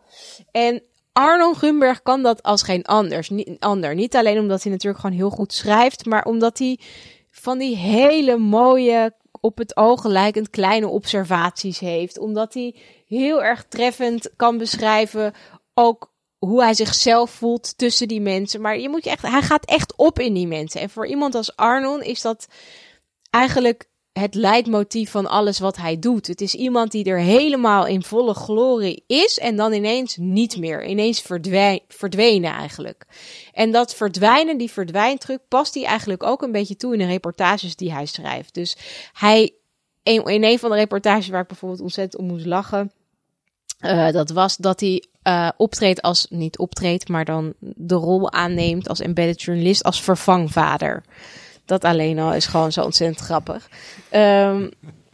En 0.51 0.81
Arno 1.17 1.53
Gumberg 1.53 2.01
kan 2.01 2.23
dat 2.23 2.43
als 2.43 2.63
geen 2.63 2.84
anders, 2.84 3.30
niet, 3.30 3.56
ander. 3.60 3.95
Niet 3.95 4.15
alleen 4.15 4.39
omdat 4.39 4.63
hij 4.63 4.71
natuurlijk 4.71 5.01
gewoon 5.01 5.15
heel 5.15 5.30
goed 5.30 5.53
schrijft, 5.53 6.06
maar 6.06 6.25
omdat 6.25 6.58
hij 6.58 6.80
van 7.32 7.58
die 7.58 7.75
hele 7.75 8.38
mooie, 8.38 9.13
op 9.32 9.58
het 9.58 9.77
oog 9.77 10.06
lijkend 10.06 10.49
kleine 10.49 10.88
observaties 10.88 11.80
heeft. 11.80 12.17
Omdat 12.17 12.53
hij 12.53 12.75
heel 13.08 13.43
erg 13.43 13.65
treffend 13.67 14.30
kan 14.36 14.58
beschrijven 14.58 15.34
ook 15.73 16.12
hoe 16.38 16.62
hij 16.63 16.73
zichzelf 16.73 17.32
voelt 17.32 17.77
tussen 17.77 18.08
die 18.08 18.21
mensen. 18.21 18.62
Maar 18.62 18.80
je 18.80 18.89
moet 18.89 19.03
je 19.03 19.10
echt, 19.10 19.21
hij 19.21 19.41
gaat 19.41 19.65
echt 19.65 19.95
op 19.95 20.19
in 20.19 20.34
die 20.34 20.47
mensen. 20.47 20.82
En 20.82 20.89
voor 20.89 21.08
iemand 21.08 21.36
als 21.36 21.56
Arnon 21.56 22.01
is 22.01 22.21
dat 22.21 22.47
eigenlijk 23.30 23.89
het 24.19 24.36
leidmotief 24.36 25.12
van 25.12 25.27
alles 25.27 25.60
wat 25.60 25.77
hij 25.77 25.99
doet. 25.99 26.27
Het 26.27 26.41
is 26.41 26.53
iemand 26.56 26.91
die 26.91 27.03
er 27.03 27.19
helemaal 27.19 27.86
in 27.86 28.03
volle 28.03 28.34
glorie 28.34 29.03
is 29.08 29.39
en 29.39 29.56
dan 29.56 29.73
ineens 29.73 30.17
niet 30.17 30.58
meer. 30.58 30.86
Ineens 30.86 31.21
verdwijn, 31.21 31.80
verdwenen 31.88 32.51
eigenlijk. 32.51 33.06
En 33.53 33.71
dat 33.71 33.95
verdwijnen, 33.95 34.58
die 34.58 34.71
verdwijntruc, 34.71 35.39
past 35.47 35.73
hij 35.73 35.86
eigenlijk 35.86 36.23
ook 36.23 36.41
een 36.41 36.51
beetje 36.51 36.75
toe 36.75 36.93
in 36.93 36.99
de 36.99 37.06
reportages 37.06 37.75
die 37.75 37.93
hij 37.93 38.06
schrijft. 38.06 38.53
Dus 38.53 38.77
hij, 39.13 39.53
in 40.03 40.43
een 40.43 40.60
van 40.60 40.69
de 40.69 40.75
reportages 40.75 41.27
waar 41.27 41.41
ik 41.41 41.47
bijvoorbeeld 41.47 41.82
ontzettend 41.82 42.21
om 42.21 42.27
moest 42.27 42.45
lachen, 42.45 42.91
uh, 43.82 44.12
dat 44.12 44.30
was 44.30 44.58
dat 44.58 44.80
hij 44.80 45.06
uh, 45.23 45.49
optreedt 45.58 46.01
als, 46.01 46.27
niet 46.30 46.58
optreedt, 46.58 47.08
maar 47.08 47.25
dan 47.25 47.53
de 47.60 47.95
rol 47.95 48.32
aanneemt 48.32 48.89
als 48.89 48.99
embedded 48.99 49.41
journalist, 49.41 49.84
als 49.84 50.01
vervangvader. 50.01 51.03
Dat 51.67 51.84
alleen 51.84 52.19
al 52.19 52.34
is 52.34 52.45
gewoon 52.45 52.71
zo 52.71 52.84
ontzettend 52.84 53.25
grappig. 53.25 53.69
Um, 54.12 54.69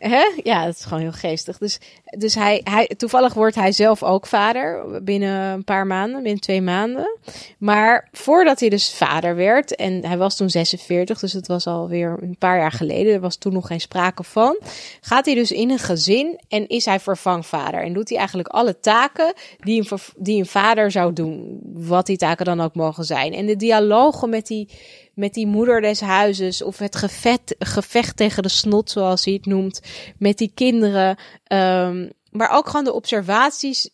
hè? 0.10 0.24
Ja, 0.44 0.66
dat 0.66 0.76
is 0.76 0.84
gewoon 0.84 1.00
heel 1.00 1.12
geestig. 1.12 1.58
Dus, 1.58 1.80
dus 2.18 2.36
hij, 2.36 2.62
hij, 2.64 2.88
toevallig 2.98 3.34
wordt 3.34 3.56
hij 3.56 3.72
zelf 3.72 4.04
ook 4.04 4.28
vader 4.28 4.86
binnen 5.04 5.52
een 5.54 5.64
paar 5.64 5.88
maanden, 5.88 6.24
binnen 6.24 6.42
twee 6.42 6.62
maanden. 6.62 7.18
Maar 7.58 8.08
voordat 8.12 8.60
hij 8.60 8.70
dus 8.70 8.94
vader 8.94 9.36
werd, 9.36 9.76
en 9.76 10.06
hij 10.06 10.18
was 10.18 10.36
toen 10.36 10.50
46, 10.50 11.20
dus 11.20 11.34
het 11.34 11.48
was 11.48 11.68
alweer 11.68 12.18
een 12.22 12.38
paar 12.38 12.58
jaar 12.58 12.72
geleden, 12.72 13.14
er 13.14 13.20
was 13.20 13.36
toen 13.36 13.54
nog 13.54 13.68
geen 13.68 13.82
sprake 13.82 14.24
van, 14.24 14.58
gaat 15.02 15.26
hij 15.26 15.36
dus 15.36 15.52
in 15.52 15.70
een 15.70 15.80
gezin 15.80 16.40
en 16.48 16.68
is 16.68 16.86
hij 16.86 17.00
vervangvader. 17.00 17.84
En 17.84 17.94
doet 17.94 18.10
hij 18.10 18.18
eigenlijk 18.18 18.48
alle 18.48 18.80
taken 18.80 19.34
die 19.60 19.92
een, 19.92 20.00
die 20.18 20.40
een 20.40 20.46
vader 20.46 20.92
zou 20.92 21.14
doen, 21.14 21.60
wat 21.74 22.06
die 22.06 22.18
taken 22.18 22.46
dan 22.46 22.62
ook 22.62 22.76
mogen 22.76 23.04
zijn. 23.04 23.34
En 23.34 23.46
de 23.46 23.56
dialogen 23.56 24.30
met 24.30 24.48
die 24.48 24.70
met 25.14 25.34
die 25.34 25.48
moeder 25.48 25.82
des 25.82 26.00
huizes 26.00 26.62
of 26.62 26.78
het 26.78 26.96
gevecht, 26.96 27.56
gevecht 27.60 28.18
tegen 28.18 28.44
de 28.44 28.50
snot, 28.50 28.92
zoals 28.92 29.26
hij 29.26 29.34
het 29.34 29.46
noemt, 29.46 29.82
met 30.18 30.38
die 30.38 30.52
kinderen. 30.54 31.18
Um, 31.48 32.12
maar 32.32 32.50
ook 32.50 32.68
gewoon 32.68 32.84
de 32.84 32.94
observaties 32.94 33.90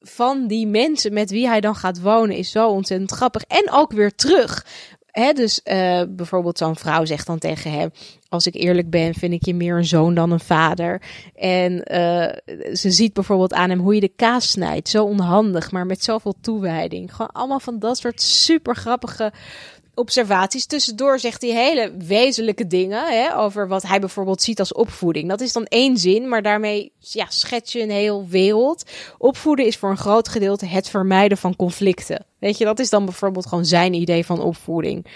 van 0.00 0.46
die 0.46 0.66
mensen 0.66 1.12
met 1.12 1.30
wie 1.30 1.48
hij 1.48 1.60
dan 1.60 1.74
gaat 1.74 2.00
wonen 2.00 2.36
is 2.36 2.50
zo 2.50 2.68
ontzettend 2.68 3.10
grappig. 3.10 3.42
En 3.42 3.70
ook 3.70 3.92
weer 3.92 4.14
terug. 4.14 4.66
Dus 5.34 5.60
uh, 5.64 6.02
bijvoorbeeld 6.08 6.58
zo'n 6.58 6.76
vrouw 6.76 7.04
zegt 7.04 7.26
dan 7.26 7.38
tegen 7.38 7.72
hem: 7.72 7.90
Als 8.28 8.46
ik 8.46 8.54
eerlijk 8.54 8.90
ben, 8.90 9.14
vind 9.14 9.32
ik 9.32 9.44
je 9.44 9.54
meer 9.54 9.76
een 9.76 9.84
zoon 9.84 10.14
dan 10.14 10.30
een 10.30 10.40
vader. 10.40 11.02
En 11.34 11.72
uh, 11.72 12.74
ze 12.74 12.90
ziet 12.90 13.12
bijvoorbeeld 13.12 13.52
aan 13.52 13.70
hem 13.70 13.78
hoe 13.78 13.94
je 13.94 14.00
de 14.00 14.12
kaas 14.16 14.50
snijdt. 14.50 14.88
Zo 14.88 15.04
onhandig, 15.04 15.70
maar 15.70 15.86
met 15.86 16.04
zoveel 16.04 16.34
toewijding. 16.40 17.14
Gewoon 17.14 17.32
allemaal 17.32 17.60
van 17.60 17.78
dat 17.78 17.98
soort 17.98 18.22
super 18.22 18.76
grappige 18.76 19.32
observaties. 20.00 20.66
Tussendoor 20.66 21.18
zegt 21.18 21.42
hij 21.42 21.50
hele 21.50 21.92
wezenlijke 21.98 22.66
dingen 22.66 23.06
hè, 23.06 23.36
over 23.36 23.68
wat 23.68 23.82
hij 23.82 24.00
bijvoorbeeld 24.00 24.42
ziet 24.42 24.58
als 24.58 24.72
opvoeding. 24.72 25.28
Dat 25.28 25.40
is 25.40 25.52
dan 25.52 25.64
één 25.64 25.96
zin, 25.96 26.28
maar 26.28 26.42
daarmee 26.42 26.92
ja, 26.98 27.26
schets 27.28 27.72
je 27.72 27.82
een 27.82 27.90
heel 27.90 28.26
wereld. 28.28 28.90
Opvoeden 29.18 29.66
is 29.66 29.76
voor 29.76 29.90
een 29.90 29.96
groot 29.96 30.28
gedeelte 30.28 30.66
het 30.66 30.88
vermijden 30.88 31.38
van 31.38 31.56
conflicten. 31.56 32.24
Weet 32.38 32.58
je, 32.58 32.64
dat 32.64 32.78
is 32.78 32.90
dan 32.90 33.04
bijvoorbeeld 33.04 33.46
gewoon 33.46 33.66
zijn 33.66 33.94
idee 33.94 34.26
van 34.26 34.40
opvoeding. 34.40 35.06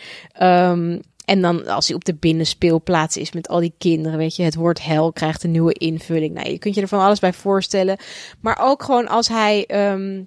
Um, 0.42 1.00
en 1.24 1.40
dan 1.40 1.66
als 1.66 1.86
hij 1.86 1.96
op 1.96 2.04
de 2.04 2.14
binnenspeelplaats 2.14 3.16
is 3.16 3.32
met 3.32 3.48
al 3.48 3.60
die 3.60 3.74
kinderen, 3.78 4.18
weet 4.18 4.36
je, 4.36 4.42
het 4.42 4.54
woord 4.54 4.82
hel 4.82 5.12
krijgt 5.12 5.44
een 5.44 5.50
nieuwe 5.50 5.72
invulling. 5.72 6.34
Nou, 6.34 6.50
je 6.50 6.58
kunt 6.58 6.74
je 6.74 6.80
er 6.80 6.88
van 6.88 7.00
alles 7.00 7.18
bij 7.18 7.32
voorstellen. 7.32 7.96
Maar 8.40 8.58
ook 8.60 8.82
gewoon 8.82 9.08
als 9.08 9.28
hij 9.28 9.64
um, 9.92 10.26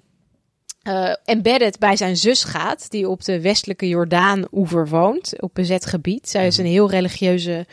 uh, 0.88 1.12
embedded 1.24 1.78
bij 1.78 1.96
zijn 1.96 2.16
zus 2.16 2.44
gaat, 2.44 2.90
die 2.90 3.08
op 3.08 3.24
de 3.24 3.40
westelijke 3.40 3.88
Jordaan-oever 3.88 4.88
woont, 4.88 5.40
op 5.40 5.54
bezet 5.54 5.86
gebied. 5.86 6.28
Zij 6.28 6.46
is 6.46 6.56
mhm. 6.56 6.66
een 6.66 6.72
heel 6.72 6.90
religieuze 6.90 7.66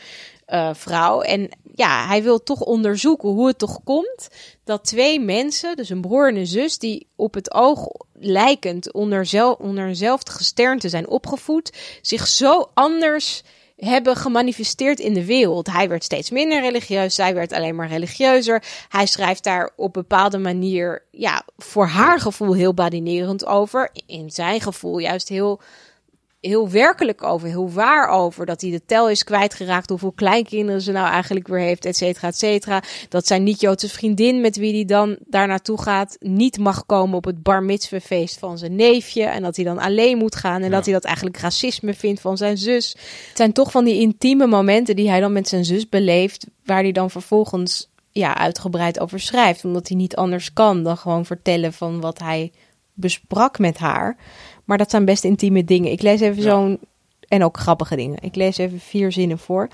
uh, 0.48 0.70
vrouw. 0.74 1.20
En 1.20 1.48
ja, 1.74 2.06
hij 2.06 2.22
wil 2.22 2.42
toch 2.42 2.60
onderzoeken 2.60 3.28
hoe 3.28 3.46
het 3.46 3.58
toch 3.58 3.80
komt 3.84 4.28
dat 4.64 4.84
twee 4.84 5.20
mensen, 5.20 5.76
dus 5.76 5.88
een 5.88 6.00
broer 6.00 6.28
en 6.28 6.36
een 6.36 6.46
zus, 6.46 6.78
die 6.78 7.06
op 7.16 7.34
het 7.34 7.54
oog 7.54 7.88
lijkend 8.12 8.92
onder, 8.92 9.26
zel, 9.26 9.52
onder 9.52 9.86
eenzelfde 9.86 10.32
gesternte 10.32 10.88
zijn 10.88 11.08
opgevoed, 11.08 11.72
zich 12.02 12.26
zo 12.26 12.70
anders 12.74 13.42
hebben 13.76 14.16
gemanifesteerd 14.16 14.98
in 14.98 15.14
de 15.14 15.24
wereld. 15.24 15.72
Hij 15.72 15.88
werd 15.88 16.04
steeds 16.04 16.30
minder 16.30 16.60
religieus, 16.60 17.14
zij 17.14 17.34
werd 17.34 17.52
alleen 17.52 17.74
maar 17.74 17.88
religieuzer. 17.88 18.62
Hij 18.88 19.06
schrijft 19.06 19.44
daar 19.44 19.70
op 19.76 19.92
bepaalde 19.92 20.38
manier, 20.38 21.02
ja, 21.10 21.42
voor 21.56 21.86
haar 21.86 22.20
gevoel 22.20 22.54
heel 22.54 22.74
badinerend 22.74 23.46
over. 23.46 23.90
In 24.06 24.30
zijn 24.30 24.60
gevoel 24.60 24.98
juist 24.98 25.28
heel 25.28 25.60
heel 26.46 26.70
werkelijk 26.70 27.22
over, 27.22 27.48
heel 27.48 27.70
waar 27.70 28.08
over. 28.08 28.46
Dat 28.46 28.60
hij 28.60 28.70
de 28.70 28.82
tel 28.86 29.10
is 29.10 29.24
kwijtgeraakt, 29.24 29.88
hoeveel 29.88 30.12
kleinkinderen 30.12 30.80
ze 30.80 30.92
nou 30.92 31.08
eigenlijk 31.08 31.48
weer 31.48 31.60
heeft, 31.60 31.84
et 31.84 31.96
cetera, 31.96 32.28
et 32.28 32.38
cetera. 32.38 32.82
Dat 33.08 33.26
zijn 33.26 33.42
niet-Joodse 33.42 33.88
vriendin 33.88 34.40
met 34.40 34.56
wie 34.56 34.74
hij 34.74 34.84
dan 34.84 35.16
daar 35.26 35.46
naartoe 35.46 35.82
gaat, 35.82 36.16
niet 36.20 36.58
mag 36.58 36.86
komen 36.86 37.16
op 37.16 37.24
het 37.24 37.42
bar 37.42 37.64
feest 38.02 38.38
van 38.38 38.58
zijn 38.58 38.76
neefje. 38.76 39.24
En 39.24 39.42
dat 39.42 39.56
hij 39.56 39.64
dan 39.64 39.78
alleen 39.78 40.18
moet 40.18 40.36
gaan 40.36 40.62
en 40.62 40.70
dat 40.70 40.84
hij 40.84 40.94
dat 40.94 41.04
eigenlijk 41.04 41.38
racisme 41.38 41.94
vindt 41.94 42.20
van 42.20 42.36
zijn 42.36 42.58
zus. 42.58 42.96
Het 43.28 43.36
zijn 43.36 43.52
toch 43.52 43.70
van 43.70 43.84
die 43.84 44.00
intieme 44.00 44.46
momenten 44.46 44.96
die 44.96 45.08
hij 45.08 45.20
dan 45.20 45.32
met 45.32 45.48
zijn 45.48 45.64
zus 45.64 45.88
beleeft, 45.88 46.46
waar 46.64 46.82
hij 46.82 46.92
dan 46.92 47.10
vervolgens 47.10 47.88
ja, 48.10 48.36
uitgebreid 48.36 49.00
over 49.00 49.20
schrijft. 49.20 49.64
Omdat 49.64 49.88
hij 49.88 49.96
niet 49.96 50.16
anders 50.16 50.52
kan 50.52 50.82
dan 50.82 50.96
gewoon 50.96 51.26
vertellen 51.26 51.72
van 51.72 52.00
wat 52.00 52.18
hij 52.18 52.52
besprak 52.92 53.58
met 53.58 53.78
haar. 53.78 54.16
Maar 54.66 54.78
dat 54.78 54.90
zijn 54.90 55.04
best 55.04 55.24
intieme 55.24 55.64
dingen. 55.64 55.92
Ik 55.92 56.02
lees 56.02 56.20
even 56.20 56.42
zo'n. 56.42 56.78
En 57.28 57.44
ook 57.44 57.56
grappige 57.58 57.96
dingen. 57.96 58.18
Ik 58.22 58.34
lees 58.34 58.58
even 58.58 58.80
vier 58.80 59.12
zinnen 59.12 59.38
voor. 59.38 59.68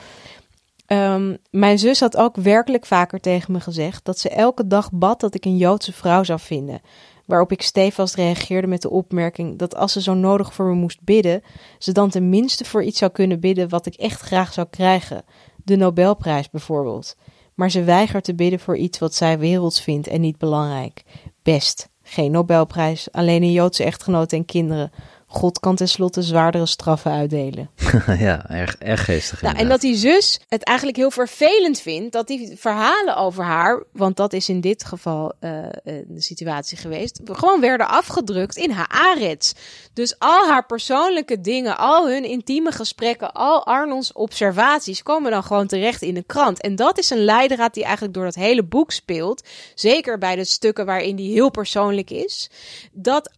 Um, 0.86 1.36
mijn 1.50 1.78
zus 1.78 2.00
had 2.00 2.16
ook 2.16 2.36
werkelijk 2.36 2.86
vaker 2.86 3.20
tegen 3.20 3.52
me 3.52 3.60
gezegd 3.60 4.04
dat 4.04 4.18
ze 4.18 4.28
elke 4.28 4.66
dag 4.66 4.92
bad 4.92 5.20
dat 5.20 5.34
ik 5.34 5.44
een 5.44 5.56
Joodse 5.56 5.92
vrouw 5.92 6.24
zou 6.24 6.40
vinden. 6.40 6.80
Waarop 7.26 7.52
ik 7.52 7.62
stevast 7.62 8.14
reageerde 8.14 8.66
met 8.66 8.82
de 8.82 8.90
opmerking 8.90 9.58
dat 9.58 9.76
als 9.76 9.92
ze 9.92 10.02
zo 10.02 10.14
nodig 10.14 10.54
voor 10.54 10.66
me 10.66 10.74
moest 10.74 11.02
bidden, 11.02 11.42
ze 11.78 11.92
dan 11.92 12.10
tenminste 12.10 12.64
voor 12.64 12.82
iets 12.82 12.98
zou 12.98 13.10
kunnen 13.10 13.40
bidden 13.40 13.68
wat 13.68 13.86
ik 13.86 13.94
echt 13.94 14.20
graag 14.20 14.52
zou 14.52 14.66
krijgen. 14.70 15.24
De 15.64 15.76
Nobelprijs 15.76 16.50
bijvoorbeeld. 16.50 17.16
Maar 17.54 17.70
ze 17.70 17.84
weigert 17.84 18.24
te 18.24 18.34
bidden 18.34 18.60
voor 18.60 18.76
iets 18.76 18.98
wat 18.98 19.14
zij 19.14 19.38
werelds 19.38 19.80
vindt 19.80 20.06
en 20.06 20.20
niet 20.20 20.38
belangrijk. 20.38 21.02
Best. 21.42 21.91
Geen 22.12 22.30
Nobelprijs, 22.30 23.08
alleen 23.12 23.42
een 23.42 23.52
Joodse 23.52 23.84
echtgenoot 23.84 24.32
en 24.32 24.44
kinderen. 24.44 24.92
God 25.26 25.60
kan 25.60 25.76
tenslotte 25.76 26.22
zwaardere 26.22 26.66
straffen 26.66 27.12
uitdelen. 27.12 27.70
ja, 28.18 28.50
erg, 28.50 28.76
erg 28.78 29.04
geestig. 29.04 29.42
Nou, 29.42 29.56
en 29.56 29.68
dat 29.68 29.80
die 29.80 29.96
zus 29.96 30.40
het 30.48 30.62
eigenlijk 30.62 30.96
heel 30.96 31.10
vervelend 31.10 31.80
vindt 31.80 32.12
dat 32.12 32.26
die 32.26 32.56
verhalen 32.56 33.16
over 33.16 33.44
haar, 33.44 33.82
want 33.92 34.16
dat 34.16 34.32
is 34.32 34.48
in 34.48 34.60
dit 34.60 34.84
geval 34.84 35.32
uh, 35.40 35.66
de 35.82 36.20
situatie 36.20 36.78
geweest, 36.78 37.20
gewoon 37.24 37.60
werden 37.60 37.88
afgedrukt 37.88 38.56
in 38.56 38.70
haar 38.70 38.88
arets. 38.88 39.54
Dus 39.92 40.18
al 40.18 40.48
haar 40.48 40.66
persoonlijke 40.66 41.40
dingen, 41.40 41.78
al 41.78 42.08
hun 42.08 42.24
intieme 42.24 42.72
gesprekken, 42.72 43.32
al 43.32 43.66
Arnolds 43.66 44.12
observaties 44.12 45.02
komen 45.02 45.30
dan 45.30 45.44
gewoon 45.44 45.66
terecht 45.66 46.02
in 46.02 46.14
de 46.14 46.24
krant. 46.24 46.60
En 46.60 46.76
dat 46.76 46.98
is 46.98 47.10
een 47.10 47.24
leidraad 47.24 47.74
die 47.74 47.84
eigenlijk 47.84 48.14
door 48.14 48.24
dat 48.24 48.34
hele 48.34 48.64
boek 48.64 48.90
speelt. 48.90 49.48
Zeker 49.74 50.18
bij 50.18 50.36
de 50.36 50.44
stukken 50.44 50.86
waarin 50.86 51.16
die 51.16 51.32
heel 51.32 51.50
persoonlijk 51.50 52.10
is. 52.10 52.50
Dat 52.92 53.30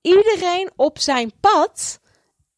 iedereen 0.00 0.70
op 0.76 0.98
zijn 0.98 1.32
pad 1.40 2.00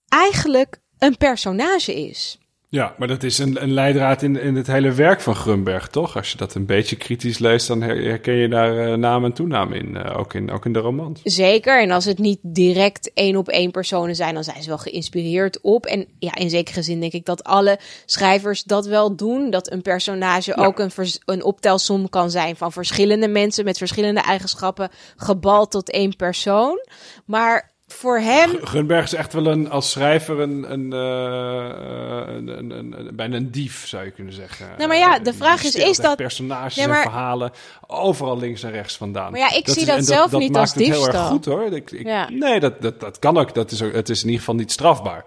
eigenlijk 0.09 0.83
een 0.99 1.17
personage 1.17 1.95
is. 2.09 2.39
Ja, 2.75 2.95
maar 2.99 3.09
dat 3.09 3.23
is 3.23 3.39
een, 3.39 3.63
een 3.63 3.73
leidraad 3.73 4.23
in, 4.23 4.41
in 4.41 4.57
het 4.57 4.67
hele 4.67 4.93
werk 4.93 5.21
van 5.21 5.35
Grunberg, 5.35 5.89
toch? 5.89 6.17
Als 6.17 6.31
je 6.31 6.37
dat 6.37 6.55
een 6.55 6.67
beetje 6.67 6.97
kritisch 6.97 7.39
leest, 7.39 7.67
dan 7.67 7.83
herken 7.83 8.35
je 8.35 8.49
daar 8.49 8.89
uh, 8.89 8.95
naam 8.95 9.25
en 9.25 9.33
toenaam 9.33 9.73
in, 9.73 9.95
uh, 9.95 10.19
ook 10.19 10.35
in. 10.35 10.51
Ook 10.51 10.65
in 10.65 10.73
de 10.73 10.79
romans. 10.79 11.21
Zeker, 11.25 11.83
en 11.83 11.91
als 11.91 12.05
het 12.05 12.19
niet 12.19 12.39
direct 12.43 13.13
één 13.13 13.37
op 13.37 13.49
één 13.49 13.71
personen 13.71 14.17
zijn, 14.17 14.35
dan 14.35 14.45
zijn 14.45 14.63
ze 14.63 14.69
wel 14.69 14.79
geïnspireerd 14.79 15.61
op. 15.61 15.87
En 15.87 16.07
ja, 16.19 16.35
in 16.35 16.51
zekere 16.51 16.83
zin 16.83 17.01
denk 17.01 17.13
ik 17.13 17.25
dat 17.25 17.45
alle 17.45 17.79
schrijvers 18.07 18.63
dat 18.63 18.87
wel 18.87 19.17
doen. 19.17 19.51
Dat 19.51 19.73
een 19.73 19.83
personage 19.83 20.53
ja. 20.57 20.65
ook 20.65 20.79
een, 20.79 20.91
een 21.25 21.45
optelsom 21.45 22.09
kan 22.09 22.31
zijn 22.31 22.57
van 22.57 22.73
verschillende 22.73 23.29
mensen 23.29 23.65
met 23.65 23.79
verschillende 23.79 24.21
eigenschappen, 24.21 24.91
gebald 25.17 25.71
tot 25.71 25.91
één 25.91 26.17
persoon. 26.17 26.79
Maar 27.25 27.74
voor 27.95 28.19
hem. 28.19 28.59
Gunberg 28.63 29.05
is 29.05 29.15
echt 29.15 29.33
wel 29.33 29.47
een, 29.47 29.71
als 29.71 29.91
schrijver 29.91 30.41
een, 30.41 30.73
een, 30.73 30.93
uh, 30.93 32.35
een, 32.37 32.49
een, 32.49 32.71
een, 32.71 33.11
bijna 33.17 33.37
een 33.37 33.51
dief, 33.51 33.87
zou 33.87 34.05
je 34.05 34.11
kunnen 34.11 34.33
zeggen. 34.33 34.69
Nou, 34.77 34.89
maar 34.89 34.99
ja, 34.99 35.19
de 35.19 35.35
vraag 35.35 35.65
is: 35.65 35.75
is 35.75 35.97
dat. 35.97 36.17
Personages 36.17 36.77
en 36.77 36.95
verhalen 36.95 37.53
overal 37.87 38.39
links 38.39 38.63
en 38.63 38.71
rechts 38.71 38.97
vandaan. 38.97 39.31
Maar 39.31 39.41
ja, 39.41 39.53
ik 39.53 39.67
dat 39.67 39.75
zie 39.75 39.83
is, 39.83 39.89
dat, 39.89 40.05
zelf 40.05 40.31
dat, 40.31 40.41
niet 40.41 40.53
dat 40.53 40.61
als 40.61 40.75
maakt 40.75 40.87
diefstal. 40.87 41.05
Het 41.05 41.13
heel 41.13 41.23
erg 41.23 41.31
goed 41.31 41.45
hoor. 41.45 42.29
Nee, 42.31 42.61
dat, 42.61 42.83
dat, 42.83 43.01
dat 43.01 43.19
kan 43.19 43.39
ook. 43.39 43.55
Dat 43.55 43.71
is, 43.71 43.83
ook, 43.83 43.93
het 43.93 44.09
is 44.09 44.19
in 44.19 44.25
ieder 44.25 44.41
geval 44.41 44.55
niet 44.55 44.73
strafbaar. 44.73 45.25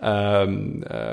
Uh, 0.00 0.08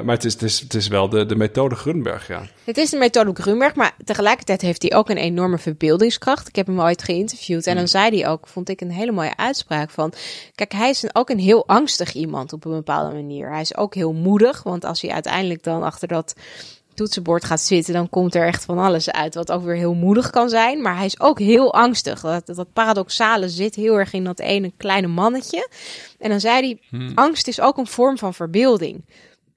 maar 0.04 0.16
het 0.16 0.26
is, 0.26 0.34
het, 0.34 0.41
is, 0.41 0.60
het 0.60 0.74
is 0.74 0.88
wel 0.88 1.10
de, 1.10 1.26
de 1.26 1.36
methode 1.36 1.76
Grunberg, 1.76 2.28
ja. 2.28 2.41
Het 2.64 2.78
is 2.78 2.89
de 2.89 2.97
methode 2.97 3.34
Grunberg, 3.34 3.76
maar 3.76 3.91
tegelijkertijd 4.04 4.62
heeft 4.62 4.82
hij 4.82 4.93
ook 4.93 5.10
een 5.10 5.18
enorme 5.18 5.58
verbeeldingskracht. 5.58 6.47
Ik 6.47 6.56
heb 6.56 6.68
hem 6.68 6.82
ooit 6.82 7.04
geïnterviewd 7.04 7.68
en 7.68 7.76
dan 7.76 7.88
zei 7.88 8.22
hij 8.22 8.30
ook, 8.30 8.47
vond 8.47 8.70
ik 8.70 8.82
een 8.82 8.91
hele 8.91 9.12
mooie 9.12 9.38
uitspraak 9.38 9.89
van... 9.89 10.14
Kijk, 10.56 10.72
hij 10.72 10.90
is 10.91 11.15
ook 11.15 11.29
een 11.29 11.39
heel 11.39 11.67
angstig 11.67 12.13
iemand 12.13 12.53
op 12.53 12.65
een 12.65 12.71
bepaalde 12.71 13.13
manier. 13.13 13.49
Hij 13.51 13.61
is 13.61 13.77
ook 13.77 13.95
heel 13.95 14.13
moedig, 14.13 14.63
want 14.63 14.85
als 14.85 15.01
hij 15.01 15.11
uiteindelijk 15.11 15.63
dan 15.63 15.83
achter 15.83 16.07
dat 16.07 16.33
toetsenbord 16.93 17.45
gaat 17.45 17.61
zitten, 17.61 17.93
dan 17.93 18.09
komt 18.09 18.35
er 18.35 18.45
echt 18.45 18.65
van 18.65 18.77
alles 18.77 19.11
uit. 19.11 19.35
Wat 19.35 19.51
ook 19.51 19.63
weer 19.63 19.75
heel 19.75 19.93
moedig 19.93 20.29
kan 20.29 20.49
zijn. 20.49 20.81
Maar 20.81 20.95
hij 20.95 21.05
is 21.05 21.19
ook 21.19 21.39
heel 21.39 21.73
angstig. 21.73 22.21
Dat, 22.21 22.45
dat 22.45 22.73
paradoxale 22.73 23.49
zit 23.49 23.75
heel 23.75 23.99
erg 23.99 24.13
in 24.13 24.23
dat 24.23 24.39
ene 24.39 24.71
kleine 24.77 25.07
mannetje. 25.07 25.69
En 26.19 26.29
dan 26.29 26.39
zei 26.39 26.61
hij: 26.61 26.79
hmm. 26.89 27.11
angst 27.15 27.47
is 27.47 27.59
ook 27.59 27.77
een 27.77 27.87
vorm 27.87 28.17
van 28.17 28.33
verbeelding. 28.33 29.05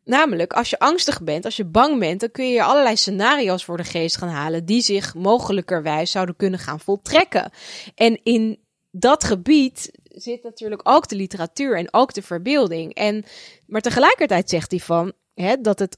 Namelijk, 0.05 0.53
als 0.53 0.71
je 0.71 0.79
angstig 0.79 1.23
bent, 1.23 1.45
als 1.45 1.57
je 1.57 1.65
bang 1.65 1.99
bent, 1.99 2.21
dan 2.21 2.31
kun 2.31 2.49
je 2.49 2.63
allerlei 2.63 2.97
scenario's 2.97 3.65
voor 3.65 3.77
de 3.77 3.85
geest 3.85 4.17
gaan 4.17 4.29
halen 4.29 4.65
die 4.65 4.83
zich 4.83 5.15
mogelijkerwijs 5.15 6.11
zouden 6.11 6.37
kunnen 6.37 6.59
gaan 6.59 6.81
voltrekken. 6.81 7.51
En 7.95 8.21
in 8.23 8.59
dat 8.91 9.25
gebied 9.25 9.91
zit 10.15 10.43
natuurlijk 10.43 10.81
ook 10.85 11.09
de 11.09 11.17
literatuur 11.17 11.77
en 11.77 11.89
ook 11.91 12.15
de 12.15 12.23
verbeelding. 12.23 12.95
En, 12.95 13.25
maar 13.67 13.81
tegelijkertijd 13.81 14.51
zegt 14.51 14.71
hij 14.71 14.81
van 14.81 15.13
hè, 15.35 15.61
dat 15.61 15.79
het 15.79 15.97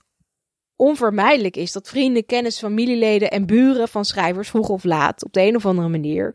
onvermijdelijk 0.76 1.56
is 1.56 1.72
dat 1.72 1.88
vrienden, 1.88 2.26
kennis, 2.26 2.58
familieleden 2.58 3.30
en 3.30 3.46
buren 3.46 3.88
van 3.88 4.04
schrijvers 4.04 4.48
vroeg 4.48 4.68
of 4.68 4.84
laat 4.84 5.24
op 5.24 5.32
de 5.32 5.40
een 5.40 5.56
of 5.56 5.66
andere 5.66 5.88
manier 5.88 6.34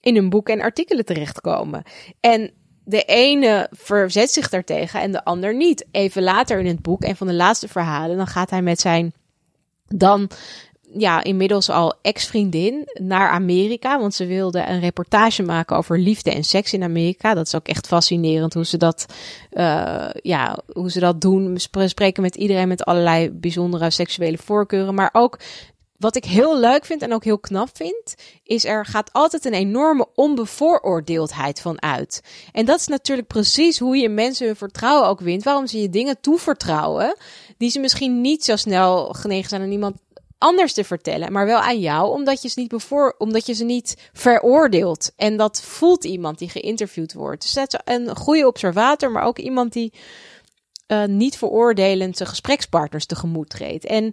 in 0.00 0.14
hun 0.14 0.28
boeken 0.28 0.54
en 0.54 0.60
artikelen 0.60 1.04
terechtkomen. 1.04 1.82
En 2.20 2.52
de 2.84 3.02
ene 3.02 3.68
verzet 3.70 4.30
zich 4.30 4.48
daartegen 4.48 5.00
en 5.00 5.12
de 5.12 5.24
ander 5.24 5.54
niet. 5.54 5.86
Even 5.90 6.22
later 6.22 6.58
in 6.58 6.66
het 6.66 6.82
boek, 6.82 7.04
een 7.04 7.16
van 7.16 7.26
de 7.26 7.34
laatste 7.34 7.68
verhalen, 7.68 8.16
dan 8.16 8.26
gaat 8.26 8.50
hij 8.50 8.62
met 8.62 8.80
zijn 8.80 9.12
dan 9.86 10.30
ja, 10.96 11.22
inmiddels 11.22 11.70
al 11.70 11.94
ex-vriendin 12.02 12.88
naar 13.00 13.30
Amerika. 13.30 13.98
Want 13.98 14.14
ze 14.14 14.26
wilde 14.26 14.66
een 14.68 14.80
reportage 14.80 15.42
maken 15.42 15.76
over 15.76 15.98
liefde 15.98 16.30
en 16.30 16.44
seks 16.44 16.72
in 16.72 16.82
Amerika. 16.82 17.34
Dat 17.34 17.46
is 17.46 17.54
ook 17.54 17.68
echt 17.68 17.86
fascinerend 17.86 18.54
hoe 18.54 18.66
ze 18.66 18.76
dat, 18.76 19.06
uh, 19.52 20.08
ja, 20.22 20.58
hoe 20.72 20.90
ze 20.90 21.00
dat 21.00 21.20
doen. 21.20 21.58
We 21.72 21.88
spreken 21.88 22.22
met 22.22 22.36
iedereen 22.36 22.68
met 22.68 22.84
allerlei 22.84 23.30
bijzondere 23.30 23.90
seksuele 23.90 24.38
voorkeuren. 24.38 24.94
Maar 24.94 25.10
ook 25.12 25.38
wat 26.02 26.16
ik 26.16 26.24
heel 26.24 26.58
leuk 26.58 26.84
vind 26.84 27.02
en 27.02 27.14
ook 27.14 27.24
heel 27.24 27.38
knap 27.38 27.68
vind, 27.72 28.14
is 28.44 28.64
er 28.64 28.86
gaat 28.86 29.12
altijd 29.12 29.44
een 29.44 29.52
enorme 29.52 30.06
onbevooroordeeldheid 30.14 31.60
van 31.60 31.82
uit. 31.82 32.22
En 32.52 32.64
dat 32.64 32.80
is 32.80 32.86
natuurlijk 32.86 33.28
precies 33.28 33.78
hoe 33.78 33.96
je 33.96 34.08
mensen 34.08 34.46
hun 34.46 34.56
vertrouwen 34.56 35.08
ook 35.08 35.20
wint. 35.20 35.42
Waarom 35.42 35.66
ze 35.66 35.80
je 35.80 35.90
dingen 35.90 36.20
toevertrouwen 36.20 37.16
die 37.56 37.70
ze 37.70 37.80
misschien 37.80 38.20
niet 38.20 38.44
zo 38.44 38.56
snel 38.56 39.06
genegen 39.06 39.48
zijn 39.48 39.62
aan 39.62 39.70
iemand 39.70 39.96
anders 40.42 40.72
te 40.72 40.84
vertellen, 40.84 41.32
maar 41.32 41.46
wel 41.46 41.58
aan 41.58 41.80
jou, 41.80 42.10
omdat 42.10 42.42
je 42.42 42.48
ze 42.48 42.60
niet, 42.60 42.68
bevoor, 42.68 43.14
omdat 43.18 43.46
je 43.46 43.52
ze 43.52 43.64
niet 43.64 44.10
veroordeelt. 44.12 45.10
En 45.16 45.36
dat 45.36 45.62
voelt 45.62 46.04
iemand 46.04 46.38
die 46.38 46.48
geïnterviewd 46.48 47.12
wordt. 47.12 47.42
Dus 47.42 47.52
dat 47.52 47.72
is 47.72 47.80
een 47.84 48.16
goede 48.16 48.46
observator, 48.46 49.10
maar 49.10 49.24
ook 49.24 49.38
iemand 49.38 49.72
die 49.72 49.92
uh, 50.86 51.04
niet 51.04 51.36
veroordelend 51.36 52.16
zijn 52.16 52.28
gesprekspartners 52.28 53.06
tegemoet 53.06 53.48
treedt. 53.48 53.84
En 53.84 54.12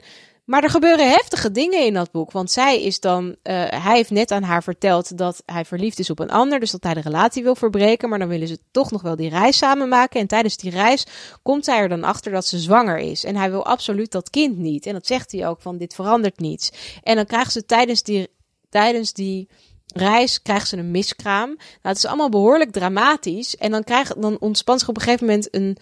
maar 0.50 0.64
er 0.64 0.70
gebeuren 0.70 1.10
heftige 1.10 1.52
dingen 1.52 1.86
in 1.86 1.94
dat 1.94 2.12
boek. 2.12 2.32
Want 2.32 2.52
zij 2.52 2.84
is 2.84 3.00
dan. 3.00 3.26
Uh, 3.28 3.36
hij 3.68 3.96
heeft 3.96 4.10
net 4.10 4.32
aan 4.32 4.44
haar 4.44 4.64
verteld 4.64 5.18
dat 5.18 5.44
hij 5.46 5.66
verliefd 5.66 6.00
is 6.00 6.10
op 6.10 6.20
een 6.20 6.32
ander. 6.32 6.60
Dus 6.60 6.72
dat 6.72 6.84
hij 6.84 6.94
de 6.94 7.02
relatie 7.02 7.44
wil 7.44 7.56
verbreken. 7.56 8.10
Maar 8.10 8.20
dan 8.20 8.28
willen 8.28 8.48
ze 8.48 8.60
toch 8.72 8.92
nog 8.92 9.02
wel 9.02 9.16
die 9.16 9.30
reis 9.30 9.58
samen 9.58 9.90
maken. 9.90 10.20
En 10.20 10.28
tijdens 10.28 10.58
die 10.58 10.72
reis 10.72 11.06
komt 11.44 11.66
zij 11.66 11.78
er 11.78 11.90
dan 11.90 12.04
achter 12.04 12.32
dat 12.32 12.46
ze 12.46 12.60
zwanger 12.60 12.98
is. 12.98 13.24
En 13.24 13.36
hij 13.36 13.52
wil 13.52 13.66
absoluut 13.66 14.12
dat 14.12 14.30
kind 14.30 14.58
niet. 14.58 14.86
En 14.86 14.94
dat 14.94 15.06
zegt 15.08 15.32
hij 15.32 15.48
ook: 15.48 15.62
van 15.62 15.78
dit 15.78 15.94
verandert 15.94 16.40
niets. 16.40 16.72
En 17.04 17.16
dan 17.16 17.26
krijgt 17.26 17.52
ze 17.52 17.66
tijdens 17.66 18.04
die, 18.04 18.28
tijdens 18.70 19.14
die 19.14 19.50
reis 19.94 20.42
krijgt 20.42 20.68
ze 20.68 20.78
een 20.78 20.92
miskraam. 20.92 21.48
Nou, 21.48 21.60
het 21.82 21.98
is 21.98 22.06
allemaal 22.06 22.30
behoorlijk 22.30 22.72
dramatisch. 22.72 23.58
En 23.58 23.72
dan, 23.72 23.84
krijg, 23.84 24.14
dan 24.14 24.40
ontspant 24.40 24.88
op 24.88 24.96
een 24.96 25.04
gegeven 25.04 25.26
moment 25.26 25.56
een, 25.56 25.78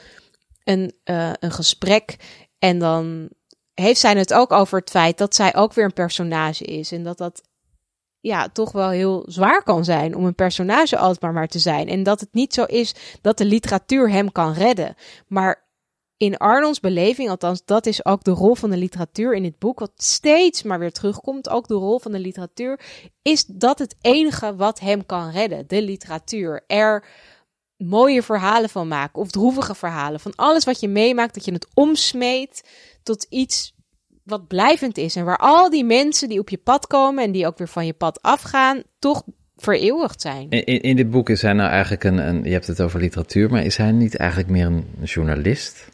een, 0.64 0.94
uh, 1.06 1.32
een 1.40 1.52
gesprek. 1.52 2.16
En 2.60 2.80
dan 2.80 3.30
heeft 3.82 4.00
zij 4.00 4.14
het 4.14 4.34
ook 4.34 4.52
over 4.52 4.80
het 4.80 4.90
feit 4.90 5.18
dat 5.18 5.36
zij 5.36 5.56
ook 5.56 5.74
weer 5.74 5.86
een 5.86 5.94
personage 5.94 6.64
is. 6.64 6.92
En 6.92 7.04
dat 7.04 7.18
dat 7.18 7.42
ja, 8.20 8.50
toch 8.50 8.72
wel 8.72 8.90
heel 8.90 9.24
zwaar 9.28 9.64
kan 9.64 9.86
zijn 9.86 10.16
om 10.16 10.26
een 10.26 10.36
personage 10.36 10.98
altijd 10.98 11.34
maar, 11.34 11.48
te 11.48 11.60
zijn. 11.60 11.88
En 11.88 12.04
dat 12.04 12.20
het 12.20 12.34
niet 12.34 12.54
zo 12.54 12.64
is 12.64 12.96
dat 13.22 13.38
de 13.38 13.46
literatuur 13.46 14.10
hem 14.10 14.32
kan 14.32 14.54
redden. 14.54 14.96
Maar 15.28 15.66
in 16.18 16.38
Arnolds 16.38 16.80
beleving, 16.80 17.30
althans, 17.30 17.62
dat 17.66 17.86
is 17.86 18.06
ook 18.06 18.24
de 18.24 18.32
rol 18.32 18.56
van 18.56 18.70
de 18.70 18.78
literatuur 18.78 19.34
in 19.34 19.44
dit 19.44 19.60
boek, 19.60 19.80
wat 19.80 19.92
steeds 19.96 20.64
maar 20.64 20.80
weer 20.80 20.92
terugkomt, 20.92 21.50
ook 21.50 21.68
de 21.68 21.74
rol 21.74 22.00
van 22.00 22.12
de 22.12 22.20
literatuur, 22.20 22.80
is 23.22 23.46
dat 23.46 23.80
het 23.80 23.96
enige 24.02 24.56
wat 24.56 24.80
hem 24.80 25.06
kan 25.06 25.30
redden, 25.30 25.68
de 25.68 25.82
literatuur. 25.82 26.64
Er 26.68 27.06
mooie 27.78 28.24
verhalen 28.24 28.70
van 28.70 28.88
maken, 28.88 29.22
of 29.22 29.32
droevige 29.32 29.76
verhalen, 29.76 30.20
van 30.20 30.36
alles 30.36 30.64
wat 30.64 30.80
je 30.80 30.88
meemaakt, 30.88 31.34
dat 31.34 31.46
je 31.46 31.54
het 31.54 31.68
omsmeet 31.74 32.70
tot 33.08 33.26
iets 33.30 33.74
wat 34.24 34.48
blijvend 34.48 34.98
is. 34.98 35.16
En 35.16 35.26
waar 35.26 35.38
al 35.38 35.70
die 35.70 35.86
mensen 35.86 36.30
die 36.30 36.40
op 36.40 36.50
je 36.50 36.58
pad 36.58 36.88
komen 36.88 37.24
en 37.24 37.32
die 37.32 37.48
ook 37.48 37.58
weer 37.58 37.68
van 37.68 37.86
je 37.86 37.94
pad 37.94 38.22
afgaan, 38.22 38.84
toch 39.00 39.24
vereeuwigd 39.56 40.22
zijn. 40.22 40.50
In, 40.50 40.82
in, 40.82 40.96
dit 40.96 41.10
boek 41.10 41.30
is 41.30 41.42
hij 41.42 41.54
nou 41.54 41.70
eigenlijk 41.70 42.04
een, 42.04 42.18
een, 42.18 42.44
je 42.44 42.52
hebt 42.52 42.68
het 42.68 42.82
over 42.82 43.00
literatuur, 43.00 43.50
maar 43.50 43.64
is 43.64 43.78
hij 43.78 43.92
niet 43.92 44.16
eigenlijk 44.16 44.50
meer 44.50 44.66
een 44.66 44.86
journalist? 45.04 45.90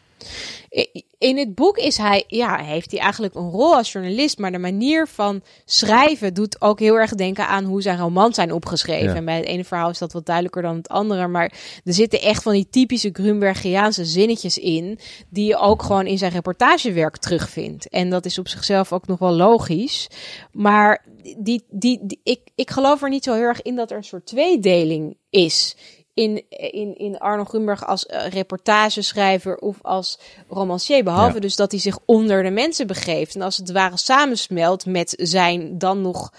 In 1.18 1.38
het 1.38 1.54
boek 1.54 1.78
is 1.78 1.96
hij, 1.96 2.24
ja, 2.26 2.56
heeft 2.56 2.90
hij 2.90 3.00
eigenlijk 3.00 3.34
een 3.34 3.50
rol 3.50 3.76
als 3.76 3.92
journalist, 3.92 4.38
maar 4.38 4.52
de 4.52 4.58
manier 4.58 5.06
van 5.06 5.42
schrijven 5.64 6.34
doet 6.34 6.60
ook 6.60 6.78
heel 6.78 6.94
erg 6.94 7.14
denken 7.14 7.46
aan 7.46 7.64
hoe 7.64 7.82
zijn 7.82 7.98
romans 7.98 8.34
zijn 8.34 8.52
opgeschreven. 8.52 9.14
En 9.14 9.24
bij 9.24 9.36
het 9.36 9.44
ene 9.44 9.64
verhaal 9.64 9.90
is 9.90 9.98
dat 9.98 10.12
wat 10.12 10.26
duidelijker 10.26 10.62
dan 10.62 10.76
het 10.76 10.88
andere, 10.88 11.28
maar 11.28 11.52
er 11.84 11.94
zitten 11.94 12.20
echt 12.20 12.42
van 12.42 12.52
die 12.52 12.68
typische 12.70 13.10
Grunbergiaanse 13.12 14.04
zinnetjes 14.04 14.58
in, 14.58 14.98
die 15.28 15.46
je 15.46 15.56
ook 15.56 15.82
gewoon 15.82 16.06
in 16.06 16.18
zijn 16.18 16.32
reportagewerk 16.32 17.16
terugvindt. 17.16 17.88
En 17.88 18.10
dat 18.10 18.24
is 18.24 18.38
op 18.38 18.48
zichzelf 18.48 18.92
ook 18.92 19.06
nog 19.06 19.18
wel 19.18 19.32
logisch. 19.32 20.08
Maar 20.52 21.04
die, 21.38 21.64
die, 21.70 22.00
die 22.02 22.20
ik, 22.22 22.40
ik 22.54 22.70
geloof 22.70 23.02
er 23.02 23.08
niet 23.08 23.24
zo 23.24 23.34
heel 23.34 23.42
erg 23.42 23.62
in 23.62 23.76
dat 23.76 23.90
er 23.90 23.96
een 23.96 24.04
soort 24.04 24.26
tweedeling 24.26 25.16
is 25.30 25.76
in, 26.14 26.44
in, 26.48 26.96
in 26.96 27.18
Arno 27.18 27.44
Grunberg 27.44 27.86
als 27.86 28.06
uh, 28.06 28.26
reportageschrijver 28.26 29.56
of 29.56 29.76
als 29.82 30.18
romancier. 30.48 31.04
Behalve 31.04 31.40
dus 31.40 31.56
dat 31.56 31.70
hij 31.70 31.80
zich 31.80 31.98
onder 32.04 32.42
de 32.42 32.50
mensen 32.50 32.86
begeeft. 32.86 33.34
En 33.34 33.42
als 33.42 33.56
het 33.56 33.72
ware 33.72 33.96
samensmelt 33.96 34.86
met 34.86 35.14
zijn 35.22 35.78
dan 35.78 36.00
nog 36.00 36.32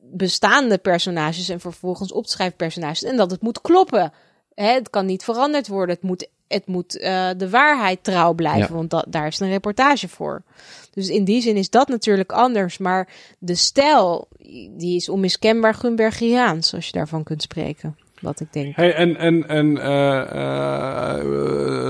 bestaande 0.00 0.78
personages 0.78 1.48
en 1.48 1.60
vervolgens 1.60 2.12
opschrijfpersonages. 2.12 3.02
En 3.02 3.16
dat 3.16 3.30
het 3.30 3.42
moet 3.42 3.60
kloppen. 3.60 4.12
Hè, 4.54 4.72
het 4.72 4.90
kan 4.90 5.06
niet 5.06 5.24
veranderd 5.24 5.68
worden. 5.68 5.94
Het 5.94 6.04
moet 6.04 6.28
het 6.48 6.66
moet 6.66 6.96
uh, 6.96 7.30
de 7.36 7.50
waarheid 7.50 8.04
trouw 8.04 8.32
blijven, 8.32 8.68
Ja. 8.68 8.74
want 8.74 8.90
dat, 8.90 9.04
daar 9.08 9.26
is 9.26 9.40
een 9.40 9.48
reportage 9.48 10.08
voor. 10.08 10.42
Dus 10.90 11.08
in 11.08 11.24
die 11.24 11.42
zin 11.42 11.56
is 11.56 11.70
dat 11.70 11.88
natuurlijk 11.88 12.32
anders. 12.32 12.78
Maar 12.78 13.08
de 13.38 13.54
stijl, 13.54 14.28
die 14.70 14.96
is 14.96 15.08
onmiskenbaar 15.08 15.74
Gunbergiaans, 15.74 16.74
als 16.74 16.86
je 16.86 16.92
daarvan 16.92 17.22
kunt 17.22 17.42
spreken. 17.42 17.96
Wat 18.24 18.40
ik 18.40 18.52
denk. 18.52 18.76
Hey, 18.76 18.94
en 18.94 19.16
en, 19.16 19.48
en 19.48 19.78
eh, 19.78 21.18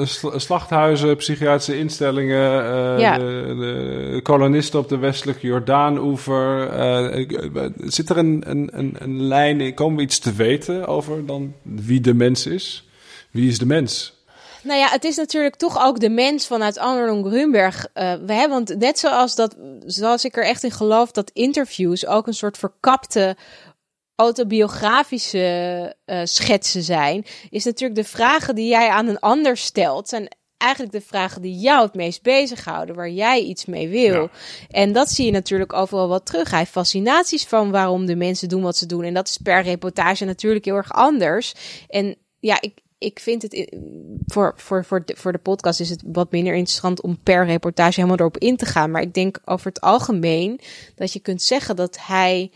eh, 0.00 0.06
sl- 0.06 0.36
slachthuizen, 0.38 1.16
psychiatrische 1.16 1.78
instellingen, 1.78 2.64
eh, 2.64 2.98
Ja. 3.00 3.18
de, 3.18 3.24
de 4.14 4.20
kolonisten 4.22 4.78
op 4.78 4.88
de 4.88 4.98
westelijke 4.98 5.46
Jordaan-oever. 5.46 6.68
eh, 6.68 7.26
zit 7.78 8.10
er 8.10 8.16
een, 8.18 8.42
een, 8.46 8.68
een, 8.72 8.96
een 8.98 9.22
lijn 9.22 9.60
in? 9.60 9.74
Komen 9.74 9.96
we 9.96 10.02
iets 10.02 10.18
te 10.18 10.32
weten 10.32 10.86
over 10.86 11.26
dan 11.26 11.54
wie 11.62 12.00
de 12.00 12.14
mens 12.14 12.46
is? 12.46 12.88
Wie 13.30 13.48
is 13.48 13.58
de 13.58 13.66
mens? 13.66 14.12
Nou 14.62 14.78
ja, 14.78 14.88
het 14.88 15.04
is 15.04 15.16
natuurlijk 15.16 15.54
toch 15.56 15.84
ook 15.84 16.00
de 16.00 16.08
mens 16.10 16.46
vanuit 16.46 16.78
Arnold 16.78 17.26
Grunberg. 17.26 17.86
eh 17.92 18.12
we 18.26 18.32
hebben, 18.32 18.50
want 18.50 18.78
net 18.78 18.98
zoals 18.98 19.34
dat, 19.34 19.56
zoals 19.86 20.24
ik 20.24 20.36
er 20.36 20.44
echt 20.44 20.62
in 20.62 20.70
geloof 20.70 21.10
dat 21.10 21.30
interviews 21.32 22.06
ook 22.06 22.26
een 22.26 22.34
soort 22.34 22.58
verkapte 22.58 23.36
autobiografische 24.16 25.96
eh, 26.04 26.20
schetsen 26.24 26.82
zijn, 26.82 27.24
is 27.50 27.64
natuurlijk 27.64 28.00
de 28.00 28.08
vragen 28.08 28.54
die 28.54 28.68
jij 28.68 28.88
aan 28.88 29.06
een 29.08 29.18
ander 29.18 29.56
stelt, 29.56 30.08
zijn 30.08 30.28
eigenlijk 30.56 30.92
de 30.92 31.00
vragen 31.00 31.42
die 31.42 31.58
jou 31.58 31.84
het 31.84 31.94
meest 31.94 32.22
bezighouden, 32.22 32.94
waar 32.94 33.10
jij 33.10 33.40
iets 33.40 33.64
mee 33.64 33.88
wil. 33.88 34.22
Ja. 34.22 34.30
En 34.68 34.92
dat 34.92 35.10
zie 35.10 35.26
je 35.26 35.32
natuurlijk 35.32 35.72
overal 35.72 36.08
wat 36.08 36.26
terug. 36.26 36.50
Hij 36.50 36.58
heeft 36.58 36.70
fascinaties 36.70 37.44
van 37.44 37.70
waarom 37.70 38.06
de 38.06 38.16
mensen 38.16 38.48
doen 38.48 38.62
wat 38.62 38.76
ze 38.76 38.86
doen. 38.86 39.04
En 39.04 39.14
dat 39.14 39.28
is 39.28 39.38
per 39.38 39.62
reportage 39.62 40.24
natuurlijk 40.24 40.64
heel 40.64 40.76
erg 40.76 40.92
anders. 40.92 41.54
En 41.88 42.16
ja, 42.38 42.60
ik, 42.60 42.78
ik 42.98 43.20
vind 43.20 43.42
het 43.42 43.76
voor, 44.26 44.52
voor, 44.56 44.84
voor, 44.84 45.04
de, 45.04 45.16
voor 45.16 45.32
de 45.32 45.38
podcast 45.38 45.80
is 45.80 45.90
het 45.90 46.02
wat 46.06 46.30
minder 46.30 46.54
interessant 46.54 47.02
om 47.02 47.18
per 47.22 47.46
reportage 47.46 47.94
helemaal 47.94 48.18
erop 48.18 48.38
in 48.38 48.56
te 48.56 48.66
gaan. 48.66 48.90
Maar 48.90 49.02
ik 49.02 49.14
denk 49.14 49.38
over 49.44 49.66
het 49.66 49.80
algemeen 49.80 50.60
dat 50.94 51.12
je 51.12 51.20
kunt 51.20 51.42
zeggen 51.42 51.76
dat 51.76 51.98
hij 52.00 52.50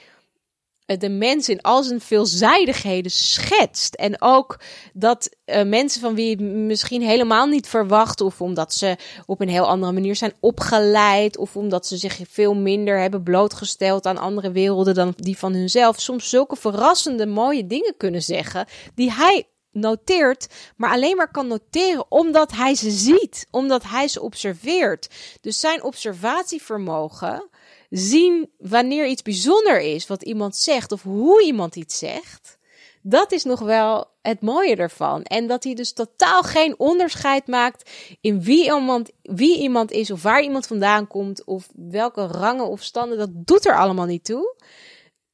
de 0.97 1.09
mens 1.09 1.49
in 1.49 1.61
al 1.61 1.83
zijn 1.83 2.01
veelzijdigheden 2.01 3.11
schetst. 3.11 3.95
En 3.95 4.23
ook 4.23 4.61
dat 4.93 5.37
eh, 5.45 5.65
mensen 5.65 6.01
van 6.01 6.15
wie 6.15 6.29
je 6.29 6.43
misschien 6.43 7.03
helemaal 7.03 7.47
niet 7.47 7.67
verwacht, 7.67 8.21
of 8.21 8.41
omdat 8.41 8.75
ze 8.75 8.97
op 9.27 9.41
een 9.41 9.49
heel 9.49 9.69
andere 9.69 9.93
manier 9.93 10.17
zijn 10.17 10.33
opgeleid, 10.41 11.37
of 11.37 11.57
omdat 11.57 11.87
ze 11.87 11.97
zich 11.97 12.21
veel 12.29 12.55
minder 12.55 13.01
hebben 13.01 13.23
blootgesteld 13.23 14.07
aan 14.07 14.19
andere 14.19 14.51
werelden 14.51 14.95
dan 14.95 15.13
die 15.17 15.39
van 15.39 15.53
hunzelf, 15.53 16.01
soms 16.01 16.29
zulke 16.29 16.57
verrassende 16.57 17.27
mooie 17.27 17.67
dingen 17.67 17.95
kunnen 17.97 18.23
zeggen, 18.23 18.67
die 18.95 19.13
hij 19.13 19.47
noteert, 19.73 20.47
maar 20.77 20.91
alleen 20.91 21.17
maar 21.17 21.31
kan 21.31 21.47
noteren 21.47 22.05
omdat 22.09 22.53
hij 22.53 22.75
ze 22.75 22.91
ziet, 22.91 23.47
omdat 23.51 23.83
hij 23.83 24.09
ze 24.09 24.21
observeert. 24.21 25.09
Dus 25.41 25.61
zijn 25.61 25.83
observatievermogen 25.83 27.49
zien 27.91 28.51
wanneer 28.59 29.07
iets 29.07 29.23
bijzonder 29.23 29.81
is, 29.81 30.07
wat 30.07 30.23
iemand 30.23 30.57
zegt 30.57 30.93
of 30.93 31.03
hoe 31.03 31.43
iemand 31.43 31.77
iets 31.77 31.99
zegt, 31.99 32.59
dat 33.03 33.33
is 33.33 33.45
nog 33.45 33.61
wel 33.61 34.07
het 34.23 34.41
mooie 34.41 34.77
ervan. 34.77 35.23
En 35.23 35.47
dat 35.47 35.65
hij 35.65 35.75
dus 35.75 35.93
totaal 35.93 36.43
geen 36.43 36.79
onderscheid 36.79 37.47
maakt 37.47 37.91
in 38.21 38.43
wie 38.43 38.65
iemand, 38.65 39.11
wie 39.23 39.59
iemand 39.59 39.91
is 39.91 40.11
of 40.11 40.23
waar 40.23 40.43
iemand 40.43 40.67
vandaan 40.67 41.07
komt 41.07 41.45
of 41.45 41.69
welke 41.75 42.27
rangen 42.27 42.67
of 42.67 42.83
standen, 42.83 43.19
dat 43.19 43.31
doet 43.33 43.67
er 43.67 43.79
allemaal 43.79 44.07
niet 44.07 44.25
toe. 44.25 44.57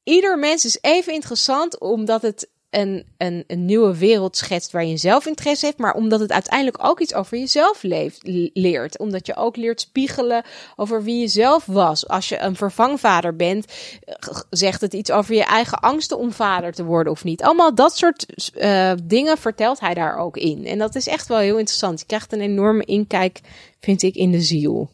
Ieder 0.02 0.38
mens 0.38 0.64
is 0.64 0.78
even 0.80 1.12
interessant 1.12 1.80
omdat 1.80 2.22
het 2.22 2.50
een, 2.78 3.04
een, 3.18 3.44
nieuwe 3.64 3.98
wereld 3.98 4.36
schetst 4.36 4.72
waar 4.72 4.84
je 4.84 4.96
zelf 4.96 5.26
interesse 5.26 5.66
heeft, 5.66 5.78
maar 5.78 5.94
omdat 5.94 6.20
het 6.20 6.32
uiteindelijk 6.32 6.84
ook 6.84 7.00
iets 7.00 7.14
over 7.14 7.38
jezelf 7.38 7.82
leeft, 7.82 8.22
le- 8.22 8.50
leert. 8.52 8.98
Omdat 8.98 9.26
je 9.26 9.36
ook 9.36 9.56
leert 9.56 9.80
spiegelen 9.80 10.44
over 10.76 11.02
wie 11.02 11.20
je 11.20 11.28
zelf 11.28 11.66
was. 11.66 12.08
Als 12.08 12.28
je 12.28 12.40
een 12.40 12.56
vervangvader 12.56 13.36
bent, 13.36 13.66
eh, 14.04 14.14
zegt 14.50 14.80
het 14.80 14.92
iets 14.92 15.10
over 15.10 15.34
je 15.34 15.44
eigen 15.44 15.78
angsten 15.78 16.18
om 16.18 16.32
vader 16.32 16.72
te 16.72 16.84
worden 16.84 17.12
of 17.12 17.24
niet. 17.24 17.42
Allemaal 17.42 17.74
dat 17.74 17.96
soort 17.96 18.50
eh, 18.54 18.92
dingen 19.04 19.38
vertelt 19.38 19.80
hij 19.80 19.94
daar 19.94 20.18
ook 20.18 20.36
in. 20.36 20.66
En 20.66 20.78
dat 20.78 20.94
is 20.94 21.06
echt 21.06 21.28
wel 21.28 21.38
heel 21.38 21.58
interessant. 21.58 22.00
Je 22.00 22.06
krijgt 22.06 22.32
een 22.32 22.40
enorme 22.40 22.84
inkijk, 22.84 23.40
vind 23.80 24.02
ik, 24.02 24.14
in 24.14 24.30
de 24.30 24.40
ziel. 24.40 24.90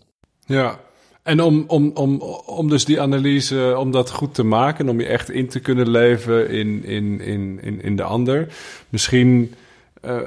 Ja. 0.46 0.80
En 1.22 1.40
om, 1.40 1.64
om, 1.66 1.90
om, 1.94 2.20
om 2.46 2.68
dus 2.68 2.84
die 2.84 3.00
analyse, 3.00 3.74
om 3.78 3.90
dat 3.90 4.10
goed 4.10 4.34
te 4.34 4.42
maken, 4.42 4.88
om 4.88 5.00
je 5.00 5.06
echt 5.06 5.30
in 5.30 5.48
te 5.48 5.60
kunnen 5.60 5.90
leven 5.90 6.50
in, 6.50 6.84
in, 6.84 7.20
in, 7.20 7.58
in, 7.62 7.82
in 7.82 7.96
de 7.96 8.02
ander, 8.02 8.54
misschien, 8.88 9.54
eh 10.00 10.18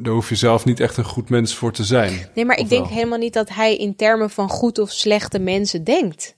daar 0.00 0.12
hoef 0.12 0.28
je 0.28 0.34
zelf 0.34 0.64
niet 0.64 0.80
echt 0.80 0.96
een 0.96 1.04
goed 1.04 1.28
mens 1.28 1.54
voor 1.54 1.72
te 1.72 1.84
zijn. 1.84 2.28
Nee, 2.34 2.44
maar 2.44 2.58
ik 2.58 2.68
denk 2.68 2.84
wel? 2.84 2.94
helemaal 2.94 3.18
niet 3.18 3.32
dat 3.32 3.48
hij 3.48 3.76
in 3.76 3.96
termen 3.96 4.30
van 4.30 4.48
goed 4.48 4.78
of 4.78 4.90
slechte 4.90 5.38
mensen 5.38 5.84
denkt. 5.84 6.34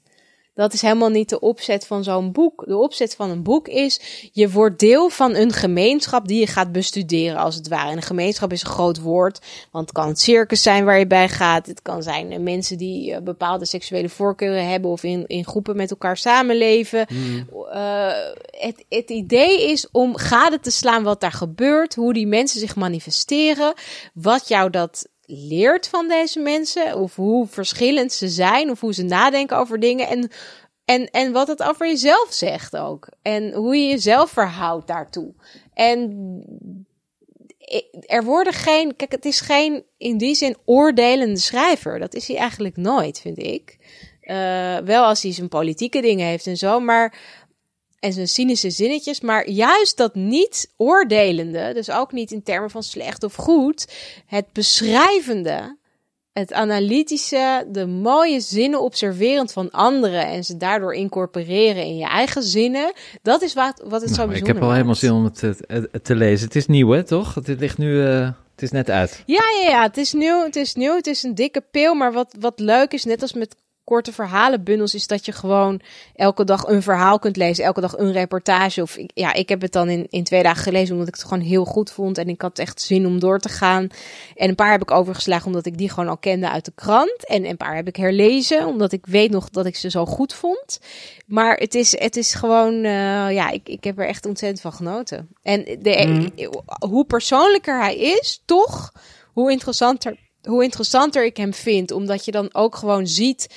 Dat 0.55 0.73
is 0.73 0.83
helemaal 0.83 1.09
niet 1.09 1.29
de 1.29 1.41
opzet 1.41 1.87
van 1.87 2.05
zo'n 2.05 2.33
boek. 2.33 2.65
De 2.67 2.77
opzet 2.77 3.15
van 3.15 3.31
een 3.31 3.43
boek 3.43 3.69
is, 3.69 4.01
je 4.33 4.51
wordt 4.51 4.79
deel 4.79 5.09
van 5.09 5.35
een 5.35 5.53
gemeenschap 5.53 6.29
die 6.29 6.41
je 6.41 6.47
gaat 6.47 6.73
bestuderen, 6.73 7.37
als 7.37 7.55
het 7.55 7.69
ware. 7.69 7.91
En 7.91 7.97
een 7.97 8.03
gemeenschap 8.03 8.53
is 8.53 8.63
een 8.63 8.71
groot 8.71 9.01
woord, 9.01 9.41
want 9.71 9.85
het 9.85 9.95
kan 9.95 10.09
het 10.09 10.21
circus 10.21 10.63
zijn 10.63 10.85
waar 10.85 10.99
je 10.99 11.07
bij 11.07 11.29
gaat. 11.29 11.67
Het 11.67 11.83
kan 11.83 12.03
zijn 12.03 12.33
eh, 12.33 12.39
mensen 12.39 12.79
die 12.79 13.13
eh, 13.13 13.23
bepaalde 13.23 13.65
seksuele 13.65 14.09
voorkeuren 14.09 14.69
hebben 14.69 14.91
of 14.91 15.03
in, 15.03 15.25
in 15.27 15.45
groepen 15.45 15.77
met 15.77 15.91
elkaar 15.91 16.17
samenleven. 16.17 17.07
Eh, 17.73 18.13
het, 18.51 18.85
het 18.89 19.11
idee 19.11 19.71
is 19.71 19.89
om 19.91 20.17
gade 20.17 20.61
te 20.61 20.71
slaan 20.71 21.03
wat 21.03 21.21
daar 21.21 21.33
gebeurt, 21.33 21.95
hoe 21.95 22.13
die 22.13 22.27
mensen 22.27 22.61
zich 22.61 22.77
manifesteren, 22.77 23.75
wat 24.13 24.49
jou 24.49 24.71
dat 24.71 25.09
leert 25.27 25.89
van 25.89 26.09
deze 26.09 26.41
mensen, 26.41 26.97
of 26.97 27.17
hoe 27.17 27.47
verschillend 27.47 28.13
ze 28.13 28.29
zijn, 28.29 28.71
of 28.71 28.81
hoe 28.81 28.95
ze 28.95 29.03
nadenken 29.03 29.57
over 29.57 29.81
dingen 29.81 30.09
en, 30.09 30.31
en, 30.85 31.11
en 31.11 31.33
wat 31.33 31.49
het 31.49 31.63
over 31.63 31.87
jezelf 31.87 32.27
zegt 32.31 32.77
ook. 32.77 33.09
En 33.23 33.53
hoe 33.53 33.77
je 33.77 33.89
jezelf 33.89 34.31
verhoudt 34.31 34.87
daartoe. 34.87 35.35
En 35.75 36.11
er 38.07 38.25
worden 38.25 38.53
geen, 38.53 38.97
kijk, 38.97 39.13
het 39.13 39.25
is 39.25 39.41
geen 39.41 39.85
in 39.97 40.19
die 40.19 40.35
zin 40.35 40.57
oordelende 40.65 41.41
schrijver. 41.41 41.99
Dat 41.99 42.15
is 42.15 42.29
hij 42.29 42.37
eigenlijk 42.37 42.77
nooit, 42.77 43.21
vind 43.21 43.39
ik. 43.39 43.79
Eh, 44.21 44.77
wel 44.77 45.05
als 45.05 45.23
hij 45.23 45.33
zijn 45.33 45.49
politieke 45.49 46.01
dingen 46.01 46.27
heeft 46.27 46.47
en 46.47 46.57
zo, 46.57 46.81
maar 46.81 47.19
en 48.05 48.13
zijn 48.13 48.29
cynische 48.29 48.71
zinnetjes, 48.71 49.21
maar 49.21 49.51
juist 49.51 49.97
dat 49.97 50.15
niet 50.15 50.73
oordelende, 50.77 51.71
dus 51.75 51.91
ook 51.91 52.13
niet 52.13 52.31
in 52.31 52.43
termen 52.43 52.71
van 52.71 52.83
slecht 52.83 53.25
of 53.25 53.35
goed, 53.35 53.87
het 54.27 54.45
beschrijvende, 54.53 55.77
het 56.33 56.53
analytische, 56.53 57.67
de 57.69 57.87
mooie 57.87 58.41
zinnen 58.41 58.83
observerend 58.83 59.53
van 59.53 59.71
anderen 59.71 60.27
en 60.27 60.45
ze 60.45 60.57
daardoor 60.57 60.95
incorporeren 60.95 61.83
in 61.83 61.97
je 61.97 62.07
eigen 62.07 62.43
zinnen, 62.43 62.93
dat 63.23 63.43
is 63.43 63.55
wat, 63.55 63.83
wat 63.87 64.01
het 64.01 64.11
zo 64.11 64.17
Nou, 64.17 64.37
ik 64.37 64.45
bijzonder 64.45 64.55
heb 64.55 64.63
al 64.63 64.73
helemaal 64.73 64.95
zin 64.95 65.13
om 65.13 65.25
het 65.25 65.39
te, 65.39 65.57
het 65.67 66.05
te 66.05 66.15
lezen. 66.15 66.47
Het 66.47 66.57
is 66.57 66.67
nieuw, 66.67 66.91
hè, 66.91 67.03
toch? 67.03 67.35
Het 67.35 67.47
ligt 67.47 67.79
nu, 67.79 68.05
eh, 68.05 68.31
het 68.53 68.63
is 68.63 68.71
net 68.71 68.91
uit. 68.91 69.23
Ja, 69.27 69.43
ja, 69.63 69.69
ja, 69.69 69.83
het 69.83 69.97
is 69.97 70.13
nieuw, 70.13 70.43
het 70.43 70.57
is 70.57 70.75
nieuw, 70.75 70.95
het 70.95 71.07
is 71.07 71.23
een 71.23 71.35
dikke 71.35 71.65
pil, 71.71 71.95
maar 71.95 72.13
wat, 72.13 72.35
wat 72.41 72.61
leuk 72.61 72.93
is, 72.93 73.05
net 73.05 73.23
als 73.23 73.33
met 73.33 73.57
korte 73.85 74.13
verhalenbundels, 74.13 74.95
is 74.95 75.07
dat 75.07 75.25
je 75.27 75.33
gewoon 75.33 75.81
elke 76.15 76.45
dag 76.45 76.67
een 76.67 76.83
verhaal 76.83 77.19
kunt 77.19 77.37
lezen, 77.37 77.65
elke 77.65 77.81
dag 77.81 77.99
een 77.99 78.13
reportage. 78.13 78.83
Of 78.83 78.97
ik- 78.97 79.11
ja, 79.15 79.33
ik 79.33 79.49
heb 79.49 79.61
het 79.61 79.73
dan 79.73 79.89
in, 79.89 80.07
in 80.11 80.25
twee 80.25 80.43
dagen 80.43 80.63
gelezen, 80.63 80.93
omdat 80.93 81.09
ik 81.09 81.15
het 81.15 81.23
gewoon 81.25 81.43
heel 81.43 81.65
goed 81.65 81.91
vond 81.91 82.19
en 82.19 82.29
ik 82.29 82.43
had 82.43 82.59
echt 82.59 82.81
zin 82.81 83.07
om 83.07 83.19
door 83.19 83.39
te 83.39 83.49
gaan. 83.49 83.89
En 84.35 84.49
een 84.49 84.55
paar 84.55 84.71
heb 84.71 84.83
ik 84.83 84.91
overgeslagen, 84.91 85.47
omdat 85.47 85.67
ik 85.67 85.79
die 85.79 85.89
gewoon 85.91 86.09
al 86.09 86.17
kende 86.17 86.51
uit 86.51 86.65
de 86.65 86.73
krant. 86.75 87.27
En 87.27 87.45
een 87.45 87.57
paar 87.57 87.75
heb 87.77 87.89
ik 87.89 87.97
herlezen, 87.97 88.67
omdat 88.67 88.93
ik 88.93 89.07
weet 89.07 89.31
nog 89.31 89.51
dat 89.51 89.67
ik 89.67 89.77
ze 89.77 89.91
zo 89.91 90.07
goed 90.07 90.35
vond. 90.35 90.81
Maar 91.27 91.57
het 91.57 91.75
is, 91.75 91.99
het 91.99 92.17
is 92.17 92.35
gewoon, 92.35 92.75
eh, 92.75 93.33
ja, 93.33 93.51
ik, 93.51 93.69
ik 93.69 93.85
heb 93.85 93.99
er 93.99 94.07
echt 94.07 94.27
ontzettend 94.27 94.61
van 94.61 94.73
genoten. 94.73 95.29
En 95.43 95.65
de, 95.83 96.51
hoe 96.89 97.05
persoonlijker 97.05 97.79
hij 97.81 97.97
is, 97.97 98.43
toch, 98.45 98.93
hoe 99.33 99.51
interessanter, 99.51 100.17
hoe 100.47 100.65
interessanter 100.65 101.25
ik 101.25 101.37
hem 101.37 101.55
vind. 101.55 101.91
Omdat 101.91 102.25
je 102.25 102.31
dan 102.31 102.55
ook 102.55 102.77
gewoon 102.77 103.07
ziet 103.07 103.55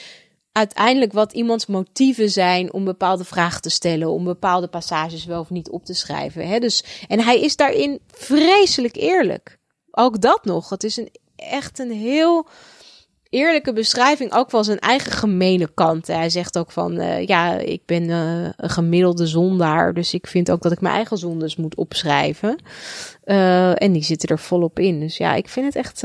uiteindelijk 0.51 1.13
wat 1.13 1.33
iemands 1.33 1.65
motieven 1.65 2.29
zijn 2.29 2.73
om 2.73 2.85
bepaalde 2.85 3.23
vragen 3.23 3.61
te 3.61 3.69
stellen, 3.69 4.09
om 4.09 4.23
bepaalde 4.23 4.67
passages 4.67 5.25
wel 5.25 5.39
of 5.39 5.49
niet 5.49 5.69
op 5.69 5.85
te 5.85 5.93
schrijven. 5.93 6.47
Hè? 6.47 6.59
Dus, 6.59 6.83
en 7.07 7.19
hij 7.19 7.41
is 7.41 7.55
daarin 7.55 7.99
vreselijk 8.11 8.95
eerlijk. 8.95 9.57
Ook 9.91 10.21
dat 10.21 10.45
nog. 10.45 10.69
Het 10.69 10.83
is 10.83 10.97
een, 10.97 11.09
echt 11.35 11.79
een 11.79 11.91
heel 11.91 12.47
eerlijke 13.29 13.73
beschrijving, 13.73 14.33
ook 14.33 14.51
wel 14.51 14.63
zijn 14.63 14.79
eigen 14.79 15.11
gemene 15.11 15.69
kant. 15.73 16.07
Hij 16.07 16.29
zegt 16.29 16.57
ook 16.57 16.71
van, 16.71 16.97
eh, 16.97 17.25
ja, 17.25 17.53
ik 17.53 17.81
ben 17.85 18.09
eh, 18.09 18.49
een 18.57 18.69
gemiddelde 18.69 19.25
zondaar, 19.25 19.93
dus 19.93 20.13
ik 20.13 20.27
vind 20.27 20.51
ook 20.51 20.61
dat 20.61 20.71
ik 20.71 20.81
mijn 20.81 20.95
eigen 20.95 21.17
zondes 21.17 21.55
moet 21.55 21.75
opschrijven. 21.75 22.59
Eh, 23.23 23.81
en 23.81 23.91
die 23.91 24.03
zitten 24.03 24.29
er 24.29 24.39
volop 24.39 24.79
in. 24.79 24.99
Dus 24.99 25.17
ja, 25.17 25.35
ik 25.35 25.49
vind 25.49 25.65
het 25.65 25.75
echt, 25.75 26.03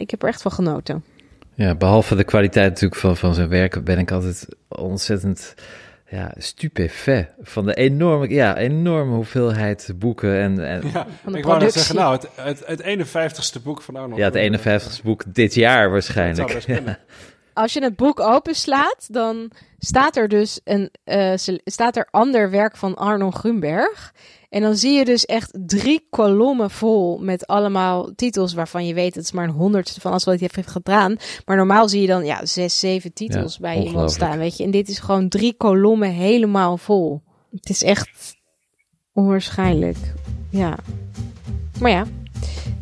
ik 0.00 0.10
heb 0.10 0.22
er 0.22 0.28
echt 0.28 0.42
van 0.42 0.52
genoten. 0.52 1.04
Ja, 1.54 1.74
behalve 1.74 2.14
de 2.14 2.24
kwaliteit 2.24 2.68
natuurlijk 2.68 3.00
van, 3.00 3.16
van 3.16 3.34
zijn 3.34 3.48
werk 3.48 3.84
ben 3.84 3.98
ik 3.98 4.10
altijd 4.10 4.46
ontzettend 4.68 5.54
ja, 6.14 6.32
stupefait 6.36 7.28
van 7.40 7.66
de 7.66 7.74
enorme, 7.74 8.28
ja, 8.28 8.56
enorme 8.56 9.14
hoeveelheid 9.14 9.92
boeken. 9.96 10.40
En, 10.40 10.66
en 10.66 10.82
Ja, 10.92 11.06
ik 11.32 11.44
wou 11.44 11.58
net 11.60 11.72
zeggen, 11.72 11.94
nou, 11.94 12.12
het, 12.12 12.28
het, 12.34 12.62
het 12.66 13.06
51ste 13.58 13.62
boek 13.62 13.82
van 13.82 13.96
Arnold. 13.96 14.18
ja, 14.18 14.30
het 14.30 14.60
51ste 15.00 15.02
boek 15.02 15.22
dit 15.26 15.54
jaar 15.54 15.90
waarschijnlijk. 15.90 16.64
Als 17.52 17.72
je 17.72 17.82
het 17.82 17.96
boek 17.96 18.20
openslaat, 18.20 19.06
dan 19.10 19.50
staat 19.78 20.16
er 20.16 20.28
dus 20.28 20.60
een, 20.64 20.90
eh, 21.04 21.32
staat 21.64 21.96
er 21.96 22.08
ander 22.10 22.50
werk 22.50 22.76
van 22.76 22.94
Arno 22.94 23.30
Grunberg. 23.30 24.12
En 24.54 24.60
dan 24.60 24.76
zie 24.76 24.92
je 24.92 25.04
dus 25.04 25.24
echt 25.24 25.58
drie 25.66 26.06
kolommen 26.10 26.70
vol 26.70 27.18
met 27.18 27.46
allemaal 27.46 28.14
titels 28.14 28.54
waarvan 28.54 28.86
je 28.86 28.94
weet 28.94 29.14
het 29.14 29.24
is 29.24 29.32
maar 29.32 29.44
een 29.44 29.54
honderdste 29.54 30.00
van 30.00 30.12
als 30.12 30.24
wat 30.24 30.38
hij 30.38 30.50
heeft 30.52 30.70
gedaan. 30.70 31.16
Maar 31.44 31.56
normaal 31.56 31.88
zie 31.88 32.00
je 32.00 32.06
dan 32.06 32.24
ja 32.24 32.46
zes, 32.46 32.78
zeven 32.78 33.12
titels 33.12 33.54
Ja, 33.54 33.60
bij 33.60 33.82
iemand 33.82 34.10
staan, 34.10 34.38
weet 34.38 34.56
je. 34.56 34.64
En 34.64 34.70
dit 34.70 34.88
is 34.88 34.98
gewoon 34.98 35.28
drie 35.28 35.54
kolommen 35.56 36.10
helemaal 36.10 36.76
vol. 36.76 37.22
Het 37.50 37.68
is 37.68 37.82
echt 37.82 38.36
onwaarschijnlijk. 39.12 39.96
Ja. 40.50 40.78
Maar 41.80 41.90
ja. 41.90 42.06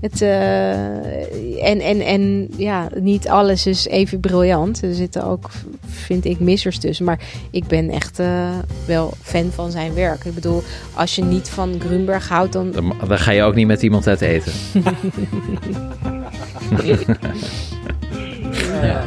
Het, 0.00 0.22
eh, 0.22 1.68
en, 1.68 1.80
en, 1.80 2.00
en 2.00 2.48
ja, 2.56 2.88
niet 3.00 3.28
alles 3.28 3.66
is 3.66 3.86
even 3.86 4.20
briljant. 4.20 4.82
Er 4.82 4.94
zitten 4.94 5.24
ook, 5.24 5.50
vind 5.86 6.24
ik, 6.24 6.40
missers 6.40 6.78
tussen. 6.78 7.04
Maar 7.04 7.20
ik 7.50 7.66
ben 7.66 7.90
echt 7.90 8.18
eh, 8.18 8.50
wel 8.86 9.12
fan 9.22 9.50
van 9.50 9.70
zijn 9.70 9.94
werk. 9.94 10.24
Ik 10.24 10.34
bedoel, 10.34 10.62
als 10.94 11.14
je 11.14 11.24
niet 11.24 11.48
van 11.48 11.80
Grunberg 11.80 12.28
houdt, 12.28 12.52
dan... 12.52 12.70
Dan, 12.70 12.94
dan 13.08 13.18
ga 13.18 13.30
je 13.30 13.42
ook 13.42 13.54
niet 13.54 13.66
met 13.66 13.82
iemand 13.82 14.06
uit 14.06 14.20
eten. 14.20 14.52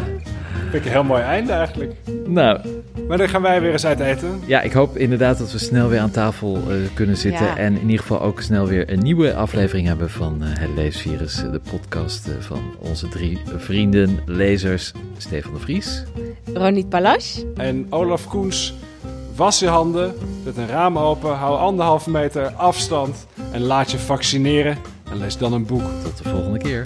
Vind 0.71 0.73
ik 0.73 0.85
een 0.85 0.91
heel 0.91 1.03
mooi 1.03 1.21
einde 1.21 1.51
eigenlijk. 1.51 1.93
Nou, 2.25 2.59
Maar 3.07 3.17
dan 3.17 3.29
gaan 3.29 3.41
wij 3.41 3.61
weer 3.61 3.71
eens 3.71 3.85
uit 3.85 3.99
eten. 3.99 4.41
ja, 4.45 4.61
ik 4.61 4.71
hoop 4.71 4.97
inderdaad 4.97 5.37
dat 5.37 5.51
we 5.51 5.57
snel 5.57 5.87
weer 5.89 5.99
aan 5.99 6.11
tafel 6.11 6.55
eh, 6.69 6.75
kunnen 6.93 7.17
zitten. 7.17 7.45
Ja. 7.45 7.57
En 7.57 7.73
in 7.73 7.81
ieder 7.81 7.99
geval 7.99 8.21
ook 8.21 8.41
snel 8.41 8.67
weer 8.67 8.91
een 8.91 8.99
nieuwe 8.99 9.33
aflevering 9.33 9.87
hebben 9.87 10.09
van 10.09 10.43
eh, 10.43 10.47
Het 10.59 10.69
Leesvirus. 10.75 11.35
De 11.35 11.61
podcast 11.71 12.27
eh, 12.27 12.33
van 12.39 12.61
onze 12.79 13.07
drie 13.07 13.39
vrienden, 13.57 14.19
lezers. 14.25 14.91
Stefan 15.17 15.53
de 15.53 15.59
Vries. 15.59 16.03
Ronit 16.53 16.89
Palas. 16.89 17.43
En 17.55 17.87
Olaf 17.89 18.27
Koens, 18.27 18.73
was 19.35 19.59
je 19.59 19.67
handen, 19.67 20.13
zet 20.43 20.57
een 20.57 20.67
raam 20.67 20.97
open, 20.97 21.35
hou 21.35 21.57
anderhalve 21.59 22.09
meter 22.09 22.47
afstand 22.47 23.27
en 23.51 23.61
laat 23.61 23.91
je 23.91 23.97
vaccineren. 23.97 24.77
En 25.11 25.17
lees 25.17 25.37
dan 25.37 25.53
een 25.53 25.65
boek. 25.65 25.83
Tot 26.03 26.23
de 26.23 26.29
volgende 26.29 26.57
keer. 26.57 26.85